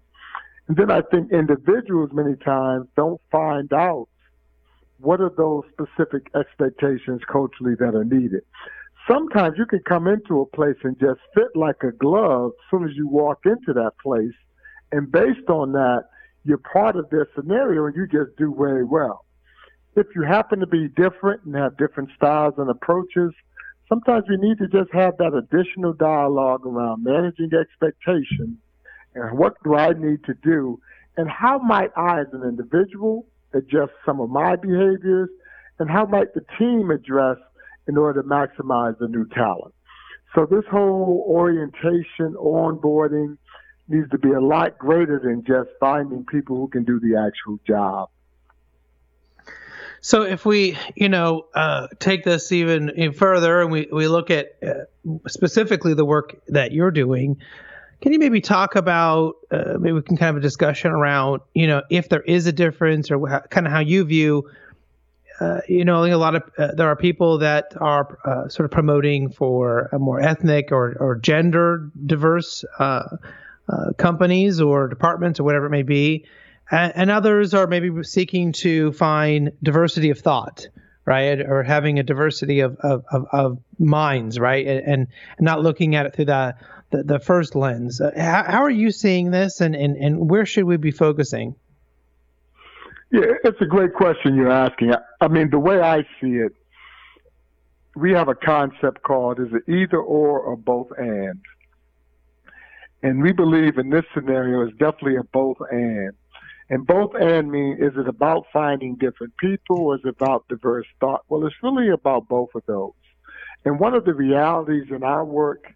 And 0.69 0.77
then 0.77 0.91
I 0.91 1.03
think 1.03 1.33
individuals 1.33 2.11
many 2.13 2.37
times 2.37 2.87
don't 2.97 3.21
find 3.31 3.73
out 3.73 4.09
what 5.03 5.21
are 5.21 5.33
those 5.37 5.65
specific 5.73 6.29
expectations 6.35 7.21
culturally 7.31 7.75
that 7.79 7.95
are 7.95 8.05
needed? 8.05 8.43
Sometimes 9.11 9.57
you 9.59 9.67
can 9.67 9.81
come 9.81 10.07
into 10.07 10.41
a 10.41 10.47
place 10.47 10.77
and 10.85 10.99
just 11.01 11.21
fit 11.35 11.49
like 11.57 11.83
a 11.83 11.91
glove 11.91 12.53
as 12.53 12.71
soon 12.71 12.89
as 12.89 12.95
you 12.95 13.09
walk 13.09 13.41
into 13.45 13.73
that 13.73 13.93
place. 14.01 14.35
And 14.93 15.11
based 15.11 15.49
on 15.49 15.73
that, 15.73 16.05
you're 16.45 16.59
part 16.59 16.95
of 16.97 17.11
their 17.11 17.29
scenario 17.35 17.87
and 17.87 17.97
you 17.97 18.07
just 18.07 18.37
do 18.39 18.55
very 18.57 18.85
well. 18.85 19.25
If 19.97 20.07
you 20.15 20.23
happen 20.23 20.61
to 20.61 20.67
be 20.67 20.89
different 20.89 21.43
and 21.45 21.57
have 21.57 21.77
different 21.77 22.11
styles 22.17 22.55
and 22.57 22.71
approaches, 22.71 23.33
sometimes 23.89 24.25
we 24.29 24.37
need 24.37 24.59
to 24.59 24.69
just 24.69 24.93
have 24.93 25.17
that 25.19 25.35
additional 25.35 25.95
dialogue 25.95 26.65
around 26.65 27.03
managing 27.03 27.51
expectations 27.53 28.57
and 29.15 29.39
what 29.39 29.55
do 29.65 29.75
I 29.75 29.93
need 29.95 30.25
to 30.25 30.35
do 30.43 30.81
and 31.17 31.29
how 31.29 31.59
might 31.59 31.91
I 31.97 32.21
as 32.21 32.29
an 32.33 32.43
individual 32.45 33.27
adjust 33.55 33.93
some 34.05 34.21
of 34.21 34.31
my 34.31 34.57
behaviors, 34.57 35.29
and 35.79 35.91
how 35.91 36.07
might 36.07 36.35
the 36.35 36.45
team 36.59 36.91
address 36.91 37.39
in 37.89 37.97
order 37.97 38.23
to 38.23 38.29
maximize 38.29 38.99
the 38.99 39.09
new 39.09 39.27
talent. 39.29 39.75
So 40.35 40.47
this 40.47 40.65
whole 40.71 41.25
orientation, 41.29 42.35
onboarding 42.39 43.37
needs 43.89 44.09
to 44.11 44.19
be 44.19 44.31
a 44.31 44.41
lot 44.41 44.79
greater 44.79 45.21
than 45.23 45.45
just 45.45 45.71
finding 45.79 46.25
people 46.25 46.57
who 46.57 46.69
can 46.69 46.85
do 46.85 47.01
the 47.01 47.19
actual 47.19 47.59
job. 47.67 48.09
So 50.01 50.23
if 50.23 50.45
we, 50.45 50.77
you 50.97 51.09
know, 51.09 51.47
uh, 51.55 51.89
take 51.99 52.25
this 52.25 52.51
even, 52.51 53.13
further 53.13 53.61
and 53.61 53.71
we, 53.71 53.89
we 53.93 54.09
look 54.09 54.31
at 54.31 54.57
uh, 54.63 54.85
specifically 55.29 55.95
the 55.95 56.05
work 56.05 56.41
that 56.49 56.73
you're 56.73 56.91
doing, 56.91 57.37
can 58.03 58.13
you 58.13 58.19
maybe 58.19 58.41
talk 58.41 58.75
about 58.75 59.37
uh, 59.51 59.75
maybe 59.79 59.93
we 59.93 60.03
can 60.03 60.17
kind 60.17 60.31
of 60.31 60.37
a 60.37 60.41
discussion 60.41 60.91
around 60.91 61.41
you 61.55 61.67
know 61.67 61.83
if 61.89 62.09
there 62.09 62.21
is 62.21 62.47
a 62.47 62.53
difference 62.53 63.11
or 63.11 63.27
how, 63.29 63.41
kind 63.41 63.67
of 63.67 63.73
how 63.73 63.79
you 63.79 64.05
view 64.05 64.51
uh, 65.41 65.61
you 65.69 65.85
know 65.85 66.05
a 66.05 66.15
lot 66.17 66.35
of 66.35 66.43
uh, 66.59 66.73
there 66.75 66.89
are 66.89 66.97
people 66.97 67.39
that 67.39 67.73
are 67.81 68.19
uh, 68.25 68.49
sort 68.49 68.65
of 68.65 68.71
promoting 68.71 69.31
for 69.31 69.89
a 69.93 69.99
more 69.99 70.21
ethnic 70.21 70.73
or, 70.73 70.97
or 70.99 71.17
gender 71.17 71.91
diverse 72.05 72.65
uh, 72.79 73.05
uh, 73.69 73.93
companies 73.97 74.61
or 74.61 74.89
departments 74.89 75.39
or 75.41 75.45
whatever 75.45 75.67
it 75.67 75.71
may 75.71 75.83
be. 75.83 76.27
And, 76.71 76.93
and, 76.95 77.11
others 77.11 77.55
are 77.55 77.67
maybe 77.67 78.03
seeking 78.03 78.53
to 78.55 78.93
find 78.93 79.53
diversity 79.63 80.11
of 80.11 80.19
thought 80.19 80.69
right? 81.05 81.41
Or 81.41 81.63
having 81.63 81.99
a 81.99 82.03
diversity 82.03 82.61
of, 82.61 82.77
of, 82.77 83.05
of, 83.11 83.27
of 83.33 83.59
minds 83.79 84.39
right? 84.39 84.67
And, 84.67 84.87
and 84.87 85.09
not 85.41 85.63
looking 85.63 85.95
at 85.97 86.07
it 86.07 86.15
through 86.15 86.27
the 86.27 86.55
the, 86.93 87.03
the 87.03 87.18
first 87.18 87.57
lens. 87.57 88.01
Uh, 88.01 88.12
how, 88.16 88.45
how, 88.45 88.62
are 88.62 88.70
you 88.70 88.90
seeing 88.90 89.30
this, 89.30 89.61
and, 89.61 89.74
and, 89.74 89.97
and 89.97 90.30
where 90.30 90.47
should 90.47 90.64
we 90.64 90.76
be 90.76 90.93
focusing? 90.93 91.57
Yeah, 93.11 93.32
it's 93.45 93.61
a 93.61 93.66
great 93.66 93.95
question 93.95 94.36
you're 94.36 94.51
asking. 94.51 94.93
I, 94.93 94.99
I 95.20 95.28
mean, 95.28 95.51
the 95.51 95.59
way 95.59 95.80
I 95.80 96.03
see 96.20 96.36
it, 96.36 96.53
we 97.95 98.12
have 98.12 98.28
a 98.28 98.34
concept 98.34 99.03
called 99.03 99.38
is 99.38 99.49
it 99.53 99.70
either 99.70 99.99
or 99.99 100.40
or 100.40 100.57
both 100.57 100.88
and. 100.97 101.40
And 103.03 103.22
we 103.22 103.32
believe 103.32 103.78
in 103.78 103.90
this 103.90 104.05
scenario 104.14 104.66
is 104.66 104.72
definitely 104.78 105.16
a 105.16 105.24
both 105.24 105.59
and. 105.70 106.12
And 106.70 106.86
both 106.86 107.11
and 107.20 107.51
mean 107.51 107.76
is 107.80 107.93
it 107.99 108.09
about 108.09 108.47
finding 108.53 108.95
different 108.95 109.36
people 109.36 109.78
or 109.78 109.97
is 109.97 110.01
it 110.05 110.16
about 110.20 110.49
diverse 110.49 110.86
thought? 111.01 111.22
Well, 111.28 111.45
it's 111.45 111.57
really 111.62 111.90
about 111.90 112.28
both 112.28 112.49
of 112.55 112.62
those. 112.66 112.93
And 113.64 113.78
one 113.78 113.95
of 113.95 114.05
the 114.07 114.14
realities 114.14 114.86
in 114.90 115.03
our 115.03 115.24
work 115.24 115.74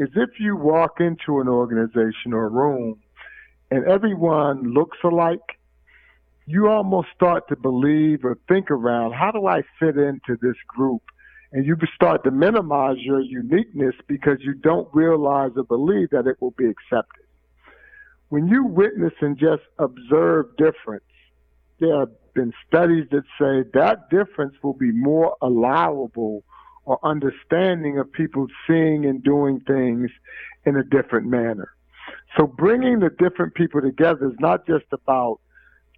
is 0.00 0.08
if 0.16 0.40
you 0.40 0.56
walk 0.56 0.98
into 0.98 1.40
an 1.40 1.48
organization 1.48 2.32
or 2.32 2.48
room 2.48 2.98
and 3.70 3.86
everyone 3.86 4.72
looks 4.72 4.96
alike, 5.04 5.58
you 6.46 6.68
almost 6.68 7.08
start 7.14 7.46
to 7.48 7.56
believe 7.56 8.24
or 8.24 8.38
think 8.48 8.70
around 8.70 9.12
how 9.12 9.30
do 9.30 9.46
I 9.46 9.60
fit 9.78 9.98
into 9.98 10.38
this 10.40 10.56
group? 10.66 11.02
And 11.52 11.66
you 11.66 11.76
start 11.94 12.24
to 12.24 12.30
minimize 12.30 12.96
your 13.00 13.20
uniqueness 13.20 13.94
because 14.08 14.38
you 14.40 14.54
don't 14.54 14.88
realize 14.94 15.50
or 15.56 15.64
believe 15.64 16.08
that 16.10 16.26
it 16.26 16.36
will 16.40 16.54
be 16.56 16.64
accepted. 16.66 17.26
When 18.30 18.48
you 18.48 18.64
witness 18.64 19.12
and 19.20 19.36
just 19.36 19.62
observe 19.78 20.56
difference, 20.56 21.04
there 21.78 22.00
have 22.00 22.10
been 22.34 22.54
studies 22.66 23.04
that 23.10 23.24
say 23.38 23.68
that 23.74 24.08
difference 24.08 24.54
will 24.62 24.74
be 24.74 24.92
more 24.92 25.36
allowable 25.42 26.42
or 26.90 26.98
understanding 27.04 28.00
of 28.00 28.12
people 28.12 28.48
seeing 28.66 29.06
and 29.06 29.22
doing 29.22 29.60
things 29.60 30.10
in 30.66 30.74
a 30.74 30.82
different 30.82 31.24
manner. 31.24 31.70
So 32.36 32.48
bringing 32.48 32.98
the 32.98 33.10
different 33.10 33.54
people 33.54 33.80
together 33.80 34.28
is 34.28 34.34
not 34.40 34.66
just 34.66 34.86
about 34.90 35.38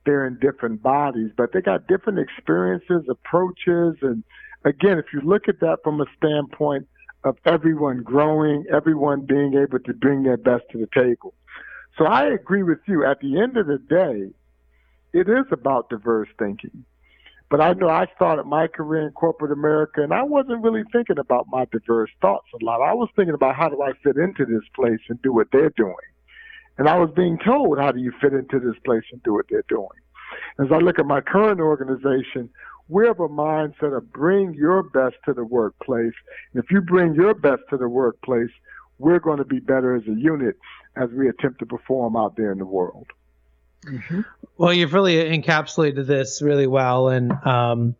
they're 0.04 0.26
in 0.26 0.38
different 0.38 0.82
bodies, 0.82 1.30
but 1.34 1.54
they 1.54 1.62
got 1.62 1.86
different 1.86 2.18
experiences, 2.18 3.06
approaches, 3.08 3.96
and 4.02 4.22
again, 4.66 4.98
if 4.98 5.06
you 5.14 5.22
look 5.22 5.48
at 5.48 5.60
that 5.60 5.78
from 5.82 6.02
a 6.02 6.04
standpoint 6.18 6.86
of 7.24 7.38
everyone 7.46 8.02
growing, 8.02 8.66
everyone 8.70 9.22
being 9.22 9.54
able 9.54 9.78
to 9.78 9.94
bring 9.94 10.24
their 10.24 10.36
best 10.36 10.64
to 10.72 10.78
the 10.78 10.88
table. 10.92 11.32
So 11.96 12.04
I 12.04 12.26
agree 12.26 12.64
with 12.64 12.80
you. 12.86 13.06
At 13.06 13.20
the 13.20 13.40
end 13.40 13.56
of 13.56 13.66
the 13.66 13.78
day, 13.78 14.30
it 15.18 15.26
is 15.26 15.46
about 15.52 15.88
diverse 15.88 16.28
thinking. 16.38 16.84
But 17.52 17.60
I 17.60 17.74
know 17.74 17.90
I 17.90 18.06
started 18.16 18.44
my 18.44 18.66
career 18.66 19.06
in 19.06 19.12
corporate 19.12 19.52
America 19.52 20.02
and 20.02 20.14
I 20.14 20.22
wasn't 20.22 20.62
really 20.62 20.84
thinking 20.90 21.18
about 21.18 21.48
my 21.50 21.66
diverse 21.66 22.08
thoughts 22.22 22.46
a 22.58 22.64
lot. 22.64 22.80
I 22.80 22.94
was 22.94 23.10
thinking 23.14 23.34
about 23.34 23.56
how 23.56 23.68
do 23.68 23.82
I 23.82 23.92
fit 24.02 24.16
into 24.16 24.46
this 24.46 24.66
place 24.74 25.00
and 25.10 25.20
do 25.20 25.34
what 25.34 25.48
they're 25.52 25.68
doing. 25.76 25.94
And 26.78 26.88
I 26.88 26.96
was 26.96 27.10
being 27.14 27.38
told, 27.44 27.78
how 27.78 27.92
do 27.92 28.00
you 28.00 28.10
fit 28.22 28.32
into 28.32 28.58
this 28.58 28.80
place 28.86 29.02
and 29.12 29.22
do 29.22 29.34
what 29.34 29.44
they're 29.50 29.66
doing? 29.68 30.00
As 30.60 30.68
I 30.72 30.78
look 30.78 30.98
at 30.98 31.04
my 31.04 31.20
current 31.20 31.60
organization, 31.60 32.48
we 32.88 33.06
have 33.06 33.20
a 33.20 33.28
mindset 33.28 33.94
of 33.94 34.10
bring 34.14 34.54
your 34.54 34.82
best 34.82 35.16
to 35.26 35.34
the 35.34 35.44
workplace. 35.44 36.14
If 36.54 36.70
you 36.70 36.80
bring 36.80 37.14
your 37.14 37.34
best 37.34 37.64
to 37.68 37.76
the 37.76 37.86
workplace, 37.86 38.48
we're 38.98 39.18
going 39.18 39.38
to 39.38 39.44
be 39.44 39.60
better 39.60 39.94
as 39.94 40.04
a 40.08 40.18
unit 40.18 40.56
as 40.96 41.10
we 41.10 41.28
attempt 41.28 41.58
to 41.58 41.66
perform 41.66 42.16
out 42.16 42.34
there 42.34 42.50
in 42.50 42.56
the 42.56 42.64
world. 42.64 43.08
Mm-hmm. 43.86 44.20
Well, 44.58 44.72
you've 44.72 44.94
really 44.94 45.16
encapsulated 45.16 46.06
this 46.06 46.40
really 46.40 46.66
well, 46.66 47.08
and 47.08 47.32
um, 47.44 47.94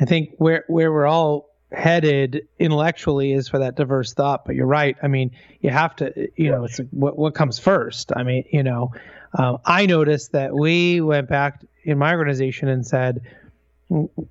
I 0.00 0.04
think 0.04 0.34
where 0.38 0.64
where 0.66 0.92
we're 0.92 1.06
all 1.06 1.48
headed 1.70 2.48
intellectually 2.58 3.32
is 3.32 3.48
for 3.48 3.58
that 3.58 3.76
diverse 3.76 4.14
thought. 4.14 4.44
But 4.44 4.56
you're 4.56 4.66
right. 4.66 4.96
I 5.02 5.08
mean, 5.08 5.32
you 5.60 5.70
have 5.70 5.94
to, 5.96 6.28
you 6.36 6.50
know, 6.50 6.64
it's 6.64 6.78
what 6.90 7.18
what 7.18 7.34
comes 7.34 7.58
first. 7.58 8.12
I 8.16 8.22
mean, 8.22 8.44
you 8.50 8.62
know, 8.62 8.92
uh, 9.34 9.58
I 9.64 9.86
noticed 9.86 10.32
that 10.32 10.54
we 10.54 11.00
went 11.00 11.28
back 11.28 11.64
in 11.84 11.98
my 11.98 12.14
organization 12.14 12.68
and 12.68 12.86
said 12.86 13.22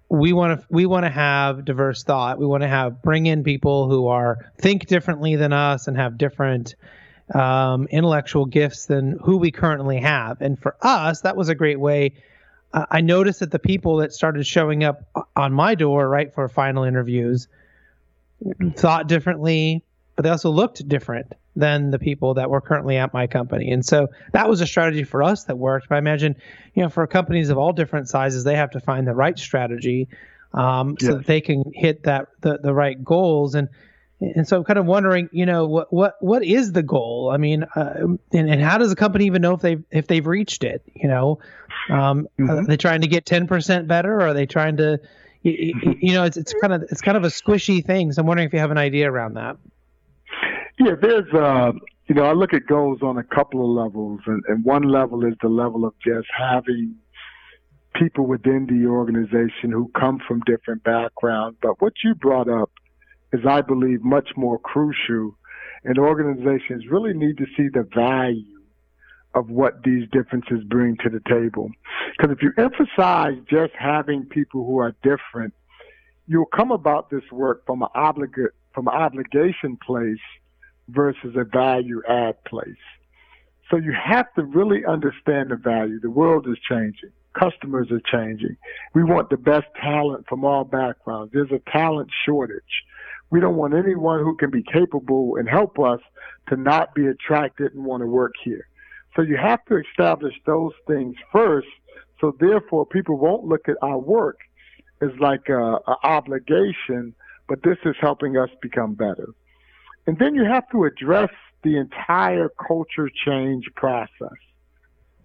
we 0.10 0.34
want 0.34 0.60
to 0.60 0.68
we 0.70 0.86
want 0.86 1.06
to 1.06 1.10
have 1.10 1.66
diverse 1.66 2.04
thought. 2.04 2.38
We 2.38 2.46
want 2.46 2.64
to 2.64 2.68
have 2.68 3.02
bring 3.02 3.26
in 3.26 3.44
people 3.44 3.90
who 3.90 4.08
are 4.08 4.52
think 4.60 4.88
differently 4.88 5.36
than 5.36 5.54
us 5.54 5.88
and 5.88 5.98
have 5.98 6.18
different 6.18 6.76
um, 7.34 7.88
intellectual 7.88 8.46
gifts 8.46 8.86
than 8.86 9.18
who 9.20 9.38
we 9.38 9.52
currently 9.52 10.00
have. 10.00 10.42
And 10.42 10.60
for 10.60 10.76
us, 10.82 11.22
that 11.22 11.36
was 11.36 11.50
a 11.50 11.56
great 11.56 11.80
way. 11.80 12.14
Uh, 12.74 12.86
I 12.90 13.02
noticed 13.02 13.40
that 13.40 13.52
the 13.52 13.60
people 13.60 13.98
that 13.98 14.14
started 14.14 14.46
showing 14.46 14.84
up 14.84 15.04
on 15.36 15.54
my 15.54 15.76
door, 15.76 16.08
right, 16.08 16.34
for 16.34 16.48
final 16.50 16.84
interviews, 16.84 17.48
thought 18.76 19.08
differently, 19.08 19.84
but 20.16 20.24
they 20.24 20.30
also 20.30 20.50
looked 20.50 20.88
different 20.88 21.34
than 21.56 21.90
the 21.90 21.98
people 21.98 22.36
that 22.36 22.50
were 22.50 22.62
currently 22.62 22.98
at 22.98 23.14
my 23.14 23.26
company. 23.26 23.72
And 23.72 23.84
so 23.84 24.10
that 24.34 24.48
was 24.48 24.62
a 24.62 24.68
strategy 24.68 25.04
for 25.04 25.24
us 25.24 25.46
that 25.46 25.58
worked. 25.58 25.90
But 25.90 25.96
I 25.96 25.98
imagine, 25.98 26.36
you 26.76 26.84
know, 26.84 26.90
for 26.90 27.06
companies 27.08 27.50
of 27.50 27.58
all 27.58 27.74
different 27.74 28.10
sizes, 28.10 28.44
they 28.44 28.56
have 28.56 28.72
to 28.72 28.80
find 28.80 29.08
the 29.08 29.16
right 29.16 29.38
strategy 29.38 30.08
um, 30.54 30.98
so 31.00 31.16
that 31.16 31.26
they 31.26 31.42
can 31.42 31.64
hit 31.74 32.04
that 32.04 32.28
the, 32.42 32.60
the 32.60 32.74
right 32.74 33.04
goals. 33.04 33.56
And 33.56 33.70
and 34.20 34.48
so 34.48 34.58
I'm 34.58 34.64
kind 34.64 34.80
of 34.80 34.86
wondering, 34.86 35.30
you 35.32 35.46
know, 35.46 35.68
what 35.68 35.94
what 35.94 36.16
what 36.22 36.44
is 36.44 36.72
the 36.72 36.82
goal? 36.82 37.30
I 37.32 37.38
mean, 37.38 37.64
uh, 37.76 38.08
and, 38.32 38.50
and 38.50 38.62
how 38.62 38.78
does 38.78 38.92
a 38.92 38.96
company 38.96 39.26
even 39.26 39.42
know 39.42 39.54
if 39.54 39.62
they 39.62 39.78
if 39.92 40.08
they've 40.08 40.26
reached 40.26 40.64
it? 40.64 40.82
You 40.96 41.08
know, 41.08 41.40
um, 41.90 42.28
mm-hmm. 42.40 42.50
are 42.50 42.66
they 42.66 42.78
trying 42.78 43.02
to 43.02 43.08
get 43.08 43.26
10% 43.26 43.88
better, 43.88 44.16
or 44.16 44.28
are 44.28 44.34
they 44.34 44.48
trying 44.48 44.78
to, 44.78 45.00
you, 45.44 45.74
you 46.02 46.14
know, 46.14 46.24
it's 46.24 46.36
it's 46.36 46.54
kind 46.60 46.74
of 46.74 46.84
it's 46.84 47.02
kind 47.02 47.16
of 47.16 47.24
a 47.26 47.28
squishy 47.28 47.86
thing. 47.86 48.12
So 48.12 48.22
I'm 48.22 48.28
wondering 48.28 48.48
if 48.48 48.54
you 48.54 48.60
have 48.60 48.72
an 48.72 48.80
idea 48.80 49.12
around 49.12 49.36
that. 49.36 49.58
Yeah, 50.80 50.96
there's, 51.00 51.34
uh, 51.34 51.72
you 52.08 52.16
know, 52.16 52.26
I 52.26 52.34
look 52.34 52.54
at 52.54 52.68
goals 52.68 53.00
on 53.02 53.18
a 53.18 53.24
couple 53.24 53.62
of 53.62 53.86
levels, 53.86 54.22
and, 54.26 54.44
and 54.48 54.64
one 54.64 54.84
level 54.84 55.26
is 55.26 55.34
the 55.42 55.50
level 55.50 55.86
of 55.86 55.94
just 56.04 56.28
having 56.36 56.96
people 57.96 58.28
within 58.28 58.68
the 58.68 58.88
organization 58.88 59.72
who 59.72 59.92
come 60.00 60.20
from 60.28 60.42
different 60.46 60.84
backgrounds. 60.84 61.58
But 61.62 61.82
what 61.82 61.94
you 62.04 62.14
brought 62.14 62.48
up 62.48 62.72
is, 63.40 63.46
I 63.46 63.62
believe, 63.62 64.04
much 64.04 64.30
more 64.36 64.60
crucial, 64.60 65.36
and 65.84 65.98
organizations 65.98 66.86
really 66.90 67.14
need 67.14 67.38
to 67.38 67.46
see 67.56 67.68
the 67.74 67.88
value 67.96 68.44
of 69.34 69.50
what 69.50 69.84
these 69.84 70.08
differences 70.12 70.64
bring 70.68 70.98
to 71.04 71.10
the 71.10 71.22
table. 71.30 71.70
Because 72.18 72.36
if 72.36 72.42
you 72.42 72.52
emphasize 72.58 73.38
just 73.50 73.74
having 73.78 74.26
people 74.26 74.66
who 74.66 74.78
are 74.80 74.96
different, 75.04 75.54
you'll 76.28 76.46
come 76.46 76.72
about 76.72 77.10
this 77.10 77.24
work 77.32 77.66
from 77.66 77.82
an 77.82 77.90
obligate 77.94 78.52
from 78.74 78.88
an 78.88 78.94
obligation 78.94 79.78
place 79.86 80.20
versus 80.90 81.36
a 81.36 81.44
value 81.44 82.02
add 82.08 82.44
place. 82.46 82.70
So 83.72 83.78
you 83.78 83.92
have 83.92 84.32
to 84.36 84.44
really 84.44 84.86
understand 84.86 85.50
the 85.50 85.56
value. 85.56 86.00
The 86.00 86.12
world 86.12 86.48
is 86.48 86.58
changing. 86.70 87.12
Customers 87.34 87.88
are 87.92 88.02
changing. 88.12 88.56
We 88.94 89.04
want 89.04 89.30
the 89.30 89.38
best 89.38 89.66
talent 89.82 90.26
from 90.28 90.46
all 90.46 90.64
backgrounds. 90.64 91.34
There's 91.34 91.52
a 91.52 91.62
talent 91.72 92.10
shortage. 92.26 92.62
We 93.30 93.40
don't 93.40 93.56
want 93.56 93.74
anyone 93.74 94.20
who 94.20 94.36
can 94.36 94.50
be 94.50 94.64
capable 94.64 95.36
and 95.38 95.50
help 95.50 95.80
us 95.80 96.00
to 96.50 96.56
not 96.56 96.96
be 96.96 97.08
attracted 97.08 97.74
and 97.74 97.84
want 97.84 98.02
to 98.02 98.08
work 98.08 98.34
here. 98.44 98.68
So 99.16 99.22
you 99.22 99.38
have 99.38 99.64
to 99.66 99.78
establish 99.78 100.34
those 100.46 100.74
things 100.86 101.16
first. 101.32 101.68
So 102.22 102.36
therefore 102.40 102.86
people 102.86 103.18
won't 103.18 103.46
look 103.46 103.68
at 103.68 103.76
our 103.82 103.98
work 103.98 104.40
as 105.02 105.10
like 105.20 105.50
a, 105.50 105.60
a 105.88 105.96
obligation, 106.04 107.14
but 107.48 107.64
this 107.64 107.78
is 107.86 107.96
helping 108.00 108.38
us 108.38 108.50
become 108.62 108.94
better. 108.94 109.30
And 110.06 110.18
then 110.20 110.36
you 110.36 110.46
have 110.46 110.70
to 110.72 110.86
address 110.86 111.30
the 111.64 111.78
entire 111.78 112.50
culture 112.66 113.10
change 113.26 113.66
process. 113.76 114.38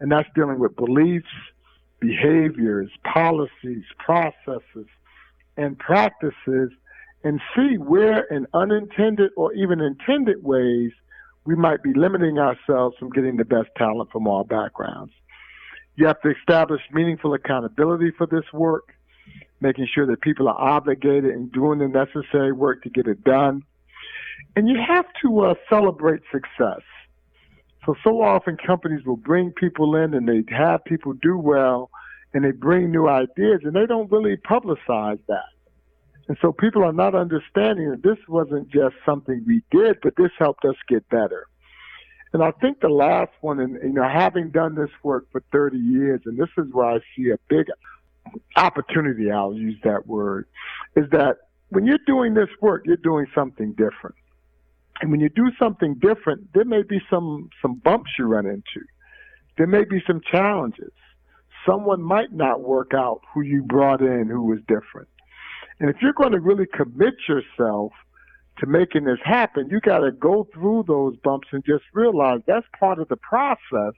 And 0.01 0.11
that's 0.11 0.29
dealing 0.35 0.59
with 0.59 0.75
beliefs, 0.75 1.29
behaviors, 2.01 2.91
policies, 3.05 3.85
processes, 3.99 4.89
and 5.57 5.79
practices, 5.79 6.71
and 7.25 7.41
see 7.55 7.77
where 7.79 8.25
in 8.25 8.47
unintended 8.55 9.31
or 9.37 9.53
even 9.55 9.81
intended 9.81 10.43
ways 10.43 10.91
we 11.45 11.55
might 11.55 11.83
be 11.83 11.93
limiting 11.95 12.39
ourselves 12.39 12.97
from 12.99 13.11
getting 13.11 13.37
the 13.37 13.45
best 13.45 13.69
talent 13.77 14.11
from 14.11 14.27
all 14.27 14.45
backgrounds. 14.45 15.13
You 15.97 16.07
have 16.07 16.21
to 16.23 16.31
establish 16.31 16.81
meaningful 16.93 17.35
accountability 17.35 18.13
for 18.17 18.27
this 18.27 18.45
work, 18.53 18.95
making 19.61 19.89
sure 19.93 20.07
that 20.07 20.21
people 20.21 20.49
are 20.49 20.59
obligated 20.59 21.27
and 21.27 21.53
doing 21.53 21.81
the 21.81 21.89
necessary 21.89 22.53
work 22.53 22.83
to 22.85 22.91
get 22.91 23.07
it 23.07 23.23
done 23.25 23.65
and 24.57 24.69
you 24.69 24.79
have 24.87 25.07
to 25.23 25.41
uh, 25.41 25.55
celebrate 25.69 26.21
success. 26.31 26.83
So, 27.87 27.95
so 28.05 28.23
often 28.23 28.57
companies 28.65 29.05
will 29.05 29.17
bring 29.17 29.53
people 29.53 29.97
in 29.97 30.15
and 30.15 30.29
they 30.29 30.45
have 30.55 30.85
people 30.85 31.15
do 31.15 31.37
well 31.37 31.91
and 32.33 32.45
they 32.45 32.53
bring 32.53 32.91
new 32.91 33.09
ideas 33.09 33.61
and 33.65 33.75
they 33.75 33.87
don't 33.87 34.11
really 34.11 34.37
publicize 34.37 35.19
that. 35.29 35.52
And 36.29 36.37
so 36.41 36.53
people 36.53 36.85
are 36.85 36.93
not 36.93 37.15
understanding 37.15 37.91
that 37.91 38.03
this 38.03 38.19
wasn't 38.29 38.71
just 38.71 38.95
something 39.05 39.43
we 39.47 39.63
did, 39.71 39.99
but 40.03 40.15
this 40.17 40.31
helped 40.39 40.65
us 40.65 40.77
get 40.89 41.09
better. 41.09 41.47
And 42.33 42.43
I 42.43 42.51
think 42.53 42.81
the 42.81 42.89
last 42.89 43.33
one, 43.41 43.61
and 43.61 43.75
you 43.83 43.93
know, 43.93 44.09
having 44.09 44.51
done 44.51 44.75
this 44.75 44.91
work 45.03 45.27
for 45.31 45.43
30 45.53 45.77
years, 45.79 46.21
and 46.25 46.39
this 46.39 46.49
is 46.57 46.67
where 46.73 46.87
I 46.87 46.99
see 47.15 47.31
a 47.31 47.39
big 47.49 47.67
opportunity, 48.57 49.31
I'll 49.31 49.55
use 49.55 49.79
that 49.85 50.07
word, 50.07 50.47
is 50.97 51.11
that 51.11 51.39
when 51.69 51.85
you're 51.87 51.99
doing 52.07 52.35
this 52.35 52.49
work, 52.61 52.83
you're 52.87 52.97
doing 52.97 53.27
something 53.35 53.73
different. 53.73 54.17
And 55.01 55.11
when 55.11 55.21
you 55.21 55.29
do 55.29 55.51
something 55.59 55.95
different, 55.95 56.53
there 56.55 56.65
may 56.65 56.83
be 56.83 57.01
some, 57.11 57.51
some 57.61 57.75
bumps 57.75 58.13
you 58.19 58.27
run 58.27 58.47
into. 58.47 58.87
There 59.59 59.67
may 59.67 59.85
be 59.85 60.03
some 60.07 60.21
challenges. 60.31 60.93
Someone 61.67 62.03
might 62.03 62.33
not 62.33 62.61
work 62.61 62.93
out 62.95 63.21
who 63.35 63.43
you 63.43 63.63
brought 63.63 64.01
in 64.01 64.29
who 64.29 64.43
was 64.43 64.61
different. 64.69 65.09
And 65.81 65.91
if 65.91 65.97
you're 66.01 66.13
going 66.13 66.33
to 66.33 66.41
really 66.41 66.67
commit 66.67 67.15
yourself 67.29 67.93
to 68.59 68.67
making 68.67 69.05
this 69.05 69.19
happen, 69.25 69.69
you 69.71 69.81
got 69.81 69.99
to 69.99 70.13
go 70.13 70.47
through 70.53 70.85
those 70.87 71.17
bumps 71.25 71.49
and 71.53 71.65
just 71.65 71.85
realize 71.93 72.41
that's 72.47 72.67
part 72.79 72.99
of 72.99 73.09
the 73.09 73.17
process 73.17 73.95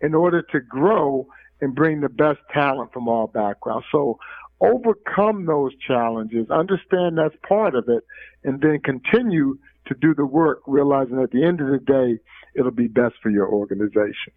in 0.00 0.14
order 0.14 0.42
to 0.42 0.60
grow 0.60 1.26
and 1.60 1.74
bring 1.74 2.00
the 2.00 2.08
best 2.08 2.40
talent 2.52 2.92
from 2.92 3.08
all 3.08 3.28
backgrounds. 3.28 3.86
So 3.92 4.18
overcome 4.60 5.46
those 5.46 5.72
challenges, 5.86 6.50
understand 6.50 7.18
that's 7.18 7.36
part 7.46 7.74
of 7.74 7.88
it, 7.88 8.04
and 8.44 8.60
then 8.60 8.80
continue 8.80 9.58
to 9.86 9.94
do 10.00 10.14
the 10.14 10.26
work, 10.26 10.60
realizing 10.66 11.20
at 11.20 11.30
the 11.30 11.44
end 11.44 11.60
of 11.60 11.68
the 11.68 11.78
day, 11.78 12.18
it'll 12.54 12.70
be 12.70 12.86
best 12.86 13.14
for 13.22 13.30
your 13.30 13.48
organization. 13.48 14.32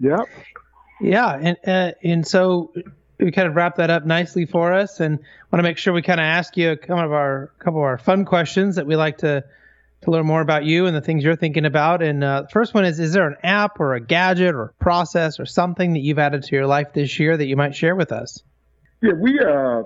Yep. 0.00 0.20
Yeah, 1.00 1.38
and 1.40 1.56
uh, 1.66 1.92
and 2.04 2.26
so 2.26 2.72
we 3.20 3.32
kind 3.32 3.48
of 3.48 3.54
wrap 3.54 3.76
that 3.76 3.90
up 3.90 4.04
nicely 4.04 4.46
for 4.46 4.72
us, 4.72 5.00
and 5.00 5.18
want 5.52 5.58
to 5.58 5.62
make 5.62 5.78
sure 5.78 5.92
we 5.92 6.02
kind 6.02 6.20
of 6.20 6.24
ask 6.24 6.56
you 6.56 6.70
a 6.70 6.76
couple 6.76 7.04
of 7.04 7.12
our 7.12 7.52
couple 7.58 7.80
of 7.80 7.84
our 7.84 7.98
fun 7.98 8.24
questions 8.24 8.76
that 8.76 8.86
we 8.86 8.96
like 8.96 9.18
to 9.18 9.44
to 10.02 10.10
learn 10.10 10.26
more 10.26 10.40
about 10.40 10.64
you 10.64 10.86
and 10.86 10.96
the 10.96 11.00
things 11.00 11.22
you're 11.22 11.36
thinking 11.36 11.66
about. 11.66 12.02
And 12.02 12.24
uh, 12.24 12.42
the 12.42 12.48
first 12.48 12.74
one 12.74 12.84
is: 12.84 12.98
Is 12.98 13.12
there 13.12 13.26
an 13.26 13.36
app 13.42 13.80
or 13.80 13.94
a 13.94 14.00
gadget 14.00 14.54
or 14.54 14.62
a 14.62 14.72
process 14.74 15.38
or 15.38 15.46
something 15.46 15.92
that 15.92 16.00
you've 16.00 16.18
added 16.18 16.44
to 16.44 16.56
your 16.56 16.66
life 16.66 16.92
this 16.92 17.18
year 17.18 17.36
that 17.36 17.46
you 17.46 17.56
might 17.56 17.74
share 17.74 17.94
with 17.94 18.12
us? 18.12 18.42
Yeah, 19.02 19.12
we. 19.12 19.38
Uh, 19.38 19.82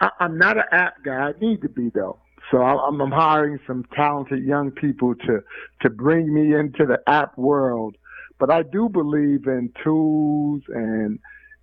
I, 0.00 0.10
I'm 0.20 0.38
not 0.38 0.56
an 0.56 0.64
app 0.70 1.02
guy. 1.04 1.12
I 1.12 1.32
need 1.40 1.62
to 1.62 1.68
be 1.68 1.90
though. 1.90 2.18
So 2.50 2.58
I'm, 2.58 3.00
I'm 3.00 3.10
hiring 3.10 3.58
some 3.66 3.84
talented 3.96 4.44
young 4.44 4.70
people 4.70 5.14
to 5.14 5.40
to 5.82 5.90
bring 5.90 6.32
me 6.32 6.54
into 6.54 6.86
the 6.86 6.98
app 7.06 7.36
world. 7.36 7.96
But 8.38 8.50
I 8.50 8.62
do 8.62 8.88
believe 8.88 9.46
in 9.46 9.72
tools 9.82 10.62
and 10.68 11.18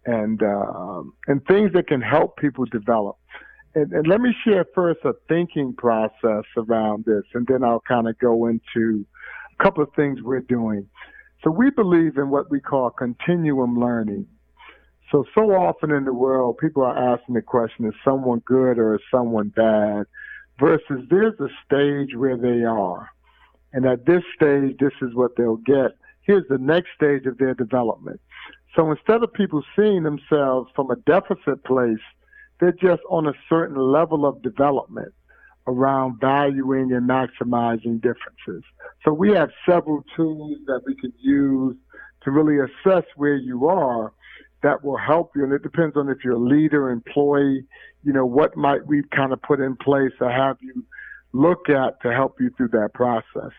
and 0.06 0.42
uh, 0.42 1.04
and 1.28 1.46
things 1.46 1.72
that 1.74 1.88
can 1.88 2.02
help 2.02 2.38
people 2.38 2.66
develop. 2.66 3.18
and, 3.76 3.92
and 3.92 4.08
let 4.08 4.20
me 4.22 4.36
share 4.44 4.66
first 4.76 5.00
a 5.06 5.14
thinking 5.28 5.74
process 5.74 6.44
around 6.58 7.06
this, 7.06 7.24
and 7.34 7.48
then 7.48 7.64
I'll 7.64 7.84
kind 7.88 8.08
of 8.08 8.18
go 8.20 8.48
into 8.48 9.06
a 9.60 9.64
couple 9.64 9.84
of 9.84 9.90
things 9.96 10.22
we're 10.22 10.42
doing. 10.42 10.88
So 11.44 11.50
we 11.50 11.70
believe 11.70 12.18
in 12.18 12.30
what 12.30 12.52
we 12.52 12.60
call 12.60 12.90
continuum 12.92 13.80
learning. 13.80 14.28
So, 15.12 15.26
so 15.36 15.52
often 15.52 15.92
in 15.92 16.06
the 16.06 16.14
world, 16.14 16.58
people 16.58 16.84
are 16.84 17.14
asking 17.14 17.36
the 17.36 17.42
question, 17.42 17.86
is 17.86 17.94
someone 18.06 18.40
good 18.46 18.78
or 18.78 18.96
is 18.96 19.02
someone 19.10 19.50
bad? 19.50 20.06
Versus 20.60 21.06
there's 21.10 21.38
a 21.40 21.50
stage 21.66 22.16
where 22.16 22.38
they 22.38 22.64
are. 22.64 23.10
And 23.74 23.86
at 23.86 24.06
this 24.06 24.24
stage, 24.36 24.78
this 24.80 24.94
is 25.02 25.16
what 25.16 25.36
they'll 25.36 25.58
get. 25.58 25.98
Here's 26.22 26.48
the 26.50 26.58
next 26.60 26.90
stage 26.96 27.26
of 27.26 27.38
their 27.40 27.54
development. 27.56 28.22
So 28.76 28.90
instead 28.92 29.24
of 29.24 29.34
people 29.34 29.64
seeing 29.76 30.04
themselves 30.04 30.72
from 30.76 30.92
a 30.92 30.96
deficit 30.98 31.64
place, 31.66 32.00
they're 32.60 32.72
just 32.72 33.02
on 33.10 33.28
a 33.28 33.34
certain 33.50 33.78
level 33.78 34.26
of 34.26 34.42
development 34.42 35.14
around 35.68 36.20
valuing 36.20 36.92
and 36.92 37.10
maximizing 37.10 38.02
differences. 38.02 38.64
So 39.04 39.14
we 39.14 39.34
have 39.34 39.50
several 39.68 40.04
tools 40.16 40.58
that 40.68 40.82
we 40.86 40.96
can 40.96 41.14
use 41.20 41.76
to 42.24 42.32
really 42.32 42.58
assess 42.60 43.04
where 43.16 43.36
you 43.36 43.68
are 43.68 44.14
that 44.64 44.84
will 44.84 44.98
help 44.98 45.32
you. 45.36 45.44
And 45.44 45.54
it 45.54 45.64
depends 45.64 45.98
on 45.98 46.10
if 46.10 46.20
you're 46.24 46.36
a 46.36 46.40
leader, 46.40 46.90
employee, 46.90 47.66
you 48.04 48.14
know, 48.14 48.26
what 48.26 48.56
might 48.56 48.86
we 48.86 49.04
kind 49.16 49.34
of 49.34 49.42
put 49.42 49.60
in 49.60 49.76
place 49.76 50.12
or 50.20 50.32
have 50.32 50.58
you 50.62 50.86
look 51.34 51.70
at 51.70 52.02
to 52.02 52.14
help 52.14 52.40
you 52.40 52.52
through 52.58 52.70
that 52.70 52.94
process. 52.94 53.52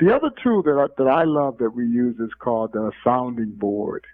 The 0.00 0.14
other 0.14 0.30
tool 0.42 0.62
that 0.62 0.78
I, 0.78 1.02
that 1.02 1.08
I 1.08 1.24
love 1.24 1.58
that 1.58 1.70
we 1.70 1.84
use 1.84 2.18
is 2.18 2.32
called 2.38 2.74
a 2.74 2.90
sounding 3.04 3.52
board. 3.52 4.04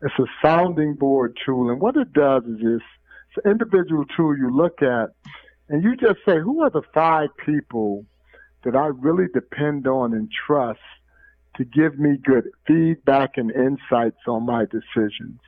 It's 0.00 0.18
a 0.18 0.26
sounding 0.42 0.94
board 0.94 1.36
tool. 1.44 1.70
And 1.70 1.80
what 1.80 1.96
it 1.96 2.12
does 2.12 2.44
is 2.44 2.58
it's 2.62 3.44
an 3.44 3.50
individual 3.50 4.04
tool 4.16 4.36
you 4.36 4.54
look 4.54 4.80
at 4.82 5.10
and 5.68 5.82
you 5.82 5.96
just 5.96 6.20
say, 6.24 6.38
who 6.38 6.62
are 6.62 6.70
the 6.70 6.82
five 6.94 7.28
people 7.44 8.06
that 8.64 8.74
I 8.74 8.86
really 8.86 9.26
depend 9.32 9.86
on 9.86 10.14
and 10.14 10.30
trust 10.46 10.80
to 11.56 11.64
give 11.64 11.98
me 11.98 12.16
good 12.16 12.48
feedback 12.66 13.36
and 13.36 13.50
insights 13.50 14.20
on 14.26 14.46
my 14.46 14.64
decisions? 14.64 15.40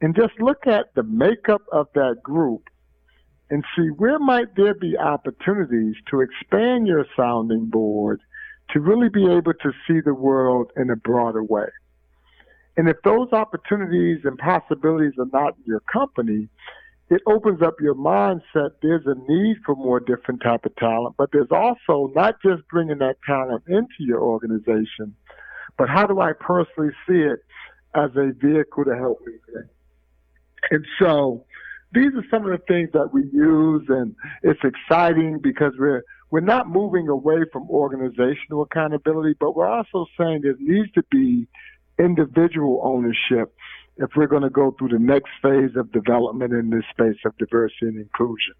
And 0.00 0.14
just 0.14 0.40
look 0.40 0.66
at 0.66 0.94
the 0.94 1.02
makeup 1.02 1.62
of 1.72 1.88
that 1.94 2.22
group 2.22 2.68
and 3.50 3.64
see 3.76 3.88
where 3.88 4.18
might 4.18 4.54
there 4.56 4.74
be 4.74 4.96
opportunities 4.96 5.96
to 6.10 6.20
expand 6.20 6.86
your 6.86 7.04
sounding 7.16 7.66
board 7.66 8.20
to 8.70 8.80
really 8.80 9.08
be 9.08 9.24
able 9.24 9.54
to 9.54 9.72
see 9.86 10.00
the 10.00 10.14
world 10.14 10.70
in 10.76 10.90
a 10.90 10.96
broader 10.96 11.42
way. 11.42 11.68
And 12.76 12.88
if 12.88 12.96
those 13.02 13.32
opportunities 13.32 14.20
and 14.24 14.38
possibilities 14.38 15.14
are 15.18 15.26
not 15.32 15.56
in 15.56 15.64
your 15.66 15.80
company, 15.92 16.48
it 17.10 17.22
opens 17.26 17.62
up 17.62 17.80
your 17.80 17.94
mindset. 17.94 18.70
There's 18.82 19.06
a 19.06 19.14
need 19.30 19.56
for 19.64 19.74
more 19.74 19.98
different 19.98 20.42
type 20.42 20.64
of 20.64 20.76
talent, 20.76 21.16
but 21.16 21.30
there's 21.32 21.50
also 21.50 22.12
not 22.14 22.36
just 22.42 22.62
bringing 22.68 22.98
that 22.98 23.16
talent 23.26 23.64
into 23.66 23.88
your 24.00 24.20
organization, 24.20 25.14
but 25.76 25.88
how 25.88 26.06
do 26.06 26.20
I 26.20 26.32
personally 26.38 26.90
see 27.08 27.18
it 27.18 27.40
as 27.94 28.10
a 28.14 28.32
vehicle 28.32 28.84
to 28.84 28.94
help 28.94 29.20
me? 29.26 29.32
And 30.70 30.84
so 31.00 31.44
these 31.92 32.12
are 32.14 32.24
some 32.30 32.44
of 32.44 32.50
the 32.50 32.64
things 32.66 32.90
that 32.92 33.12
we 33.12 33.22
use 33.32 33.86
and 33.88 34.14
it's 34.42 34.60
exciting 34.62 35.38
because 35.42 35.72
we're 35.78 36.04
we're 36.30 36.40
not 36.40 36.68
moving 36.68 37.08
away 37.08 37.44
from 37.52 37.68
organizational 37.70 38.62
accountability, 38.62 39.34
but 39.40 39.56
we're 39.56 39.68
also 39.68 40.06
saying 40.18 40.40
there 40.42 40.54
needs 40.58 40.90
to 40.92 41.02
be 41.10 41.46
individual 41.98 42.80
ownership 42.84 43.54
if 43.96 44.10
we're 44.14 44.26
going 44.26 44.42
to 44.42 44.50
go 44.50 44.74
through 44.78 44.88
the 44.88 44.98
next 44.98 45.30
phase 45.42 45.74
of 45.76 45.90
development 45.92 46.52
in 46.52 46.70
this 46.70 46.84
space 46.90 47.18
of 47.24 47.36
diversity 47.38 47.86
and 47.86 47.98
inclusion. 47.98 48.54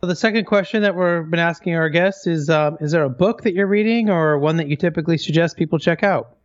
So 0.00 0.06
the 0.06 0.16
second 0.16 0.44
question 0.44 0.82
that 0.82 0.94
we've 0.94 1.30
been 1.30 1.40
asking 1.40 1.74
our 1.74 1.88
guests 1.88 2.26
is: 2.26 2.50
um, 2.50 2.76
Is 2.80 2.92
there 2.92 3.02
a 3.02 3.10
book 3.10 3.42
that 3.42 3.54
you're 3.54 3.66
reading, 3.66 4.10
or 4.10 4.38
one 4.38 4.58
that 4.58 4.68
you 4.68 4.76
typically 4.76 5.16
suggest 5.16 5.56
people 5.56 5.78
check 5.78 6.02
out? 6.02 6.36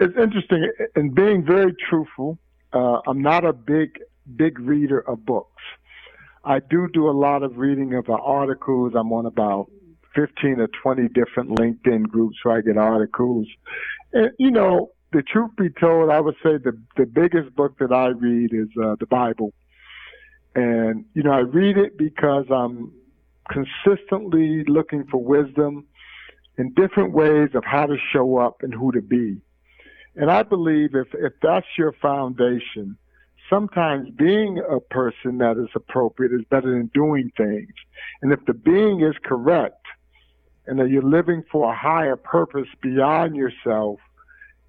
It's 0.00 0.16
interesting, 0.16 0.70
and 0.94 1.14
being 1.14 1.44
very 1.44 1.74
truthful, 1.88 2.38
uh, 2.72 3.00
I'm 3.06 3.22
not 3.22 3.44
a 3.44 3.52
big 3.52 3.98
big 4.36 4.58
reader 4.60 5.00
of 5.00 5.26
books. 5.26 5.62
I 6.44 6.60
do 6.60 6.88
do 6.92 7.08
a 7.08 7.12
lot 7.12 7.42
of 7.42 7.58
reading 7.58 7.94
of 7.94 8.08
articles. 8.08 8.92
I'm 8.94 9.12
on 9.12 9.26
about 9.26 9.68
15 10.16 10.60
or 10.60 10.68
20 10.82 11.08
different 11.08 11.50
LinkedIn 11.50 12.08
groups 12.08 12.36
where 12.42 12.56
I 12.56 12.60
get 12.62 12.78
articles. 12.78 13.46
And, 14.12 14.30
you 14.38 14.50
know, 14.50 14.90
the 15.12 15.22
truth 15.22 15.50
be 15.56 15.70
told, 15.70 16.10
I 16.10 16.20
would 16.20 16.34
say 16.42 16.58
the 16.58 16.78
the 16.96 17.06
biggest 17.06 17.54
book 17.54 17.78
that 17.78 17.92
I 17.92 18.08
read 18.08 18.52
is 18.52 18.68
uh, 18.82 18.96
the 18.98 19.06
Bible, 19.06 19.52
and 20.54 21.04
you 21.14 21.22
know 21.22 21.32
I 21.32 21.40
read 21.40 21.78
it 21.78 21.96
because 21.96 22.44
I'm 22.50 22.92
consistently 23.50 24.64
looking 24.66 25.06
for 25.10 25.22
wisdom 25.22 25.86
in 26.58 26.72
different 26.74 27.12
ways 27.12 27.50
of 27.54 27.64
how 27.64 27.86
to 27.86 27.96
show 28.12 28.38
up 28.38 28.62
and 28.62 28.74
who 28.74 28.92
to 28.92 29.00
be. 29.00 29.40
And 30.16 30.30
I 30.30 30.42
believe 30.42 30.94
if 30.94 31.08
if 31.14 31.34
that's 31.40 31.66
your 31.78 31.92
foundation, 32.02 32.96
sometimes 33.48 34.10
being 34.16 34.58
a 34.58 34.80
person 34.80 35.38
that 35.38 35.56
is 35.56 35.70
appropriate 35.74 36.32
is 36.32 36.44
better 36.50 36.70
than 36.70 36.90
doing 36.92 37.30
things. 37.36 37.72
And 38.22 38.32
if 38.32 38.44
the 38.46 38.54
being 38.54 39.02
is 39.02 39.14
correct, 39.24 39.86
and 40.66 40.78
that 40.78 40.90
you're 40.90 41.02
living 41.02 41.44
for 41.50 41.72
a 41.72 41.76
higher 41.76 42.16
purpose 42.16 42.68
beyond 42.82 43.36
yourself, 43.36 43.98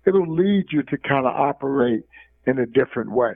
it'll 0.05 0.33
lead 0.33 0.65
you 0.71 0.83
to 0.83 0.97
kind 0.97 1.25
of 1.25 1.33
operate 1.35 2.03
in 2.45 2.59
a 2.59 2.65
different 2.65 3.11
way. 3.11 3.33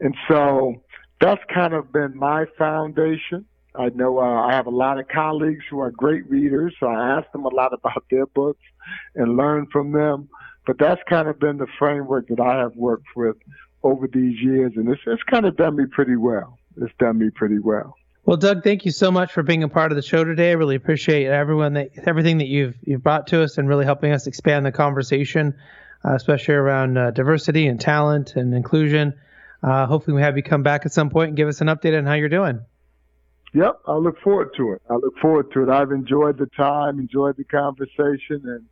And 0.00 0.14
so 0.28 0.82
that's 1.20 1.42
kind 1.52 1.74
of 1.74 1.92
been 1.92 2.16
my 2.16 2.46
foundation. 2.56 3.44
I 3.74 3.90
know 3.90 4.18
uh, 4.18 4.46
I 4.46 4.52
have 4.54 4.66
a 4.66 4.70
lot 4.70 4.98
of 4.98 5.08
colleagues 5.08 5.64
who 5.70 5.80
are 5.80 5.90
great 5.90 6.28
readers, 6.30 6.74
so 6.80 6.86
I 6.86 7.18
ask 7.18 7.30
them 7.32 7.44
a 7.44 7.54
lot 7.54 7.72
about 7.72 8.04
their 8.10 8.26
books 8.26 8.62
and 9.14 9.36
learn 9.36 9.66
from 9.72 9.92
them. 9.92 10.28
But 10.66 10.78
that's 10.78 11.00
kind 11.08 11.28
of 11.28 11.38
been 11.38 11.58
the 11.58 11.66
framework 11.78 12.28
that 12.28 12.40
I 12.40 12.58
have 12.58 12.76
worked 12.76 13.16
with 13.16 13.36
over 13.82 14.06
these 14.06 14.40
years, 14.40 14.72
and 14.76 14.88
it's, 14.88 15.00
it's 15.06 15.22
kind 15.24 15.46
of 15.46 15.56
done 15.56 15.76
me 15.76 15.86
pretty 15.86 16.16
well. 16.16 16.58
It's 16.76 16.92
done 16.98 17.18
me 17.18 17.30
pretty 17.30 17.58
well. 17.58 17.94
Well, 18.28 18.36
Doug, 18.36 18.62
thank 18.62 18.84
you 18.84 18.90
so 18.90 19.10
much 19.10 19.32
for 19.32 19.42
being 19.42 19.62
a 19.62 19.70
part 19.70 19.90
of 19.90 19.96
the 19.96 20.02
show 20.02 20.22
today. 20.22 20.50
I 20.50 20.52
really 20.52 20.74
appreciate 20.74 21.28
everyone 21.28 21.72
that 21.72 21.92
everything 22.04 22.36
that 22.36 22.48
you've 22.48 22.76
you've 22.84 23.02
brought 23.02 23.28
to 23.28 23.42
us 23.42 23.56
and 23.56 23.66
really 23.66 23.86
helping 23.86 24.12
us 24.12 24.26
expand 24.26 24.66
the 24.66 24.70
conversation 24.70 25.54
uh, 26.04 26.12
especially 26.12 26.56
around 26.56 26.98
uh, 26.98 27.10
diversity 27.10 27.68
and 27.68 27.80
talent 27.80 28.36
and 28.36 28.52
inclusion. 28.52 29.14
Uh, 29.62 29.86
hopefully, 29.86 30.14
we 30.14 30.20
have 30.20 30.36
you 30.36 30.42
come 30.42 30.62
back 30.62 30.84
at 30.84 30.92
some 30.92 31.08
point 31.08 31.28
and 31.28 31.38
give 31.38 31.48
us 31.48 31.62
an 31.62 31.68
update 31.68 31.96
on 31.96 32.04
how 32.04 32.12
you're 32.12 32.28
doing. 32.28 32.60
Yep, 33.54 33.80
I 33.86 33.94
look 33.94 34.20
forward 34.20 34.50
to 34.58 34.72
it. 34.72 34.82
I 34.90 34.96
look 34.96 35.16
forward 35.22 35.50
to 35.52 35.62
it. 35.62 35.70
I've 35.70 35.90
enjoyed 35.90 36.36
the 36.36 36.50
time, 36.54 36.98
enjoyed 36.98 37.38
the 37.38 37.44
conversation, 37.44 38.42
and 38.44 38.66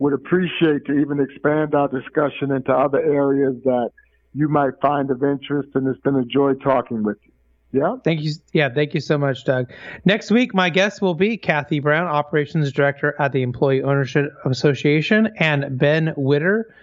would 0.00 0.12
appreciate 0.12 0.84
to 0.84 0.92
even 0.92 1.18
expand 1.18 1.74
our 1.74 1.88
discussion 1.88 2.52
into 2.52 2.72
other 2.72 3.00
areas 3.00 3.56
that 3.64 3.88
you 4.34 4.48
might 4.48 4.78
find 4.82 5.10
of 5.10 5.24
interest. 5.24 5.70
And 5.76 5.88
it's 5.88 6.00
been 6.02 6.16
a 6.16 6.26
joy 6.26 6.52
talking 6.62 7.04
with 7.04 7.16
you. 7.24 7.32
Yeah. 7.72 7.96
Thank 8.02 8.22
you. 8.22 8.32
Yeah. 8.52 8.70
Thank 8.70 8.94
you 8.94 9.00
so 9.00 9.18
much, 9.18 9.44
Doug. 9.44 9.70
Next 10.04 10.30
week, 10.30 10.54
my 10.54 10.70
guest 10.70 11.02
will 11.02 11.14
be 11.14 11.36
Kathy 11.36 11.80
Brown, 11.80 12.06
Operations 12.06 12.72
Director 12.72 13.14
at 13.18 13.32
the 13.32 13.42
Employee 13.42 13.82
Ownership 13.82 14.32
Association, 14.44 15.30
and 15.36 15.78
Ben 15.78 16.14
Whitter. 16.16 16.74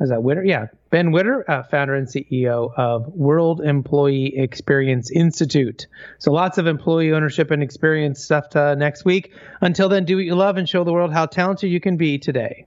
Is 0.00 0.08
that 0.08 0.22
Whitter? 0.22 0.42
Yeah. 0.42 0.68
Ben 0.88 1.12
Whitter, 1.12 1.48
uh, 1.48 1.62
founder 1.64 1.94
and 1.94 2.08
CEO 2.08 2.72
of 2.74 3.06
World 3.08 3.60
Employee 3.60 4.34
Experience 4.38 5.10
Institute. 5.10 5.86
So 6.18 6.32
lots 6.32 6.56
of 6.56 6.66
employee 6.66 7.12
ownership 7.12 7.50
and 7.50 7.62
experience 7.62 8.24
stuff 8.24 8.48
to, 8.50 8.74
next 8.76 9.04
week. 9.04 9.32
Until 9.60 9.90
then, 9.90 10.06
do 10.06 10.16
what 10.16 10.24
you 10.24 10.34
love 10.34 10.56
and 10.56 10.66
show 10.66 10.84
the 10.84 10.92
world 10.92 11.12
how 11.12 11.26
talented 11.26 11.70
you 11.70 11.80
can 11.80 11.98
be 11.98 12.18
today. 12.18 12.66